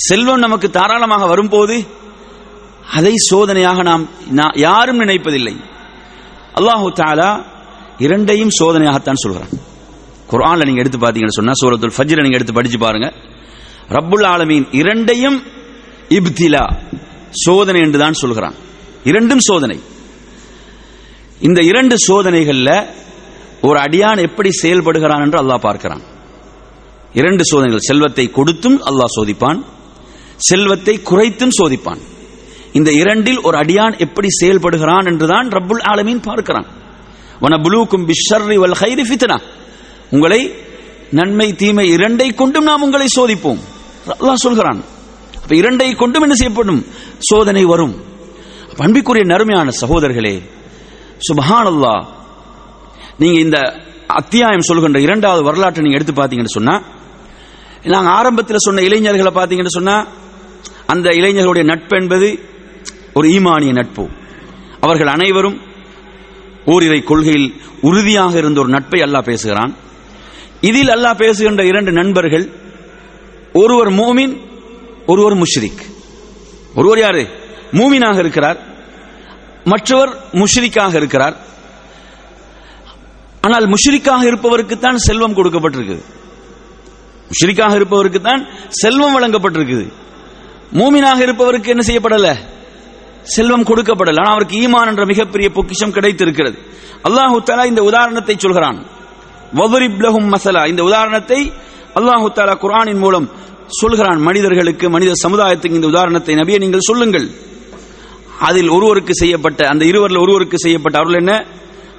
செல்வம் 0.08 0.44
நமக்கு 0.46 0.70
தாராளமாக 0.70 1.28
வரும்போது 1.28 1.76
அதை 2.98 3.14
சோதனையாக 3.32 3.84
நாம் 3.84 4.04
யாரும் 4.56 5.02
நினைப்பதில்லை. 5.04 5.56
அல்லாஹு 6.60 6.88
தாலா 7.02 7.30
இரண்டையும் 8.06 8.54
சோதனையாகத்தான் 8.60 9.24
சொல்கிறான் 9.24 9.52
குர்ஆன்ல 10.32 10.66
நீங்க 10.68 10.82
எடுத்து 10.84 11.00
பார்த்தீங்கன்னு 11.02 11.40
சொன்னா 11.40 11.54
சூரத்துல் 11.62 11.96
ஃபஜ்ர 11.96 12.24
நீங்க 12.26 12.38
எடுத்து 12.40 12.56
படிச்சு 12.58 12.78
பாருங்க. 12.84 13.08
ரப்புல் 13.96 14.26
ஆலமீன் 14.34 14.66
இரண்டையும் 14.80 15.38
இப்திலா 16.18 16.64
சோதனை 17.44 17.80
என்று 17.86 18.00
தான் 18.04 18.20
சொல்கிறான். 18.22 18.56
இரண்டும் 19.10 19.44
சோதனை. 19.50 19.78
இந்த 21.48 21.60
இரண்டு 21.72 21.96
சோதனைகள்ல 22.08 22.72
ஒரு 23.68 23.78
அடியான் 23.86 24.24
எப்படி 24.28 24.50
செயல்படுகிறான் 24.62 25.24
என்று 25.26 25.38
அல்லாஹ் 25.44 25.66
பார்க்கிறான். 25.68 26.04
இரண்டு 27.20 27.44
சோதனைகள் 27.52 27.88
செல்வத்தை 27.90 28.26
கொடுத்தும் 28.38 28.78
அல்லாஹ் 28.90 29.16
சோதிப்பான் 29.18 29.60
செல்வத்தை 30.50 30.96
குறைத்தும் 31.10 31.56
சோதிப்பான். 31.60 32.02
இந்த 32.76 32.92
இரண்டில் 32.92 33.42
ஒரு 33.42 33.58
அடியான் 33.58 33.96
எப்படி 33.98 34.28
செயல்படுகிறான் 34.42 35.06
என்றுதான் 35.06 35.48
ரப்புல் 35.48 35.84
ஆலமீன் 35.92 36.22
பார்க்கிறான். 36.22 36.68
வனபுலூக்கும் 37.42 38.08
பிஷர்ரி 38.10 38.58
வல் 38.64 38.78
ஹைரி 38.82 39.04
ஃபித்னா. 39.10 39.38
உங்களை 40.12 40.42
நன்மை 41.12 41.48
தீமை 41.56 41.86
இரண்டை 41.96 42.28
கொண்டும் 42.34 42.64
நாம் 42.64 42.82
உங்களை 42.82 43.08
சோதிப்போம். 43.18 43.62
அல்லாஹ் 44.20 44.44
சொல்கிறான். 44.46 44.80
அப்ப 45.42 45.56
இரண்டை 45.56 45.96
கொண்டும் 45.96 46.22
என்ன 46.22 46.36
செய்யப்படும்? 46.36 46.82
சோதனை 47.30 47.64
வரும். 47.66 47.96
அன்பிக்குரிய 48.78 49.26
நறுமையான 49.26 49.70
சகோதரர்களே 49.82 50.36
சுபஹான் 51.28 51.70
அல்லா 51.72 51.94
நீங்க 53.18 53.38
இந்த 53.40 53.58
அத்தியாயம் 54.08 54.68
சொல்கின்ற 54.70 55.00
இரண்டாவது 55.00 55.44
வரலாற்றை 55.44 55.82
நீங்க 55.84 55.98
எடுத்து 55.98 56.14
பார்த்தீங்கன்னு 56.14 56.58
சொன்னா 56.58 56.76
நாங்கள் 57.94 58.14
ஆரம்பத்தில் 58.14 58.66
சொன்ன 58.66 58.82
இளைஞர்களை 58.82 59.32
பார்த்தீங்கன்னு 59.36 59.78
சொன்னா 59.78 59.96
அந்த 60.94 61.08
இளைஞர்களுடைய 61.10 61.64
நட்பு 61.64 61.96
என்பது 61.98 62.28
ஒரு 63.18 63.28
ஈமானிய 63.28 63.72
நட்பு. 63.72 64.10
அவர்கள் 64.80 65.08
அனைவரும் 65.08 65.62
ஓரிரை 66.66 67.04
கொள்கையில் 67.04 67.62
உறுதியாக 67.82 68.38
இருந்த 68.38 68.60
ஒரு 68.60 68.70
நட்பை 68.70 69.00
அல்லாஹ் 69.02 69.22
பேசுகிறான். 69.22 69.76
இதில் 70.62 70.88
அல்லாஹ் 70.88 71.18
பேசுகின்ற 71.18 71.66
இரண்டு 71.66 71.92
நண்பர்கள் 71.92 72.50
ஒருவர் 73.54 73.92
மூமின் 73.92 74.38
ஒருவர் 75.06 75.38
முஷ்ரிக். 75.38 75.84
ஒருவர் 76.76 77.00
யாரு? 77.00 77.28
மூமினாக 77.72 78.18
இருக்கிறார். 78.18 78.60
மற்றவர் 79.64 80.18
முஷ்ரிக்காக 80.32 80.96
இருக்கிறார். 80.96 81.38
ஆனால் 83.42 83.70
முஷ்ரிக்காக 83.70 84.24
இருப்பவருக்கு 84.24 84.80
தான் 84.80 84.98
செல்வம் 84.98 85.36
கொடுக்கப்பட்டிருக்கு 85.36 85.98
முஷ்ரிக்காக 87.30 87.76
இருப்பவருக்கு 87.76 88.22
தான் 88.22 88.48
செல்வம் 88.70 89.16
வழங்கப்பட்டிருக்குது. 89.18 89.88
மூமினாக 90.74 91.20
இருப்பவருக்கு 91.20 91.70
என்ன 91.70 91.84
செய்யப்படல? 91.88 92.54
செல்வம் 93.34 93.68
கொடுக்கப்படல. 93.70 94.22
ஆனால் 94.22 94.34
அவருக்கு 94.36 94.56
ஈமான் 94.64 94.90
என்ற 94.92 95.04
மிகப்பெரிய 95.12 95.48
பொக்கிஷம் 95.58 95.96
கிடைத்திருக்கிறது. 95.96 96.58
அல்லாஹு 97.08 97.38
தாலா 97.48 97.66
இந்த 97.72 97.82
உதாரணத்தை 97.90 98.36
சொல்கிறான். 98.36 98.80
மசலா. 100.34 100.62
இந்த 100.72 100.84
உதாரணத்தை 100.90 101.40
அல்லாஹு 102.00 102.28
தாலா 102.38 102.56
குரானின் 102.64 103.02
மூலம் 103.04 103.28
சொல்கிறான். 103.80 104.20
மனிதர்களுக்கு 104.28 104.86
மனித 104.96 105.12
சமுதாயத்துக்கு 105.26 105.80
இந்த 105.80 105.90
உதாரணத்தை 105.94 106.34
நபியை 106.42 106.60
நீங்கள் 106.64 106.88
சொல்லுங்கள். 106.90 107.28
அதில் 108.48 108.72
ஒருவருக்கு 108.76 109.14
செய்யப்பட்ட 109.22 109.68
அந்த 109.72 109.84
இருவரில் 109.92 110.24
ஒருவருக்கு 110.24 110.58
செய்யப்பட்ட 110.66 110.96
அருள் 111.02 111.20
என்ன? 111.22 111.34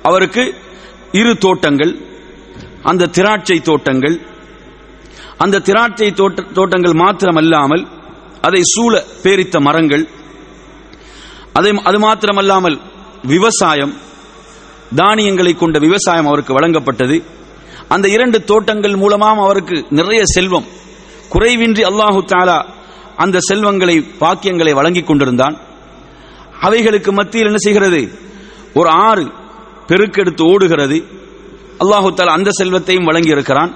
அவருக்கு 0.09 0.43
இரு 1.21 1.33
தோட்டங்கள் 1.45 1.93
அந்த 2.91 3.11
திராட்சை 3.17 3.57
தோட்டங்கள் 3.69 4.17
அந்த 5.45 5.63
திராட்சை 5.69 6.09
தோட்ட 6.21 6.45
தோட்டங்கள் 6.59 6.95
மாத்திரமல்லாமல் 7.03 7.83
அதை 8.47 8.61
சூழ 8.75 8.93
பேரித்த 9.23 9.61
மரங்கள் 9.67 10.05
அதை 11.59 11.71
அது 11.89 11.99
மாத்திரமல்லாமல் 11.99 12.77
விவசாயம் 13.23 13.95
தானியங்களை 14.95 15.53
கொண்ட 15.55 15.79
விவசாயம் 15.79 16.27
அவருக்கு 16.27 16.53
வழங்கப்பட்டது. 16.59 17.17
அந்த 17.89 18.07
இரண்டு 18.09 18.39
தோட்டங்கள் 18.45 18.97
மூலமாக 18.97 19.43
அவருக்கு 19.47 19.77
நிறைய 19.91 20.23
செல்வம். 20.25 20.67
குறைவின்றி 21.33 21.83
அல்லாஹு 21.91 22.21
தாலா 22.33 22.59
அந்த 23.17 23.41
செல்வங்களை 23.41 23.97
பாக்கியங்களை 24.21 24.73
வழங்கிக் 24.75 25.07
கொண்டிருந்தான். 25.07 25.57
அவைகளுக்கு 26.61 27.11
மத்தியில் 27.13 27.47
என்ன 27.47 27.61
செய்கிறது? 27.67 28.01
ஒரு 28.75 28.89
ஆறு 29.09 29.25
பெருக்கெடுத்து 29.89 30.43
ஓடுகிறது. 30.53 30.99
அல்லாஹு 31.83 32.11
தாலா 32.19 32.37
அந்த 32.39 32.51
செல்வத்தையும் 32.51 33.09
வழங்கி 33.11 33.37
இருக்கிறான் 33.37 33.73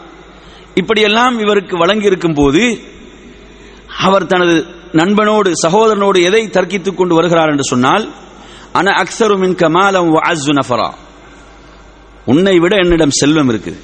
இப்படியெல்லாம் 0.74 1.38
இவருக்கு 1.38 1.74
வழங்கி 1.78 2.06
இருக்கும் 2.10 2.34
போது 2.34 2.62
அவர் 4.06 4.26
தனது 4.26 4.56
நண்பனோடு 4.92 5.52
சகோதரனோடு 5.66 6.22
எதை 6.22 6.48
தர்க்கித்துக் 6.48 6.94
கொண்டு 6.94 7.14
வருகிறார் 7.14 7.48
என்று 7.48 7.64
சொன்னால் 7.64 8.12
அன 8.72 8.90
அக்சரு 8.90 9.38
மின் 9.38 9.54
கமாலம் 9.54 10.12
அஸ்ஸு 10.12 10.58
நஃபரா. 10.60 10.92
உன்னை 12.24 12.58
விட 12.58 12.76
என்னிடம் 12.76 13.10
செல்வம் 13.10 13.50
இருக்குது. 13.50 13.78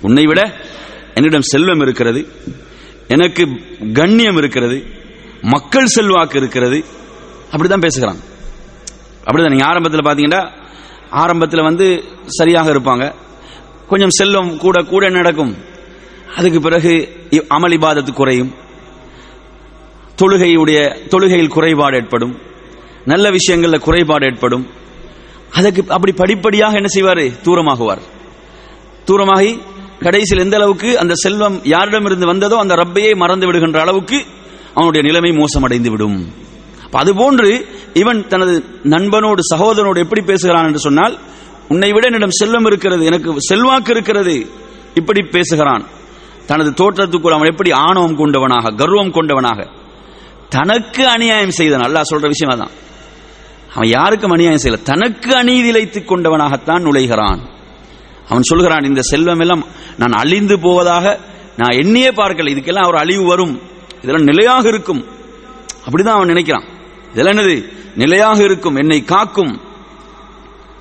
உன்னை 0.00 0.24
விட 0.24 0.56
என்னிடம் 1.14 1.42
செல்வம் 1.42 1.80
இருக்கிறது. 1.80 2.26
எனக்கு 3.08 3.48
கண்ணியம் 3.92 4.36
இருக்கிறது. 4.36 4.86
மக்கள் 5.42 5.86
செல்வாக்கு 5.86 6.38
இருக்கிறது. 6.38 6.84
அப்படிதான் 7.50 7.80
பேசுகிறான் 7.80 8.16
அப்படிதான் 9.24 9.50
நீங்க 9.50 9.64
ஆரம்பத்தில் 9.64 10.00
பார்த்தீங்கன்னா 10.00 10.50
ஆரம்பத்தில் 11.10 11.62
வந்து 11.62 12.04
சரியாக 12.26 12.72
இருப்பாங்க. 12.72 13.14
கொஞ்சம் 13.88 14.10
செல்வம் 14.10 14.58
கூட 14.58 14.82
கூட 14.82 15.08
நடக்கும்? 15.08 15.56
அதுக்கு 16.36 16.60
பிறகு 16.60 17.08
அமளிபாதத்து 17.30 18.12
குறையும். 18.12 18.54
தொழுகையுடைய 20.20 20.96
தொழுகையில் 21.08 21.48
குறைபாடு 21.48 21.96
ஏற்படும். 21.96 22.38
நல்ல 23.04 23.30
விஷயங்கள்ல 23.30 23.78
குறைபாடு 23.78 24.26
ஏற்படும். 24.26 24.66
அதுக்கு 25.52 25.84
அப்படி 25.88 26.12
படிப்படியாக 26.12 26.74
என்ன 26.74 26.86
செய்வார்? 26.86 27.18
தூரமாகுவார். 27.18 27.98
தூரமாகி 29.06 29.58
கடைசியில் 30.00 30.44
எந்த 30.44 30.56
அளவுக்கு 30.56 30.98
அந்த 30.98 31.14
செல்வம் 31.14 31.56
யாரிடமிருந்து 31.56 32.24
வந்ததோ 32.24 32.56
அந்த 32.56 32.74
ரப்பையே 32.74 33.16
மறந்து 33.16 33.46
விடுகின்ற 33.46 33.80
அளவுக்கு 33.80 34.24
அவனுடைய 34.74 35.06
நிலைமை 35.06 35.30
மோசமடைந்து 35.30 35.90
விடும் 35.90 36.32
அதுபோன்று 36.92 37.64
இவன் 37.94 38.26
தனது 38.26 38.64
நண்பனோடு 38.82 39.40
சகோதரனோடு 39.54 39.96
எப்படி 39.96 40.22
பேசுகிறான் 40.22 40.66
என்று 40.66 40.78
சொன்னால் 40.78 41.18
உன்னை 41.68 41.92
விட 41.92 42.06
என்னிடம் 42.06 42.30
செல்வம் 42.30 42.64
இருக்கிறது 42.64 43.04
எனக்கு 43.04 43.34
செல்வாக்கு 43.38 43.92
இருக்கிறது. 43.92 44.50
இப்படி 44.94 45.22
பேசுகிறான். 45.22 45.86
தனது 46.46 46.70
தோற்றத்துக்குள் 46.70 47.32
அவன் 47.32 47.50
எப்படி 47.50 47.70
ஆணவம் 47.70 48.18
கொண்டவனாக 48.18 48.74
கர்வம் 48.76 49.12
கொண்டவனாக 49.12 49.68
தனக்கு 50.50 51.08
அநியாயம் 51.08 51.50
செய்தான் 51.50 51.80
அல்லாஹ் 51.80 52.02
சொல்ற 52.14 52.26
விஷயம் 52.26 52.60
அதான். 52.60 52.70
அவன் 53.74 53.88
யாருக்கும் 53.88 54.30
அநியாயம் 54.30 54.58
செய்யல. 54.62 54.82
தனக்கு 54.82 55.36
அநீதி 55.36 55.68
இழைத்துக் 55.68 56.12
கொண்டவனாகத்தான் 56.12 56.82
நுழைகிறான். 56.82 57.38
அவன் 58.28 58.42
சொல்கிறான் 58.42 58.84
இந்த 58.84 59.02
செல்வம் 59.02 59.38
எல்லாம் 59.38 59.64
நான் 59.96 60.12
அழிந்து 60.12 60.58
போவதாக 60.58 61.18
நான் 61.56 61.76
எண்ணியே 61.76 62.08
பார்க்கல. 62.08 62.50
இதுக்கெல்லாம் 62.54 62.82
அவர் 62.82 62.94
அழிவு 62.94 63.24
வரும். 63.24 63.62
இதெல்லாம் 64.02 64.22
நிலையாக 64.22 64.68
இருக்கும். 64.68 65.06
அப்படிதான் 65.86 66.08
அவன் 66.08 66.28
நினைக்கிறான். 66.28 66.66
இதெல்லாம் 67.12 67.36
என்னது? 67.36 67.72
நிலையாக 67.94 68.42
இருக்கும். 68.42 68.76
என்னை 68.76 69.04
காக்கும். 69.04 69.60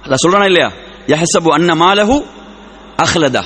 அல்ல 0.01 0.15
சொல்றானா 0.27 0.45
இல்லையா? 0.45 0.71
யஹசபு 1.05 1.47
அன்ன 1.47 1.75
மாலஹு 1.75 2.25
அஹ்லதா. 2.97 3.43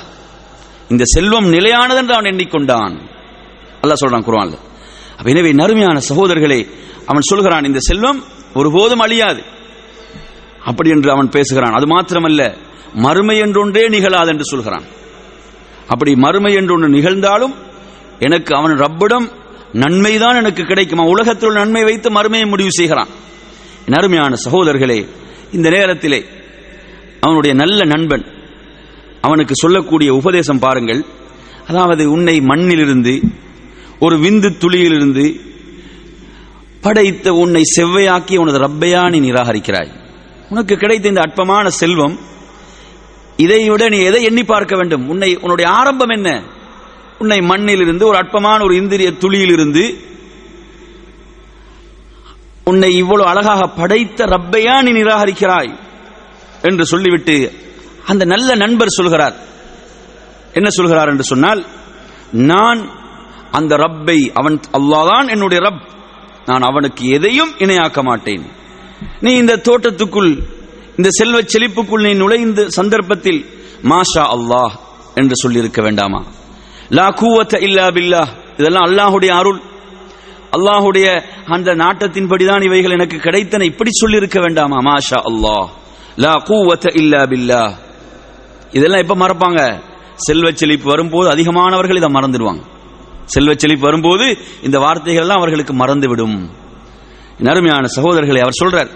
இந்த 0.89 1.03
செல்வம் 1.05 1.47
நிலையானது 1.47 1.99
என்று 1.99 2.13
அவன் 2.13 2.32
எண்ணிக்கொண்டான். 2.34 2.99
அல்லாஹ் 3.82 4.05
சொல்றான் 4.05 4.24
குருவான்ல 4.24 4.57
எனவே 5.22 5.51
நறுமையான 5.51 5.99
சகோதரர்களே 6.09 6.68
அவன் 7.05 7.22
சொல்கிறான் 7.22 7.64
இந்த 7.64 7.80
செல்வம் 7.80 8.24
ஒருபோதும் 8.53 8.99
அழியாது. 8.99 9.41
அப்படி 10.64 10.89
என்று 10.89 11.11
அவன் 11.11 11.30
பேசுகிறான். 11.30 11.74
அது 11.74 11.86
மாத்திரமல்ல 11.86 12.55
மறுமை 12.93 13.41
என்றொன்றே 13.41 13.89
நிகழாது 13.89 14.28
என்று 14.28 14.45
சொல்கிறான். 14.45 14.84
அப்படி 15.88 16.16
மறுமை 16.16 16.53
என்றொன்று 16.53 16.88
நிகழ்ந்தாலும் 16.89 17.53
எனக்கு 18.20 18.55
அவன் 18.55 18.72
ரப்பிடம் 18.72 19.32
நன்மைதான் 19.74 20.36
எனக்கு 20.36 20.64
கிடைக்கும். 20.64 20.99
உலகத்தில் 20.99 21.49
உள்ள 21.49 21.59
நன்மை 21.59 21.84
வைத்து 21.84 22.09
மறுமையை 22.09 22.47
முடிவு 22.47 22.72
செய்கிறான். 22.72 23.07
என் 23.86 23.93
அருமையான 23.93 24.36
சகோதரர்களே 24.45 25.05
இந்த 25.51 25.70
நேரத்திலே 25.70 26.26
அவனுடைய 27.20 27.55
நல்ல 27.55 27.86
நண்பன் 27.86 28.26
அவனுக்கு 29.22 29.53
சொல்லக்கூடிய 29.55 30.14
உபதேசம் 30.14 30.59
பாருங்கள். 30.59 31.05
அதாவது 31.68 32.11
உன்னை 32.11 32.41
மண்ணிலிருந்து 32.41 33.22
ஒரு 34.05 34.15
விந்து 34.17 34.49
துளியிலிருந்து 34.61 35.25
படைத்த 36.81 37.33
உன்னை 37.33 37.61
செவ்வையாக்கி 37.75 38.35
உனது 38.37 38.59
ரப்பையா 38.59 39.01
நீ 39.11 39.19
நிராகரிக்கிறாய். 39.27 39.91
உனக்கு 40.49 40.73
கிடைத்த 40.77 41.07
இந்த 41.07 41.21
அற்பமான 41.21 41.65
செல்வம் 41.81 42.15
இதை 43.37 43.59
விட 43.69 43.83
நீ 43.89 43.99
எதை 43.99 44.23
எண்ணி 44.23 44.43
பார்க்க 44.43 44.73
வேண்டும்? 44.75 45.05
உன்னை 45.09 45.29
உன்னுடைய 45.41 45.67
ஆரம்பம் 45.71 46.09
என்ன? 46.09 46.29
உன்னை 47.19 47.39
மண்ணிலிருந்து 47.41 48.03
ஒரு 48.05 48.17
அற்பமான 48.17 48.59
ஒரு 48.63 48.75
இந்திரிய 48.75 49.09
துளியிலிருந்து 49.21 49.83
உன்னை 52.63 52.89
இவ்வளவு 52.95 53.29
அழகாக 53.29 53.61
படைத்த 53.79 54.25
ரப்பையா 54.25 54.75
நீ 54.85 54.91
நிராகரிக்கிறாய் 54.99 55.71
என்று 56.61 56.83
சொல்லிவிட்டு 56.85 57.35
அந்த 58.05 58.23
நல்ல 58.25 58.55
நண்பர் 58.55 58.97
சொல்கிறார். 58.97 59.35
என்ன 60.53 60.69
சொல்கிறார் 60.69 61.09
என்று 61.09 61.23
சொன்னால் 61.23 61.61
நான் 62.51 62.81
அந்த 63.57 63.75
ரப்பை 63.75 64.19
அவன் 64.33 64.57
அல்லாதான் 64.77 65.27
என்னுடைய 65.29 65.59
ரப். 65.67 65.83
நான் 66.45 66.61
அவனுக்கு 66.61 67.03
எதையும் 67.07 67.51
இணையாக்க 67.57 67.99
மாட்டேன். 68.03 68.43
நீ 69.21 69.31
இந்த 69.33 69.55
தோட்டத்துக்குள் 69.67 70.31
இந்த 70.97 71.09
செல்வ 71.11 71.37
செழிப்புக்குள் 71.53 72.05
நீ 72.07 72.13
நுழைந்த 72.13 72.69
சந்தர்ப்பத்தில் 72.69 73.41
மாஷா 73.91 74.23
அல்லாஹ் 74.35 74.73
என்று 75.15 75.35
சொல்லியிருக்க 75.35 75.81
வேண்டாமா? 75.81 76.21
லா 76.89 77.07
கூவத்த 77.21 77.59
இல்லா 77.67 77.85
பில்லா 77.87 78.23
இதெல்லாம் 78.57 78.87
அல்லாஹுடைய 78.87 79.31
அருள். 79.39 79.61
அல்லாஹுடைய 80.57 81.07
அந்த 81.55 81.69
நாட்டத்தின்படிதான் 81.75 82.63
இவைகள் 82.63 82.91
எனக்கு 82.91 83.17
கிடைத்தன. 83.17 83.65
இப்படி 83.71 83.91
சொல்லியிருக்க 83.93 84.39
வேண்டாமா? 84.39 84.77
மாஷா 84.89 85.19
அல்லாஹ் 85.29 85.67
லா 86.15 86.33
கூவத்த 86.49 86.85
இல்லா 87.01 87.21
பில்லா 87.31 87.63
இதெல்லாம் 88.71 89.03
எப்ப 89.05 89.15
மறப்பாங்க? 89.15 89.61
செல்வ 90.27 90.51
செழிப்பு 90.51 90.87
வரும்போது 90.89 91.27
அதிகமானவர்கள் 91.29 91.99
இதை 92.01 92.09
மறந்துடுவாங்க. 92.09 92.63
செல்வ 93.26 93.53
செழிப்பு 93.53 93.86
வரும்போது 93.86 94.26
இந்த 94.61 94.80
வார்த்தைகள் 94.80 95.24
எல்லாம் 95.24 95.41
அவர்களுக்கு 95.41 95.74
மறந்துவிடும். 95.74 96.38
அருமையான 97.51 97.86
சகோதரர்களை 97.95 98.41
அவர் 98.45 98.59
சொல்றார் 98.61 98.89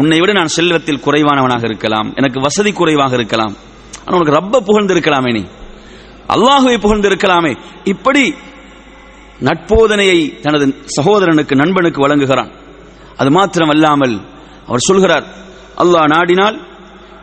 உன்னை 0.00 0.20
விட 0.20 0.32
நான் 0.32 0.54
செல்வத்தில் 0.56 1.04
குறைவானவனாக 1.06 1.64
இருக்கலாம். 1.64 2.08
எனக்கு 2.14 2.40
வசதி 2.40 2.72
குறைவாக 2.72 3.14
இருக்கலாம். 3.14 3.54
ஆனால் 4.04 4.18
உனக்கு 4.18 4.36
ரப்ப 4.38 4.60
புகழ்ந்து 4.60 4.94
இருக்கலாமே 4.94 5.30
நீ. 5.38 5.42
அல்லாஹுவை 6.34 6.78
புகழ்ந்து 6.84 7.08
இருக்கலாமே 7.10 7.52
இப்படி 7.84 8.34
நட்போதனையை 9.48 10.18
தனது 10.44 10.66
சகோதரனுக்கு 10.96 11.54
நண்பனுக்கு 11.62 12.00
வழங்குகிறான். 12.04 12.50
அது 13.16 13.30
மாத்திரம் 13.30 13.68
அல்லாமல் 13.68 14.16
அவர் 14.68 14.86
சொல்கிறார் 14.88 15.26
அல்லாஹ் 15.82 16.08
நாடினால் 16.14 16.56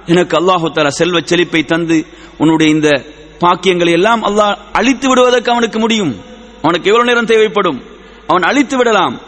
எனக்கு 0.06 0.36
அல்லாஹு 0.42 0.72
தலா 0.76 0.90
செல்வ 0.90 1.20
செழிப்பை 1.32 1.66
தந்து 1.66 2.06
உன்னுடைய 2.38 2.76
இந்த 2.76 2.90
பாக்கியங்களை 3.44 3.94
எல்லாம் 4.00 4.22
அல்லாஹ் 4.30 4.58
அழித்து 4.80 5.08
விடுவதற்கு 5.10 5.52
அவனுக்கு 5.52 5.80
முடியும். 5.80 6.14
அவனுக்கு 6.64 6.92
எவ்வளவு 6.92 7.10
நேரம் 7.10 7.26
தேவைப்படும்? 7.26 7.84
அவன் 8.28 8.42
அழித்து 8.42 8.78
விடலாம். 8.78 9.22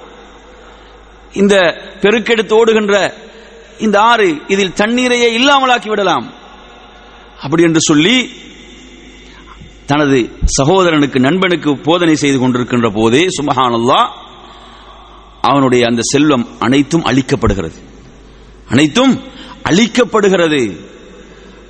இந்த 1.34 1.82
பெருக்கெடுத்து 2.02 2.52
ஓடுகின்ற 2.52 3.14
இந்த 3.80 4.00
ஆறு 4.00 4.38
இதில் 4.48 4.74
தண்ணீரையே 4.74 5.38
இல்லாமலாக்கி 5.38 5.88
விடலாம். 5.88 6.34
அப்படி 7.42 7.64
என்று 7.64 7.82
சொல்லி 7.82 8.30
தனது 9.86 10.30
சகோதரனுக்கு 10.62 11.20
நண்பனுக்கு 11.20 11.78
போதனை 11.78 12.16
செய்து 12.16 12.40
கொண்டிருக்கின்ற 12.40 12.92
போதே 12.94 13.28
சுமஹானல்லா 13.42 14.10
அவனுடைய 15.42 15.86
அந்த 15.88 16.02
செல்வம் 16.04 16.48
அனைத்தும் 16.60 17.04
அழிக்கப்படுகிறது. 17.04 17.76
அனைத்தும் 18.70 19.24
அழிக்கப்படுகிறது. 19.64 20.86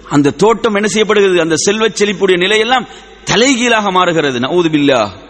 அந்த 0.09 0.31
தோட்டம் 0.31 0.73
என்ன 0.73 0.87
செய்யப்படுகிறது? 0.87 1.41
அந்த 1.41 1.55
செல்வச் 1.55 2.03
செழிப்புடைய 2.03 2.37
நிலையெல்லாம் 2.37 2.87
தலைகீழாக 3.23 3.91
மாறுகிறது. 3.91 4.39
நவுது 4.39 4.69
பில்லா 4.69 5.23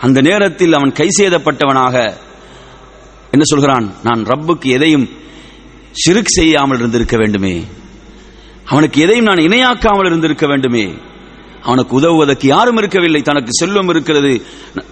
அந்த 0.00 0.20
நேரத்தில் 0.20 0.72
அவன் 0.72 0.92
கை 0.92 1.08
செய்தப்பட்டவனாக 1.18 1.94
என்ன 3.30 3.44
சொல்கிறான்? 3.44 3.94
நான் 4.02 4.24
ரப்புக்கு 4.24 4.66
எதையும் 4.66 5.08
சிறுக் 5.92 6.28
செய்யாமல் 6.28 6.78
இருந்திருக்க 6.78 7.16
வேண்டுமே. 7.16 7.64
அவனுக்கு 8.64 9.00
எதையும் 9.00 9.24
நான் 9.24 9.44
இணையாக்காமல் 9.44 10.06
இருந்திருக்க 10.06 10.46
வேண்டுமே. 10.46 10.94
அவனுக்கு 11.62 12.00
உதவுவதற்கு 12.00 12.46
யாரும் 12.46 12.76
இருக்கவில்லை. 12.76 13.22
தனக்கு 13.22 13.52
செல்வம் 13.52 13.88
இருக்கிறது 13.88 14.42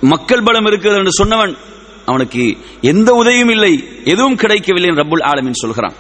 மக்கள் 0.01 0.43
பலம் 0.43 0.65
இருக்கிறது 0.65 1.05
என்று 1.05 1.25
சொன்னவன் 1.25 1.57
அவனுக்கு 2.05 2.57
எந்த 2.81 3.15
உதவியும் 3.15 3.49
இல்லை. 3.49 3.85
எதுவும் 4.05 4.37
கிடைக்கவில்லை 4.37 4.91
என்று 4.91 5.05
ரப்புல் 5.05 5.27
ஆலமின் 5.31 5.63
சொல்கிறான். 5.63 5.95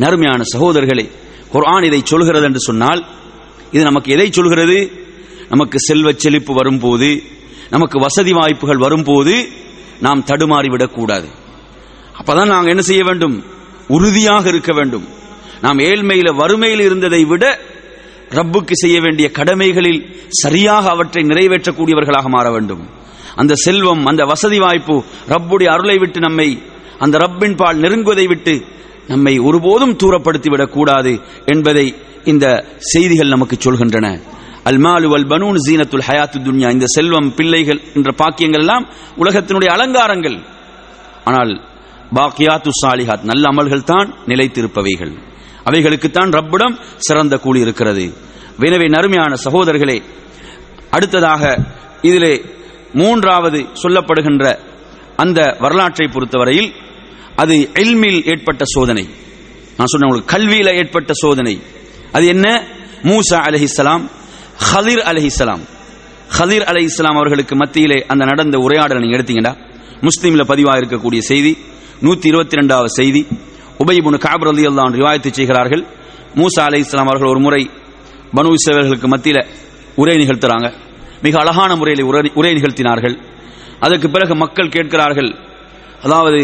அருமையான 0.00 0.42
சகோதரர்களே 0.52 1.10
குர்ஆன் 1.52 1.82
இதை 1.82 2.00
சொல்கிறது 2.04 2.44
என்று 2.44 2.60
சொன்னால் 2.60 3.06
இது 3.72 3.82
நமக்கு 3.82 4.12
எதை 4.12 4.32
சொல்கிறது? 4.32 4.78
நமக்கு 5.48 5.78
செல்வ 5.78 6.12
செழிப்பு 6.12 6.54
வரும்போது 6.54 7.22
நமக்கு 7.72 7.98
வசதி 7.98 8.32
வாய்ப்புகள் 8.32 8.76
வரும்போது 8.76 9.48
நாம் 10.00 10.24
தடுமாறிவிடக் 10.26 10.90
கூடாது 10.90 11.28
அப்பதான் 12.18 12.46
நாங்கள் 12.46 12.68
என்ன 12.68 12.82
செய்ய 12.82 13.02
வேண்டும்? 13.04 13.44
உறுதியாக 13.88 14.48
இருக்க 14.48 14.72
வேண்டும். 14.72 15.08
நாம் 15.60 15.78
ஏழ்மையில 15.78 16.34
வறுமையில் 16.34 16.80
இருந்ததை 16.80 17.24
விட 17.24 17.58
ரப்புக்கு 18.28 18.72
செய்ய 18.72 19.00
வேண்டிய 19.00 19.30
கடமைகளில் 19.30 20.16
சரியாக 20.28 20.88
அவற்றை 20.88 21.24
நிறைவேற்றக்கூடியவர்களாக 21.24 22.26
மாற 22.26 22.50
வேண்டும். 22.50 22.88
அந்த 23.34 23.54
செல்வம் 23.54 24.04
அந்த 24.04 24.24
வசதி 24.24 24.58
வாய்ப்பு 24.58 25.04
ரப்புடைய 25.28 25.64
அருளை 25.64 25.98
விட்டு 25.98 26.20
நம்மை 26.20 26.62
அந்த 26.98 27.18
ரப்பின் 27.18 27.56
பால் 27.56 27.80
நெருங்குவதை 27.80 28.26
விட்டு 28.26 28.64
நம்மை 29.06 29.38
ஒருபோதும் 29.38 29.96
தூரப்படுத்திவிடக் 29.96 30.68
கூடாது 30.68 31.20
என்பதை 31.44 31.94
இந்த 32.24 32.64
செய்திகள் 32.78 33.28
நமக்கு 33.28 33.56
சொல்கின்றன. 33.56 34.20
அல்மாலு 34.64 35.12
அல் 35.12 35.26
பனூன் 35.26 35.56
ஜீனத்துல் 35.70 36.02
ஹயாத்து 36.06 36.38
துன்யா. 36.44 36.70
இந்த 36.70 36.86
செல்வம் 36.86 37.34
பிள்ளைகள் 37.34 37.80
என்ற 37.94 38.12
பாக்கியங்கள் 38.12 38.60
எல்லாம் 38.60 38.88
உலகத்தினுடைய 39.18 39.66
அலங்காரங்கள். 39.66 40.42
ஆனால் 41.24 41.60
பாக்கியாத்து 42.14 42.68
சாலிஹாத் 42.86 43.22
நல்ல 43.22 43.48
அமல்கள் 43.48 43.84
தான் 43.84 44.14
நிலைத்திருப்பவைகள். 44.26 45.12
அவைகளுக்குத்தான் 45.64 46.30
ரப்பிடம் 46.30 46.80
சிறந்த 46.96 47.36
கூலி 47.36 47.60
இருக்கிறது. 47.60 48.12
எனவே 48.58 48.86
நறுமையான 48.86 49.34
சகோதரர்களே 49.44 50.02
அடுத்ததாக 50.90 51.58
இதிலே 52.02 52.44
மூன்றாவது 52.92 53.66
சொல்லப்படுகின்ற 53.82 54.58
அந்த 55.16 55.56
வரலாற்றை 55.60 56.08
பொறுத்தவரையில் 56.08 56.72
அது 57.36 57.70
எல்மில் 57.72 58.24
ஏற்பட்ட 58.24 58.64
சோதனை. 58.64 59.08
நான் 59.76 59.86
சொன்ன 59.86 60.06
உங்களுக்கு 60.06 60.36
கல்வியில 60.36 60.76
ஏற்பட்ட 60.76 61.12
சோதனை. 61.12 61.62
அது 62.12 62.26
என்ன? 62.26 62.64
மூசா 63.02 63.36
ஹலீர் 64.70 65.02
ஹதிர் 65.08 65.24
இஸ்லாம் 65.24 65.62
ஹதிர் 66.38 66.64
அலி 66.70 66.82
இஸ்லாம் 66.82 67.16
அவர்களுக்கு 67.16 67.56
மத்தியிலே 67.56 68.04
அந்த 68.08 68.24
நடந்த 68.24 68.58
உரையாடலை 68.58 69.00
நீங்க 69.02 69.16
எடுத்தீங்கன்னா 69.16 69.52
முஸ்லீம்ல 70.02 70.44
பதிவாக 70.50 70.80
இருக்கக்கூடிய 70.80 71.18
செய்தி 71.18 71.52
நூத்தி 72.02 72.26
இருபத்தி 72.26 72.56
ரெண்டாவது 72.56 72.84
செய்தி 72.84 73.26
உபைபுனு 73.78 74.18
காபர் 74.18 74.48
அலி 74.48 74.66
அல்லான் 74.66 74.94
ரிவாயத்து 74.98 75.30
செய்கிறார்கள் 75.30 75.86
மூசா 76.34 76.60
அலி 76.60 76.78
இஸ்லாம் 76.78 77.06
அவர்கள் 77.06 77.28
ஒரு 77.28 77.40
முறை 77.40 77.70
பனு 78.34 78.54
இஸ்ரவேல்களுக்கு 78.58 79.08
மத்தியில 79.14 79.46
உரை 79.94 80.16
நிகழ்த்துறாங்க. 80.16 80.72
மிக 81.22 81.38
அழகான 81.38 81.76
முறையில் 81.76 82.04
உரை 82.34 82.52
நிகழ்த்தினார்கள். 82.54 83.16
அதற்கு 83.80 84.10
பிறகு 84.10 84.34
மக்கள் 84.34 84.68
கேட்கிறார்கள் 84.68 85.30
அதாவது 86.02 86.40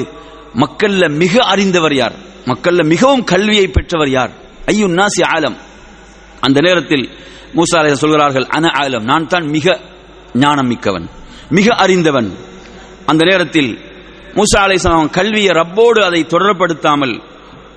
மக்கள்ல 0.55 1.05
மிக 1.17 1.45
அறிந்தவர் 1.45 1.95
யார்? 1.95 2.13
மக்கள்ல 2.47 2.85
மிகவும் 2.85 3.25
கல்வியை 3.25 3.69
பெற்றவர் 3.69 4.11
யார்? 4.11 4.31
ஐயு 4.67 4.87
நாசி 5.01 5.23
ஆலம். 5.35 5.57
அந்த 6.41 6.61
நேரத்தில் 6.61 7.07
மூசா 7.57 7.77
அலை 7.79 7.95
சொல்கிறார்கள் 7.95 8.47
அன 8.47 8.67
ஆலம் 8.67 9.03
நான் 9.03 9.27
தான் 9.27 9.47
மிக 9.47 9.81
ஞானம் 10.35 10.67
மிக்கவன் 10.67 11.09
மிக 11.49 11.75
அறிந்தவன். 11.75 12.37
அந்த 13.07 13.25
நேரத்தில் 13.25 13.79
மூசா 14.35 14.59
அலை 14.59 14.77
கல்வியை 15.11 15.53
ரப்போடு 15.55 16.01
அதை 16.05 16.25
தொடர்படுத்தாமல் 16.25 17.23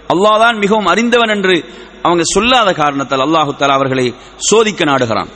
அல்லாதான் 0.08 0.58
மிகவும் 0.60 0.86
அறிந்தவன் 0.86 1.30
என்று 1.30 1.66
அவங்க 2.02 2.24
சொல்லாத 2.24 2.74
காரணத்தால் 2.74 3.20
அல்லாஹு 3.20 3.56
தலா 3.56 3.74
அவர்களை 3.74 4.16
சோதிக்க 4.38 4.84
நாடுகிறான். 4.86 5.30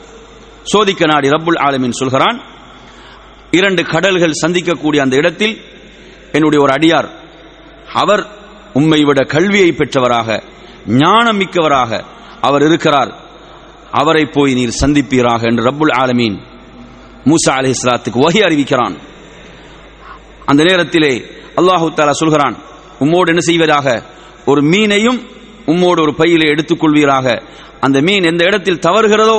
சோதிக்க 0.63 1.05
நாடி 1.05 1.29
ரப்புல் 1.29 1.61
ஆலமின் 1.67 1.89
சொல்கிறான் 1.89 2.41
இரண்டு 3.51 3.83
கடல்கள் 3.83 4.39
சந்திக்கக்கூடிய 4.45 4.97
அந்த 4.97 5.15
இடத்தில் 5.15 5.61
என்னுடைய 6.31 6.63
ஒரு 6.63 6.73
அடியார் 6.73 7.09
அவர் 7.93 8.27
உம்மை 8.73 9.03
விட 9.03 9.23
கல்வியை 9.23 9.71
பெற்றவராக 9.71 10.43
ஞானம் 10.85 11.39
மிக்கவராக 11.39 12.03
அவர் 12.41 12.61
இருக்கிறார். 12.61 13.24
அவரை 14.01 14.23
போய் 14.35 14.53
நீர் 14.57 14.79
சந்திப்பீராக 14.81 15.41
என்று 15.49 15.63
ரப்புல் 15.69 15.93
ஆலமீன் 16.01 16.37
மூசா 17.29 17.51
அலி 17.59 17.69
இஸ்லாத்துக்கு 17.75 18.23
வகை 18.25 18.41
அறிவிக்கிறான். 18.47 18.95
அந்த 20.45 20.61
நேரத்திலே 20.63 21.13
அல்லாஹு 21.59 21.85
தாலா 21.97 22.13
சொல்கிறான் 22.21 22.55
உம்மோடு 23.03 23.31
என்ன 23.33 23.43
செய்வதாக? 23.49 23.87
ஒரு 24.51 24.61
மீனையும் 24.71 25.19
உம்மோடு 25.71 25.99
ஒரு 26.05 26.13
பையிலே 26.19 26.47
எடுத்துக்கொள்வீராக. 26.53 27.27
அந்த 27.85 27.97
மீன் 28.07 28.27
எந்த 28.31 28.43
இடத்தில் 28.49 28.83
தவறுகிறதோ 28.87 29.37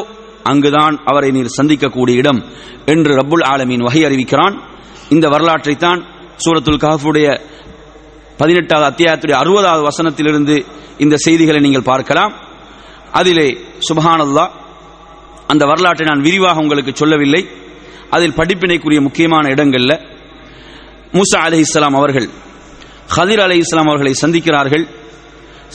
அங்குதான் 0.50 0.96
அவரை 1.10 1.30
நீர் 1.36 1.56
சந்திக்கக்கூடிய 1.58 2.16
இடம் 2.22 2.40
என்று 2.92 3.12
ரப்புல் 3.20 3.44
ஆலமீன் 3.52 3.84
வகை 3.86 4.02
அறிவிக்கிறான். 4.08 4.54
இந்த 5.14 5.26
வரலாற்றை 5.34 5.74
தான் 5.84 6.00
சூரத்துல் 6.44 6.82
கஹஃபுடைய 6.84 7.28
பதினெட்டாவது 8.40 8.86
அத்தியாயத்துடைய 8.90 9.36
அறுபதாவது 9.42 9.82
வசனத்திலிருந்து 9.90 10.56
இந்த 11.04 11.14
செய்திகளை 11.26 11.60
நீங்கள் 11.66 11.88
பார்க்கலாம். 11.92 12.32
அதிலே 13.18 13.48
சுபஹானல்லா 13.88 14.44
அந்த 15.52 15.62
வரலாற்றை 15.70 16.04
நான் 16.08 16.24
விரிவாக 16.26 16.62
உங்களுக்கு 16.64 16.92
சொல்லவில்லை. 16.94 17.42
அதில் 18.16 18.38
படிப்பினைக்குரிய 18.38 19.00
முக்கியமான 19.06 19.44
இடங்கள்ல 19.54 19.92
மூசா 21.16 21.38
அலி 21.46 21.58
இஸ்லாம் 21.66 21.96
அவர்கள் 22.00 22.28
ஹதிர் 23.16 23.42
அலி 23.46 23.56
இஸ்லாம் 23.64 23.88
அவர்களை 23.90 24.12
சந்திக்கிறார்கள். 24.22 24.84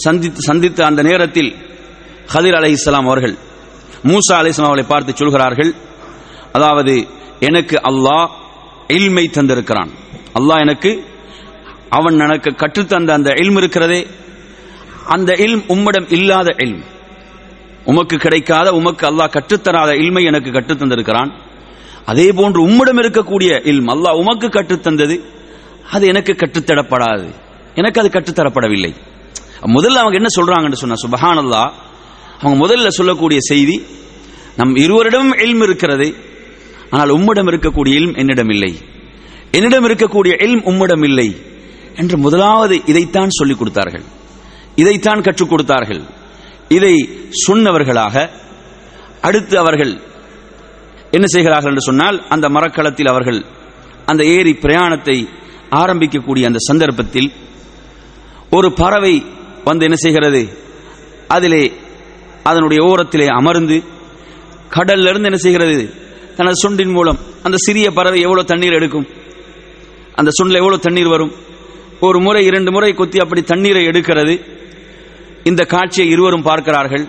சந்தித்து 0.05 0.41
சந்தித்த 0.49 0.79
அந்த 0.85 1.01
நேரத்தில் 1.09 1.51
ஹதிர் 2.33 2.57
அலி 2.59 2.69
இஸ்லாம் 2.77 3.07
அவர்கள் 3.09 3.35
மூசா 4.09 4.35
அலை 4.41 4.51
அவர்களை 4.57 4.85
பார்த்து 4.93 5.11
சொல்கிறார்கள். 5.15 5.71
அதாவது 6.57 6.95
எனக்கு 7.47 7.75
அல்லாஹ் 7.89 8.27
இல்மை 8.97 9.25
தந்திருக்கிறான். 9.33 9.91
அல்லாஹ் 10.39 10.63
எனக்கு 10.65 10.91
அவன் 11.97 12.17
எனக்கு 12.25 12.49
கற்றுத்தந்த 12.61 13.09
அந்த 13.19 13.29
இல்ம் 13.41 13.59
இருக்கிறதே. 13.61 14.01
அந்த 15.15 15.31
இல்ம் 15.45 15.63
உம்மிடம் 15.67 16.07
இல்லாத 16.17 16.49
இல்ம். 16.65 16.83
உமக்கு 17.85 18.17
கிடைக்காத 18.17 18.73
உமக்கு 18.73 19.07
அல்லாஹ் 19.07 19.31
கற்றுத்தராத 19.31 19.95
இல்மை 19.95 20.23
எனக்கு 20.23 20.51
கற்றுத்தந்திருக்கிறான் 20.51 21.31
அதே 22.05 22.31
போன்று 22.31 22.61
உம்மிடம் 22.61 22.97
இருக்கக்கூடிய 22.97 23.67
இல்ம் 23.67 23.87
அல்லாஹ் 23.87 24.17
உமக்கு 24.17 24.47
கற்றுத்தந்தது 24.47 25.21
அது 25.91 26.07
எனக்கு 26.07 26.33
கற்றுத்தரப்படாது 26.33 27.35
எனக்கு 27.75 27.99
அது 27.99 28.09
கற்றுத்தரப்படவில்லை 28.09 28.95
முதல்ல 29.61 30.01
அவங்க 30.03 30.19
என்ன 30.21 30.27
சொல்றாங்கன்னு 30.35 30.73
சொன்னா 30.73 30.95
சுபஹானல்லா 31.07 31.41
அல்லாஹ் 31.45 31.71
அவங்க 32.39 32.67
முதல்ல 32.67 32.87
சொல்லக்கூடிய 32.87 33.39
செய்தி 33.41 33.85
நம் 34.57 34.75
இருவரிடம் 34.75 35.33
இல்ம் 35.33 35.63
இருக்கிறது 35.63 36.15
ஆனால் 36.89 37.09
உம்மிடம் 37.09 37.47
இருக்கக்கூடிய 37.47 37.93
இல்ம் 37.93 38.17
என்னிடம் 38.17 38.49
இல்லை. 38.49 38.77
என்னிடம் 39.51 39.87
இருக்கக்கூடிய 39.87 40.43
இல்ம் 40.43 40.61
உம்மிடம் 40.61 41.03
இல்லை. 41.03 41.41
என்று 41.95 42.17
முதலாவது 42.17 42.81
இதைத்தான் 42.85 43.27
சொல்லிக் 43.29 43.57
கொடுத்தார்கள். 43.57 44.03
இதைத்தான் 44.75 45.21
கற்றுக் 45.21 45.49
கொடுத்தார்கள். 45.49 46.03
இதை 46.71 47.09
சொன்னவர்களாக 47.47 48.29
அடுத்து 49.21 49.59
அவர்கள் 49.59 49.93
என்ன 51.11 51.25
செய்கிறார்கள் 51.27 51.71
என்று 51.71 51.81
சொன்னால் 51.81 52.17
அந்த 52.27 52.49
மரக்களத்தில் 52.49 53.09
அவர்கள் 53.09 53.39
அந்த 54.05 54.25
ஏரி 54.25 54.53
பிரயாணத்தை 54.53 55.27
ஆரம்பிக்கக்கூடிய 55.71 56.45
அந்த 56.45 56.57
சந்தர்ப்பத்தில் 56.59 57.31
ஒரு 58.49 58.73
பறவை 58.73 59.25
வந்து 59.63 59.83
என்ன 59.83 59.95
செய்கிறது? 59.95 60.41
அதிலே 61.27 61.71
அதனுடைய 62.43 62.79
ஓரத்திலே 62.83 63.27
அமர்ந்து 63.27 63.83
கடல்ல 64.75 65.09
இருந்து 65.09 65.29
என்ன 65.29 65.37
செய்கிறது? 65.37 65.93
தனது 66.37 66.57
சுண்டின் 66.63 66.91
மூலம் 66.91 67.19
அந்த 67.43 67.57
சிறிய 67.57 67.91
பறவை 67.91 68.19
எவ்வளவு 68.21 68.47
தண்ணீர் 68.47 68.73
எடுக்கும்? 68.73 69.07
அந்த 70.15 70.29
சுண்டில் 70.31 70.59
எவ்வளவு 70.61 70.81
தண்ணீர் 70.81 71.07
வரும்? 71.07 71.33
ஒரு 71.99 72.19
முறை 72.19 72.45
இரண்டு 72.45 72.71
முறை 72.71 72.93
கொத்தி 72.93 73.17
அப்படி 73.19 73.41
தண்ணீரை 73.43 73.83
எடுக்கிறது. 73.85 74.35
இந்த 75.49 75.61
காட்சியை 75.65 76.07
இருவரும் 76.13 76.47
பார்க்கிறார்கள். 76.49 77.05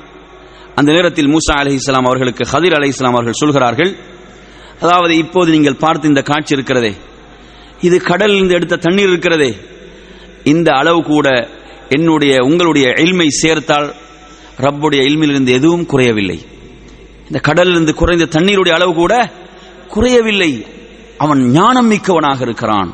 அந்த 0.79 0.93
நேரத்தில் 0.93 1.31
மூசா 1.35 1.55
அலி 1.61 1.73
இஸ்லாம் 1.75 2.09
அவர்களுக்கு 2.11 2.45
ஹதிர் 2.53 2.77
அலி 2.79 2.89
இஸ்லாம் 2.93 3.17
அவர்கள் 3.19 3.41
சொல்கிறார்கள் 3.43 3.93
அதாவது 4.81 5.15
இப்போது 5.17 5.51
நீங்கள் 5.51 5.81
பார்த்து 5.85 6.09
இந்த 6.09 6.23
காட்சி 6.23 6.55
இருக்கிறதே 6.55 6.93
இது 7.87 7.97
கடலில் 8.11 8.37
இருந்து 8.37 8.55
எடுத்த 8.55 8.77
தண்ணீர் 8.77 9.09
இருக்கிறதே 9.09 9.51
இந்த 10.53 10.69
அளவு 10.81 11.01
கூட 11.03 11.29
என்னுடைய 11.97 12.35
உங்களுடைய 12.49 12.87
எல்மை 13.05 13.29
சேர்த்தால் 13.41 13.89
ரப்புடைய 14.65 15.01
இல்மிலிருந்து 15.09 15.53
எதுவும் 15.53 15.87
குறையவில்லை. 15.87 16.39
இந்த 17.29 17.39
கடலிலிருந்து 17.49 17.95
குறைந்த 17.95 18.25
தண்ணீருடைய 18.37 18.73
அளவு 18.79 18.93
கூட 18.95 19.15
குறையவில்லை. 19.95 20.53
அவன் 21.25 21.41
ஞானம் 21.51 21.91
மிக்கவனாக 21.93 22.41
இருக்கிறான். 22.49 22.91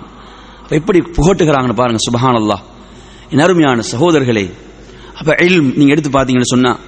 எப்படி 0.78 0.98
புகட்டுகிறாங்கன்னு 1.16 1.80
பாருங்க 1.80 2.00
சுபஹான் 2.06 2.38
அல்லாஹ் 2.40 2.64
என் 3.32 3.44
அருமையான 3.46 3.82
சகோதரர்களே 3.92 4.46
அப்ப 5.18 5.34
இல்ம் 5.38 5.76
நீங்க 5.76 5.92
எடுத்து 5.92 6.10
பார்த்தீங்கன்னு 6.10 6.42
சொன்னா 6.42 6.78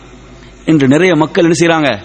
இன்று 0.65 0.89
நிறைய 0.89 1.17
மக்கள் 1.17 1.45
என்ன 1.45 1.57
செய்கிறாங்க 1.59 2.03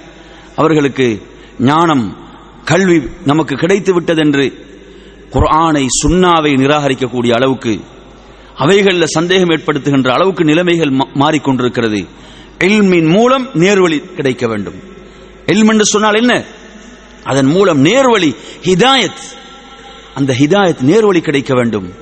அவர்களுக்கு 0.55 1.21
ஞானம் 1.59 2.17
கல்வி 2.65 3.07
நமக்கு 3.25 3.55
கிடைத்து 3.55 3.93
விட்டது 3.93 4.21
என்று 4.21 4.63
சுண்ணாவை 6.03 6.53
நிராகரிக்கக்கூடிய 6.53 7.31
அளவுக்கு 7.31 7.79
அவைகளில் 8.55 9.05
சந்தேகம் 9.05 9.49
ஏற்படுத்துகின்ற 9.49 10.07
அளவுக்கு 10.07 10.43
நிலைமைகள் 10.43 10.89
மா- 10.89 11.13
மாறிக்கொண்டிருக்கிறது. 11.13 12.07
எல்மின் 12.59 13.07
மூலம் 13.07 13.49
நேர்வழி 13.53 13.99
கிடைக்க 13.99 14.47
வேண்டும். 14.47 14.73
எல்ம் 15.45 15.71
என்று 15.71 15.85
சொன்னால் 15.85 16.15
என்ன? 16.15 16.43
அதன் 17.23 17.45
மூலம் 17.45 17.85
நேர்வழி 17.85 18.35
ஹிதாயத் 18.63 19.23
அந்த 20.13 20.33
ஹிதாயத் 20.33 20.81
நேர்வழி 20.81 21.21
கிடைக்க 21.21 21.53
வேண்டும். 21.53 21.93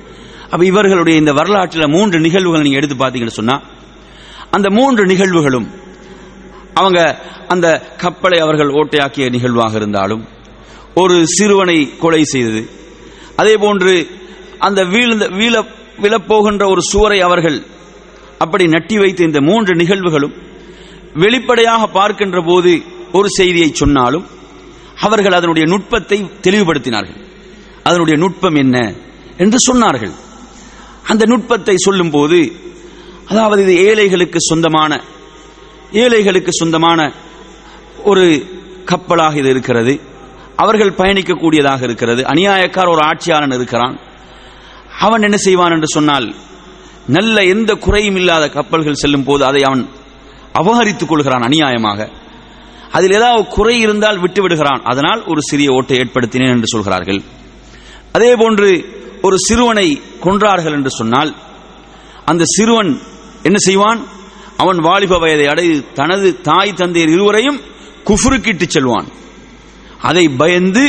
அப்ப 0.50 0.64
இவர்களுடைய 0.64 1.18
இந்த 1.18 1.32
வரலாற்றில் 1.32 1.88
மூன்று 1.88 2.20
நிகழ்வுகள் 2.20 2.60
நீங்க 2.60 2.76
எடுத்து 2.76 2.96
பார்த்தீங்கன்னு 2.96 3.26
சொன்னா 3.26 3.60
அந்த 4.54 4.68
மூன்று 4.78 5.02
நிகழ்வுகளும் 5.12 5.68
அவங்க 6.80 7.00
அந்த 7.52 7.66
கப்பலை 8.02 8.38
அவர்கள் 8.44 8.74
ஓட்டையாக்கிய 8.80 9.26
நிகழ்வாக 9.36 9.74
இருந்தாலும் 9.80 10.22
ஒரு 11.02 11.16
சிறுவனை 11.36 11.76
கொலை 12.02 12.22
செய்தது. 12.24 12.62
அதே 13.36 13.54
போன்று 13.64 13.94
அந்த 14.66 14.80
வீழ்ந்த 14.92 15.24
வீழ 15.40 15.54
விழப்போகின்ற 16.02 16.64
ஒரு 16.72 16.82
சுவரை 16.90 17.18
அவர்கள் 17.20 17.58
அப்படி 18.38 18.64
நட்டி 18.66 18.96
வைத்த 19.02 19.20
இந்த 19.24 19.40
மூன்று 19.40 19.72
நிகழ்வுகளும் 19.82 20.34
வெளிப்படையாக 21.22 21.82
பார்க்கின்ற 21.98 22.38
போது 22.48 22.72
ஒரு 23.18 23.28
செய்தியை 23.38 23.70
சொன்னாலும் 23.72 24.24
அவர்கள் 25.06 25.36
அதனுடைய 25.38 25.64
நுட்பத்தை 25.72 26.18
தெளிவுபடுத்தினார்கள். 26.46 27.18
அதனுடைய 27.88 28.16
நுட்பம் 28.22 28.58
என்ன 28.62 28.76
என்று 29.36 29.58
சொன்னார்கள். 29.68 30.14
அந்த 31.10 31.22
நுட்பத்தை 31.32 31.74
சொல்லும்போது 31.76 32.38
அதாவது 33.30 33.60
இது 33.66 33.74
ஏழைகளுக்கு 33.88 34.40
சொந்தமான 34.50 34.92
ஏழைகளுக்கு 36.02 36.52
சொந்தமான 36.60 37.00
ஒரு 38.10 38.24
கப்பலாக 38.90 39.38
இது 39.42 39.50
இருக்கிறது. 39.54 39.92
அவர்கள் 40.62 40.96
பயணிக்கக்கூடியதாக 40.98 41.82
இருக்கிறது. 41.88 42.22
அநியாயக்கார 42.32 42.86
ஒரு 42.94 43.02
ஆட்சியாளன் 43.10 43.54
இருக்கிறான். 43.58 43.94
அவன் 45.06 45.22
என்ன 45.22 45.36
செய்வான் 45.36 45.74
என்று 45.76 45.88
சொன்னால் 45.96 46.26
நல்ல 47.16 47.36
எந்த 47.54 47.70
குறையும் 47.84 48.18
இல்லாத 48.20 48.44
கப்பல்கள் 48.48 49.00
செல்லும் 49.02 49.24
போது 49.24 49.42
அதை 49.50 49.62
அவன் 49.68 49.82
அபகரித்துக் 50.60 51.10
கொள்கிறான் 51.12 51.46
அநியாயமாக. 51.48 52.00
அதில் 52.96 53.16
ஏதாவது 53.18 53.44
குறை 53.56 53.76
இருந்தால் 53.84 54.18
விட்டு 54.18 54.40
விடுகிறான் 54.42 54.82
அதனால் 54.90 55.22
ஒரு 55.24 55.40
சிறிய 55.50 55.70
ஓட்டை 55.76 55.96
ஏற்படுத்தினேன் 56.02 56.54
என்று 56.56 56.68
சொல்கிறார்கள். 56.74 57.20
அதே 58.16 58.30
போன்று 58.42 58.68
ஒரு 59.22 59.36
சிறுவனை 59.38 59.88
கொன்றார்கள் 60.24 60.76
என்று 60.78 60.90
சொன்னால் 61.00 61.30
அந்த 62.30 62.44
சிறுவன் 62.56 62.92
என்ன 63.48 63.58
செய்வான்? 63.68 64.00
அவன் 64.62 64.78
வாலிப 64.86 65.18
வயதை 65.22 65.46
அடைந்து 65.52 65.78
தனது 65.98 66.28
தாய் 66.48 66.78
தந்தையர் 66.80 67.12
இருவரையும் 67.14 67.58
குஃபுருக்கிட்டு 68.08 68.66
செல்வான். 68.74 69.08
அதை 70.08 70.24
பயந்து 70.40 70.84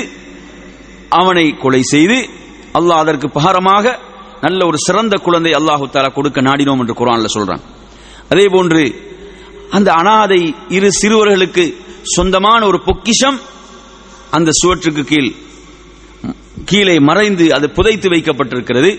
அவனை 1.19 1.45
கொலை 1.63 1.81
செய்து 1.93 2.17
அல்லாஹ் 2.77 3.01
அதற்கு 3.03 3.27
பகரமாக 3.37 3.85
நல்ல 4.45 4.59
ஒரு 4.69 4.77
சிறந்த 4.85 5.15
குழந்தை 5.25 5.51
அல்லாஹு 5.59 5.85
தாலா 5.93 6.09
கொடுக்க 6.15 6.39
நாடினோம் 6.47 6.81
என்று 6.83 6.95
குரான்ல 7.01 7.29
சொல்றான். 7.35 7.63
அதே 8.33 8.45
போன்று 8.55 8.83
அந்த 9.77 9.89
அனாதை 9.99 10.41
இரு 10.77 10.89
சிறுவர்களுக்கு 10.99 11.65
சொந்தமான 12.15 12.61
ஒரு 12.71 12.79
பொக்கிஷம் 12.87 13.37
அந்த 14.37 14.49
சுவற்றுக்கு 14.61 15.03
கீழ் 15.11 15.31
கீழே 16.69 16.95
மறைந்து 17.09 17.45
அது 17.57 17.67
புதைத்து 17.77 18.07
வைக்கப்பட்டிருக்கிறது. 18.13 18.91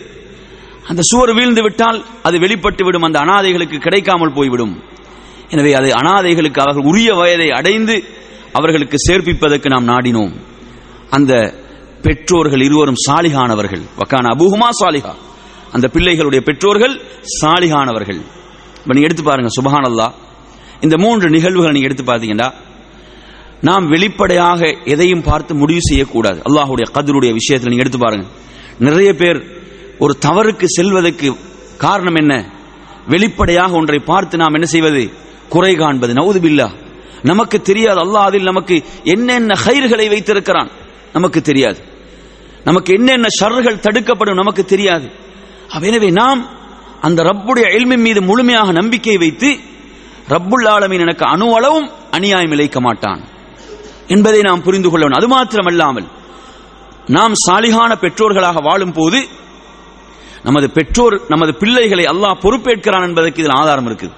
அந்த 0.90 1.02
சுவர் 1.10 1.32
வீழ்ந்து 1.38 1.62
விட்டால் 1.66 1.98
அது 2.26 2.36
வெளிப்பட்டு 2.44 2.82
விடும் 2.86 3.06
அந்த 3.08 3.18
அனாதைகளுக்கு 3.24 3.78
கிடைக்காமல் 3.86 4.36
போய்விடும். 4.36 4.74
எனவே 5.54 5.72
அது 5.80 5.88
அனாதைகளுக்கு 6.00 6.60
அவர்கள் 6.64 6.88
உரிய 6.90 7.10
வயதை 7.20 7.48
அடைந்து 7.58 7.96
அவர்களுக்கு 8.58 8.96
சேர்ப்பிப்பதற்கு 9.06 9.68
நாம் 9.74 9.88
நாடினோம். 9.92 10.34
அந்த 11.16 11.32
பெற்றோர்கள் 12.06 12.62
இருவரும் 12.66 13.00
சாலிகானவர்கள். 13.06 13.84
வக்கான 14.00 14.30
அபூகுமா 14.34 14.68
சாலிகா 14.80 15.14
அந்த 15.74 15.86
பிள்ளைகளுடைய 15.94 16.40
பெற்றோர்கள் 16.48 16.94
சாலிகானவர்கள். 17.40 18.20
இப்ப 18.82 18.94
நீங்க 18.94 19.08
எடுத்து 19.08 19.24
பாருங்க 19.28 19.50
சுபஹானல்லா 19.58 20.08
இந்த 20.84 20.96
மூன்று 21.04 21.26
நிகழ்வுகளை 21.36 21.72
நீ 21.76 21.82
எடுத்து 21.88 22.04
பார்த்தீங்கன்னா 22.04 22.48
நாம் 23.68 23.84
வெளிப்படையாக 23.92 24.60
எதையும் 24.94 25.26
பார்த்து 25.28 25.52
முடிவு 25.60 25.82
செய்யக்கூடாது. 25.88 26.38
அல்லாஹ்வுடைய 26.48 26.86
கதருடைய 26.96 27.32
விஷயத்தில் 27.40 27.70
நீங்க 27.72 27.84
எடுத்து 27.84 28.00
பாருங்க. 28.04 28.26
நிறைய 28.86 29.10
பேர் 29.20 29.38
ஒரு 29.98 30.18
தவறுக்கு 30.24 30.64
செல்வதற்கு 30.64 31.36
காரணம் 31.78 32.14
என்ன? 32.14 32.52
வெளிப்படையாக 33.06 33.72
ஒன்றை 33.72 33.98
பார்த்து 33.98 34.36
நாம் 34.36 34.52
என்ன 34.52 34.66
செய்வது? 34.66 35.10
குறை 35.48 35.74
காண்பது. 35.74 36.12
நவுது 36.12 36.36
பில்லா. 36.36 36.70
நமக்கு 37.22 37.62
தெரியாது. 37.62 38.00
அல்லாஹ் 38.00 38.28
அதில் 38.28 38.42
நமக்கு 38.42 38.84
என்னென்ன 39.04 39.54
கயிறுகளை 39.66 40.08
வைத்திருக்கிறான்? 40.08 40.70
நமக்கு 41.12 41.42
தெரியாது. 41.42 41.78
நமக்கு 42.64 42.94
என்னென்ன 42.94 43.26
ஷர்றுகள் 43.40 43.78
தடுக்கப்படும்? 43.78 44.34
நமக்கு 44.34 44.64
தெரியாது. 44.64 45.10
எனவே 45.80 46.10
நாம் 46.10 46.48
அந்த 47.00 47.22
ரப்புடைய 47.22 47.74
எல்மின் 47.74 48.00
மீது 48.00 48.22
முழுமையாக 48.22 48.72
நம்பிக்கை 48.72 49.16
வைத்து 49.16 49.58
ரப்புல் 50.28 50.68
ஆலமின் 50.68 51.00
எனக்கு 51.00 51.24
அணுவளவும் 51.24 51.90
அநியாயம் 52.10 52.50
இழைக்க 52.50 52.80
மாட்டான் 52.80 53.24
என்பதை 54.06 54.40
நாம் 54.40 54.62
புரிந்து 54.62 54.90
கொள்ளவன் 54.90 55.12
அது 55.12 55.28
மாத்திரமல்லாமல் 55.28 56.06
நாம் 57.06 57.32
சாலிகான 57.48 57.94
பெற்றோர்களாக 57.94 58.62
வாழும் 58.62 58.92
போது 58.92 59.28
நமது 60.46 60.66
பெற்றோர் 60.76 61.14
நமது 61.32 61.52
பிள்ளைகளை 61.62 62.04
அல்லாஹ் 62.12 62.42
பொறுப்பேற்கிறான் 62.44 63.06
என்பதற்கு 63.08 63.40
இதில் 63.42 63.58
ஆதாரம் 63.60 63.88
இருக்குது. 63.90 64.14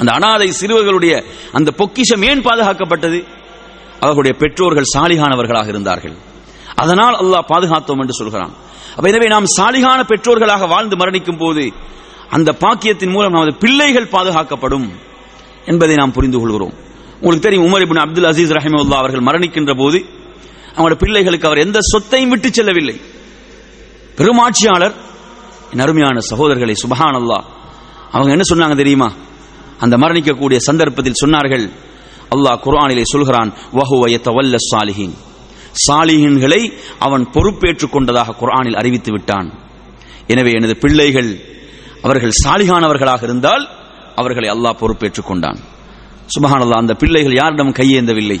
அந்த 0.00 0.10
அனாதை 0.18 0.48
சிறுவர்களுடைய 0.60 1.14
அந்த 1.58 1.70
பொக்கிஷம் 1.80 2.22
ஏன் 2.30 2.44
பாதுகாக்கப்பட்டது? 2.48 3.18
அவர்களுடைய 4.02 4.34
பெற்றோர்கள் 4.42 4.92
சாலிகானவர்களாக 4.94 5.68
இருந்தார்கள். 5.74 6.14
அதனால் 6.82 7.16
அல்லாஹ் 7.22 7.50
பாதுகாத்தோம் 7.52 8.00
என்று 8.02 8.14
சொல்கிறான். 8.20 8.52
அப்ப 8.96 9.06
எனவே 9.12 9.28
நாம் 9.34 9.52
சாலிகான 9.58 10.00
பெற்றோர்களாக 10.12 10.68
வாழ்ந்து 10.74 10.96
மரணிக்கும் 11.00 11.40
போது 11.42 11.64
அந்த 12.36 12.50
பாக்கியத்தின் 12.64 13.14
மூலம் 13.14 13.34
நமது 13.36 13.52
பிள்ளைகள் 13.62 14.12
பாதுகாக்கப்படும் 14.16 14.86
என்பதை 15.70 15.94
நாம் 16.00 16.16
புரிந்து 16.16 16.38
கொள்கிறோம். 16.40 16.74
உங்களுக்கு 17.20 17.46
தெரியும் 17.46 17.66
உமர் 17.68 17.84
இபின் 17.84 18.04
அப்துல் 18.04 18.28
அசீஸ் 18.30 18.54
ரஹிமுல்லா 18.58 19.00
அவர்கள் 19.02 19.26
மரணிக்கின்ற 19.28 19.72
போது 19.82 19.98
அவங்களோட 20.74 20.96
பிள்ளைகளுக்கு 21.02 21.48
அவர் 21.48 21.64
எந்த 21.66 21.78
சொத்தையும் 21.92 22.32
விட்டு 22.32 22.48
செல்லவில்லை. 22.56 22.96
பெருமாட்சியாளர் 24.18 24.94
அருமையான 25.80 26.18
சகோதரர்களை 26.30 26.74
சுபஹான் 26.84 27.18
அவங்க 28.12 28.30
என்ன 28.30 28.44
சொன்னாங்க 28.52 28.76
தெரியுமா? 28.76 29.12
அந்த 29.78 29.96
மரணிக்கக்கூடிய 29.96 30.56
சந்தர்ப்பத்தில் 30.56 31.20
சொன்னார்கள் 31.24 31.70
அல்லாஹ் 32.34 32.60
குர்ஆனிலே 32.64 33.02
சொல்கிறான் 33.02 33.52
வஹுவயத்தவல்ல 33.72 34.56
சாலிஹின். 34.72 35.14
சாலிஹின்களை 35.88 36.72
அவன் 36.98 37.30
பொறுப்பேற்றுக் 37.30 37.92
கொண்டதாக 37.92 38.34
குர்ஆனில் 38.40 38.74
அறிவித்து 38.74 39.12
விட்டான். 39.12 39.52
எனவே 40.26 40.50
எனது 40.50 40.76
பிள்ளைகள் 40.76 41.38
அவர்கள் 42.02 42.30
சாலிகானவர்களாக 42.44 43.22
இருந்தால் 43.22 43.68
அவர்களை 44.14 44.48
அல்லாஹ் 44.48 44.78
பொறுப்பேற்றுக் 44.78 45.26
கொண்டான். 45.26 45.58
சுபஹானல்லா 46.34 46.76
அந்த 46.76 46.94
பிள்ளைகள் 46.94 47.34
யாரிடம் 47.34 47.72
கையேந்தவில்லை? 47.72 48.40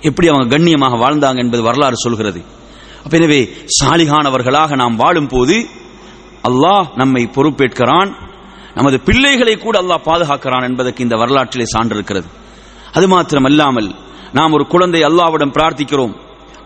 எப்படி 0.00 0.28
அவங்க 0.28 0.56
கண்ணியமாக 0.56 0.96
வாழ்ந்தாங்க 0.96 1.36
என்பது 1.36 1.62
வரலாறு 1.62 1.96
சொல்கிறது. 1.96 2.42
அப்ப 3.04 3.16
எனவே 3.16 3.50
சாலிகானவர்களாக 3.84 4.76
நாம் 4.76 4.96
வாழும் 4.96 5.28
போது 5.28 5.68
அல்லாஹ் 6.48 6.86
நம்மை 7.00 7.22
பொறுப்பேற்கிறான். 7.36 8.10
நமது 8.78 8.96
பிள்ளைகளை 9.00 9.54
கூட 9.58 9.76
அல்லாஹ் 9.82 10.06
பாதுகாக்கிறான் 10.08 10.66
என்பதற்கு 10.68 11.04
இந்த 11.06 11.16
வரலாற்றிலே 11.16 11.66
சான்று 11.74 11.94
இருக்கிறது 11.96 12.28
அது 12.96 13.06
மாத்திரமல்லாமல் 13.08 13.88
நாம் 14.32 14.54
ஒரு 14.56 14.64
குழந்தை 14.66 15.00
அல்லாவிடம் 15.08 15.54
பிரார்த்திக்கிறோம். 15.56 16.14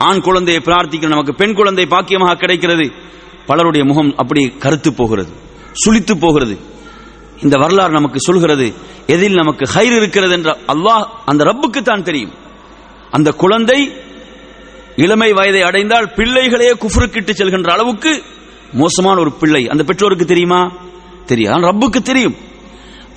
ஆண் 0.09 0.21
குழந்தையை 0.27 0.61
பிரார்த்திக்கிறோம். 0.67 1.15
நமக்கு 1.17 1.35
பெண் 1.35 1.55
குழந்தை 1.55 1.85
பாக்கியமாக 1.87 2.35
கிடைக்கிறது. 2.35 2.87
பலருடைய 3.47 3.85
முகம் 3.91 4.11
அப்படி 4.17 4.43
கருத்து 4.65 4.91
போகிறது 4.93 5.33
சுளித்து 5.83 6.15
போகிறது. 6.25 6.55
இந்த 7.45 7.57
வரலாறு 7.57 7.93
நமக்கு 7.93 8.21
சொல்கிறது 8.21 8.67
எதில் 9.07 9.41
நமக்கு 9.41 9.65
ஹைர் 9.75 9.95
இருக்கிறது 9.97 10.35
என்ற 10.39 10.51
அல்லாஹ் 10.73 11.05
அந்த 11.31 11.45
ரப்புக்கு 11.51 11.81
தான் 11.83 12.07
தெரியும். 12.09 12.35
அந்த 13.11 13.29
குழந்தை 13.43 13.81
இளமை 14.97 15.31
வயதை 15.39 15.63
அடைந்தால் 15.63 16.09
பிள்ளைகளையே 16.19 16.73
குஃபுருக்கிட்டு 16.83 17.33
செல்கின்ற 17.41 17.71
அளவுக்கு 17.77 18.13
மோசமான 18.83 19.17
ஒரு 19.21 19.33
பிள்ளை. 19.41 19.63
அந்த 19.73 19.83
பெற்றோருக்கு 19.89 20.27
தெரியுமா? 20.33 20.61
தெரியும் 21.31 21.53
ஆனால் 21.55 21.69
ரப்புக்கு 21.71 22.01
தெரியும். 22.11 22.37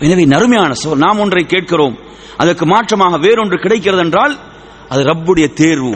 எனவே 0.06 0.26
நறுமையான 0.34 0.74
சொல் 0.82 1.04
நாம் 1.06 1.22
ஒன்றை 1.24 1.46
கேட்கிறோம். 1.54 1.96
அதற்கு 2.42 2.66
மாற்றமாக 2.74 3.18
வேறொன்று 3.26 3.58
கிடைக்கிறது 3.64 4.04
என்றால் 4.06 4.34
அது 4.92 5.02
ரப்புடைய 5.12 5.48
தேர்வு 5.62 5.94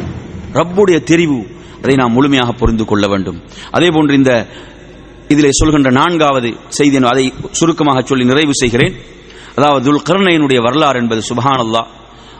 ரப்புடைய 0.58 0.97
தெரிவு. 1.12 1.39
அதை 1.84 1.95
நாம் 2.01 2.16
முழுமையாக 2.18 2.51
புரிந்து 2.62 2.86
கொள்ள 2.89 3.05
வேண்டும். 3.08 3.39
அதே 3.78 3.88
போன்று 3.95 4.14
இந்த 4.20 4.34
இதிலே 5.34 5.49
சொல்கின்ற 5.60 5.89
நான்காவது 5.99 6.49
செய்தி 6.78 6.97
அதை 7.14 7.26
சுருக்கமாக 7.60 8.01
சொல்லி 8.01 8.26
நிறைவு 8.32 8.53
செய்கிறேன். 8.62 8.93
அதாவது 9.58 9.84
துல்கர்ணையனுடைய 9.88 10.60
வரலாறு 10.68 10.97
என்பது 11.03 11.22
சுபஹான் 11.30 11.64
அல்லா 11.66 11.82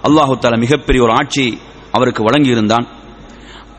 அல்லாஹு 0.07 0.34
தாலா 0.41 0.57
மிகப்பெரிய 0.65 1.01
ஒரு 1.05 1.13
ஆட்சி 1.20 1.45
அவருக்கு 1.97 2.22
வழங்கியிருந்தான். 2.28 2.86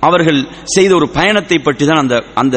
அவர்கள் 0.00 0.40
செய்த 0.74 0.92
ஒரு 0.94 1.06
பயணத்தை 1.18 1.58
பற்றி 1.58 1.84
தான் 1.86 2.02
அந்த 2.04 2.16
அந்த 2.34 2.56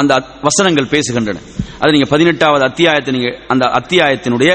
அந்த 0.00 0.14
வசனங்கள் 0.46 0.92
பேசுகின்றன. 0.94 1.42
அது 1.80 1.94
நீங்க 1.94 2.08
பதினெட்டாவது 2.12 2.64
அத்தியாயத்தை 2.70 3.10
நீங்க 3.16 3.30
அந்த 3.52 3.64
அத்தியாயத்தினுடைய 3.78 4.50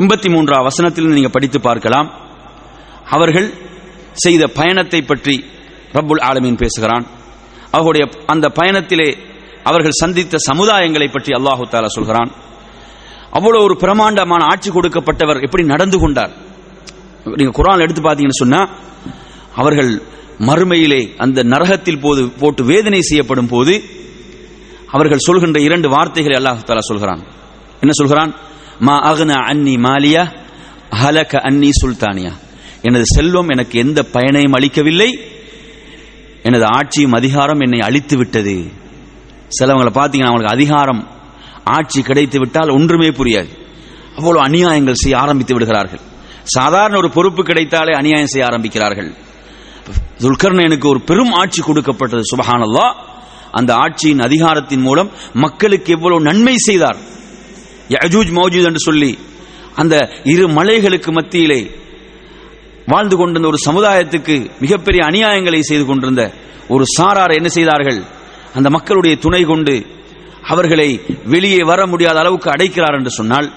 எண்பத்தி 0.00 0.28
மூன்றாவது 0.34 0.68
வசனத்தில் 0.70 1.16
நீங்க 1.18 1.30
படித்து 1.36 1.58
பார்க்கலாம். 1.68 2.08
அவர்கள் 3.16 3.48
செய்த 4.24 4.44
பயணத்தை 4.58 5.00
பற்றி 5.10 5.34
ரப்புல் 5.96 6.22
ஆலமீன் 6.28 6.62
பேசுகிறான். 6.62 7.04
அவர்களுடைய 7.74 8.04
அந்த 8.32 8.46
பயணத்திலே 8.58 9.08
அவர்கள் 9.70 10.00
சந்தித்த 10.02 10.38
சமுதாயங்களை 10.48 11.08
பற்றி 11.10 11.32
அல்லாஹு 11.38 11.66
தாலா 11.72 11.90
சொல்கிறான். 11.96 12.30
அவ்வளோ 13.38 13.58
ஒரு 13.66 13.74
பிரமாண்டமான 13.82 14.46
ஆட்சி 14.52 14.70
கொடுக்கப்பட்டவர் 14.70 15.44
எப்படி 15.46 15.64
நடந்து 15.72 15.98
கொண்டார்? 16.02 16.32
நீங்க 17.38 17.52
குரான் 17.58 17.84
எடுத்து 17.84 18.02
பார்த்தீங்கன்னு 18.02 18.42
சொன்னா 18.42 18.60
அவர்கள் 19.60 19.90
மறுமையிலே 20.38 21.16
அந்த 21.16 21.42
நரகத்தில் 21.42 22.00
போது 22.00 22.30
போட்டு 22.30 22.64
வேதனை 22.64 23.00
செய்யப்படும் 23.00 23.48
போது 23.48 23.82
அவர்கள் 24.86 25.18
சொல்கின்ற 25.18 25.60
இரண்டு 25.60 25.88
வார்த்தைகளை 25.88 26.42
அல்லாஹ் 26.42 26.62
தாலா 26.66 26.78
சொல்கிறான். 26.78 27.24
என்ன 27.80 27.90
சொல்கிறான்? 27.90 28.34
மா 28.78 29.12
அகன 29.12 29.32
அன்னி 29.32 29.76
மாலியா 29.76 30.32
ஹலக 30.90 31.36
அன்னி 31.36 31.70
சுல்தானியா. 31.84 32.32
எனது 32.82 33.04
செல்வம் 33.06 33.48
எனக்கு 33.48 33.78
எந்த 33.78 34.02
பயனையும் 34.02 34.52
அளிக்கவில்லை. 34.52 35.18
எனது 36.42 36.64
ஆட்சியும் 36.64 37.12
அதிகாரம் 37.12 37.60
என்னை 37.60 37.78
அழித்து 37.78 38.16
விட்டது. 38.16 38.70
சிலவங்களை 39.60 39.90
பார்த்தீங்கன்னா 39.90 40.26
அவங்களுக்கு 40.26 40.54
அதிகாரம் 40.54 41.10
ஆட்சி 41.64 42.02
கிடைத்து 42.02 42.38
விட்டால் 42.38 42.68
ஒன்றுமே 42.68 43.08
புரியாது. 43.08 43.48
அவ்வளவு 44.16 44.46
அநியாயங்கள் 44.46 44.92
செய்ய 44.92 45.18
ஆரம்பித்து 45.18 45.52
விடுகிறார்கள். 45.52 46.00
சாதாரண 46.42 46.96
ஒரு 46.96 47.10
பொறுப்பு 47.10 47.42
கிடைத்தாலே 47.42 47.92
அநியாயம் 47.92 48.26
செய்ய 48.26 48.46
ஆரம்பிக்கிறார்கள். 48.46 49.14
துல்கர்ணனுக்கு 50.22 50.86
ஒரு 50.86 51.00
பெரும் 51.00 51.32
ஆட்சி 51.32 51.62
கொடுக்கப்பட்டது 51.62 52.22
சுபஹானல்லா. 52.32 52.86
அந்த 53.50 53.74
ஆட்சியின் 53.74 54.22
அதிகாரத்தின் 54.22 54.80
மூலம் 54.80 55.10
மக்களுக்கு 55.34 55.92
எவ்வளவு 55.92 56.20
நன்மை 56.20 56.54
செய்தார். 56.56 56.96
யஜூஜ் 57.88 58.32
மௌஜூத் 58.38 58.64
என்று 58.64 58.78
சொல்லி 58.78 59.18
அந்த 59.74 59.94
இரு 60.24 60.48
மலைகளுக்கு 60.48 61.12
மத்தியிலே 61.12 61.60
வாழ்ந்து 62.86 63.16
கொண்டிருந்த 63.16 63.48
ஒரு 63.48 63.58
சமுதாயத்துக்கு 63.66 64.50
மிகப்பெரிய 64.60 65.04
அநியாயங்களை 65.04 65.60
செய்து 65.60 65.84
கொண்டிருந்த 65.84 66.32
ஒரு 66.68 66.84
சாரார் 66.96 67.30
என்ன 67.30 67.48
செய்தார்கள்? 67.48 68.00
அந்த 68.54 68.70
மக்களுடைய 68.70 69.16
துணை 69.16 69.42
கொண்டு 69.44 69.86
அவர்களை 70.48 71.00
வெளியே 71.24 71.60
வர 71.64 71.86
முடியாத 71.86 72.18
அளவுக்கு 72.18 72.50
அடைக்கிறார் 72.50 72.94
என்று 72.94 73.10
சொன்னால் 73.10 73.48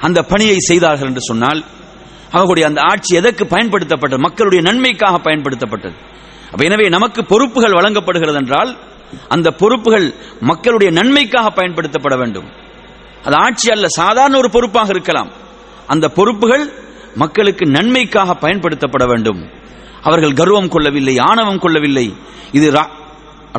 அந்த 0.00 0.22
பணியை 0.22 0.58
செய்தார்கள் 0.58 1.08
என்று 1.08 1.20
சொன்னால் 1.20 1.64
அவர்களுடைய 2.34 2.68
அந்த 2.68 2.80
ஆட்சி 2.82 3.12
எதற்கு 3.16 3.44
பயன்படுத்தப்பட்டது? 3.44 4.18
மக்களுடைய 4.18 4.60
நன்மைக்காக 4.70 5.16
பயன்படுத்தப்பட்டது. 5.18 5.96
அப்ப 6.52 6.64
எனவே 6.64 6.88
நமக்கு 6.88 7.20
பொறுப்புகள் 7.24 7.72
வழங்கப்படுகிறது 7.72 8.38
என்றால் 8.38 8.70
அந்த 9.28 9.50
பொறுப்புகள் 9.50 10.14
மக்களுடைய 10.40 10.92
நன்மைக்காக 10.92 11.50
பயன்படுத்தப்பட 11.50 12.14
வேண்டும். 12.16 12.48
அது 13.24 13.36
ஆட்சி 13.36 13.70
அல்ல 13.70 13.88
சாதாரண 13.88 14.36
ஒரு 14.36 14.50
பொறுப்பாக 14.50 14.88
இருக்கலாம். 14.88 15.30
அந்த 15.86 16.08
பொறுப்புகள் 16.08 16.64
மக்களுக்கு 17.14 17.66
நன்மைக்காக 17.66 18.34
பயன்படுத்தப்பட 18.34 19.04
வேண்டும். 19.06 19.40
அவர்கள் 20.02 20.32
கர்வம் 20.32 20.68
கொள்ளவில்லை 20.68 21.18
ஆணவம் 21.18 21.58
கொள்ளவில்லை. 21.58 22.06
இது 22.52 22.72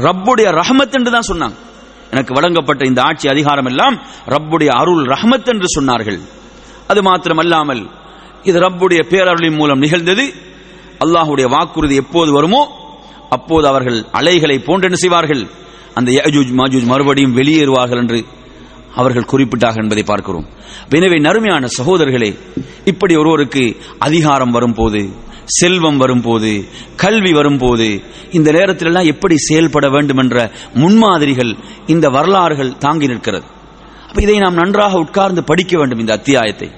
ரப்புடைய 0.07 0.47
ரஹமத் 0.59 0.95
என்று 0.97 1.11
தான் 1.11 1.29
சொன்னாங்க. 1.31 1.57
எனக்கு 2.11 2.33
வழங்கப்பட்ட 2.33 2.85
இந்த 2.85 3.01
ஆட்சி 3.01 3.29
அதிகாரம் 3.29 3.65
எல்லாம் 3.65 3.95
ரப்புடைய 4.29 4.67
அருள் 4.67 5.05
ரஹமத் 5.05 5.47
என்று 5.53 5.67
சொன்னார்கள். 5.75 6.19
அது 6.87 7.01
மாத்திரமல்லாமல் 7.01 7.83
இது 8.49 8.57
ரப்புடைய 8.65 9.01
பேரருளின் 9.11 9.59
மூலம் 9.59 9.83
நிகழ்ந்தது. 9.85 10.25
அல்லாஹுடைய 11.03 11.45
வாக்குறுதி 11.55 11.95
எப்போது 12.03 12.31
வருமோ 12.37 12.63
அப்போது 13.35 13.65
அவர்கள் 13.71 13.99
அலைகளை 14.19 14.57
போன்றென்று 14.67 14.99
செய்வார்கள்? 15.03 15.43
அந்த 15.97 16.09
யஜூஜ் 16.17 16.51
மாஜூஜ் 16.59 16.91
மறுபடியும் 16.91 17.35
வெளியேறுவார்கள் 17.39 18.01
என்று 18.03 18.19
அவர்கள் 18.99 19.29
குறிப்பிட்டார்கள் 19.31 19.83
என்பதை 19.83 20.03
பார்க்கிறோம். 20.03 20.47
எனவே 20.97 21.17
நறுமையான 21.27 21.67
சகோதரர்களே 21.77 22.29
இப்படி 22.91 23.13
ஒருவருக்கு 23.21 23.63
அதிகாரம் 24.07 24.53
வரும்போது 24.57 25.01
செல்வம் 25.57 25.97
வரும்போது 26.03 26.51
கல்வி 27.03 27.31
வரும்போது 27.33 27.87
இந்த 28.37 28.49
நேரத்திலெல்லாம் 28.51 29.11
எப்படி 29.13 29.35
செயல்பட 29.47 29.85
வேண்டும் 29.95 30.21
என்ற 30.23 30.37
முன்மாதிரிகள் 30.83 31.51
இந்த 31.93 32.05
வரலாறுகள் 32.15 32.77
தாங்கி 32.85 33.07
நிற்கிறது. 33.11 33.45
அப்ப 34.07 34.21
இதை 34.21 34.37
நாம் 34.45 34.61
நன்றாக 34.61 35.03
உட்கார்ந்து 35.05 35.43
படிக்க 35.51 35.73
வேண்டும் 35.77 36.01
இந்த 36.03 36.13
அத்தியாயத்தை. 36.13 36.69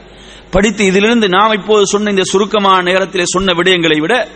படித்து 0.51 0.85
இதிலிருந்து 0.85 1.29
நாம் 1.29 1.51
இப்போது 1.51 1.87
சொன்ன 1.87 2.09
இந்த 2.09 2.23
சுருக்கமான 2.23 2.91
நேரத்திலே 2.91 3.23
சொன்ன 3.25 3.53
விடயங்களை 3.53 3.99
விட 3.99 4.27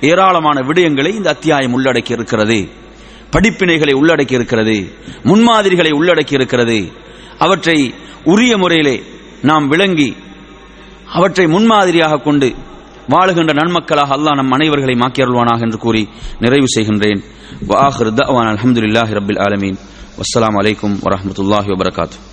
ஏராளமான 0.00 0.60
விடயங்களை 0.60 1.06
இந்த 1.06 1.30
அத்தியாயம் 1.30 1.84
உள்ளடக்கி 1.84 2.10
இருக்கிறது. 2.10 2.68
படிப்பினைகளை 3.30 3.92
உள்ளடக்கி 3.94 4.32
இருக்கிறது. 4.32 4.92
முன்மாதிரிகளை 5.22 5.90
உள்ளடக்கி 5.90 6.32
இருக்கிறது. 6.32 6.92
அவற்றை 7.38 7.94
உரிய 8.24 8.56
முறையிலே 8.56 9.02
நாம் 9.42 9.68
விளங்கி 9.68 10.16
அவற்றை 11.06 11.46
முன்மாதிரியாக 11.46 12.16
கொண்டு 12.16 12.54
வாழுகின்ற 13.08 13.52
நன்மக்களாக 13.52 14.16
அல்லாஹ் 14.16 14.34
நம் 14.34 14.50
அனைவர்களை 14.50 14.94
மாக்கியருள்வானாக 14.94 15.60
என்று 15.60 15.78
கூறி 15.78 16.08
நிறைவு 16.38 16.64
செய்கின்றேன். 16.78 17.22
அலமதுல்லாஹி 17.68 19.12
ரபில் 19.12 19.40
ஆலமீன். 19.40 19.76
வஸ்ஸலாம் 20.16 20.52
வலைக்கம் 20.52 20.98
வரமத்துல்லாஹி 21.04 21.66
வபரகாத்து. 21.66 22.31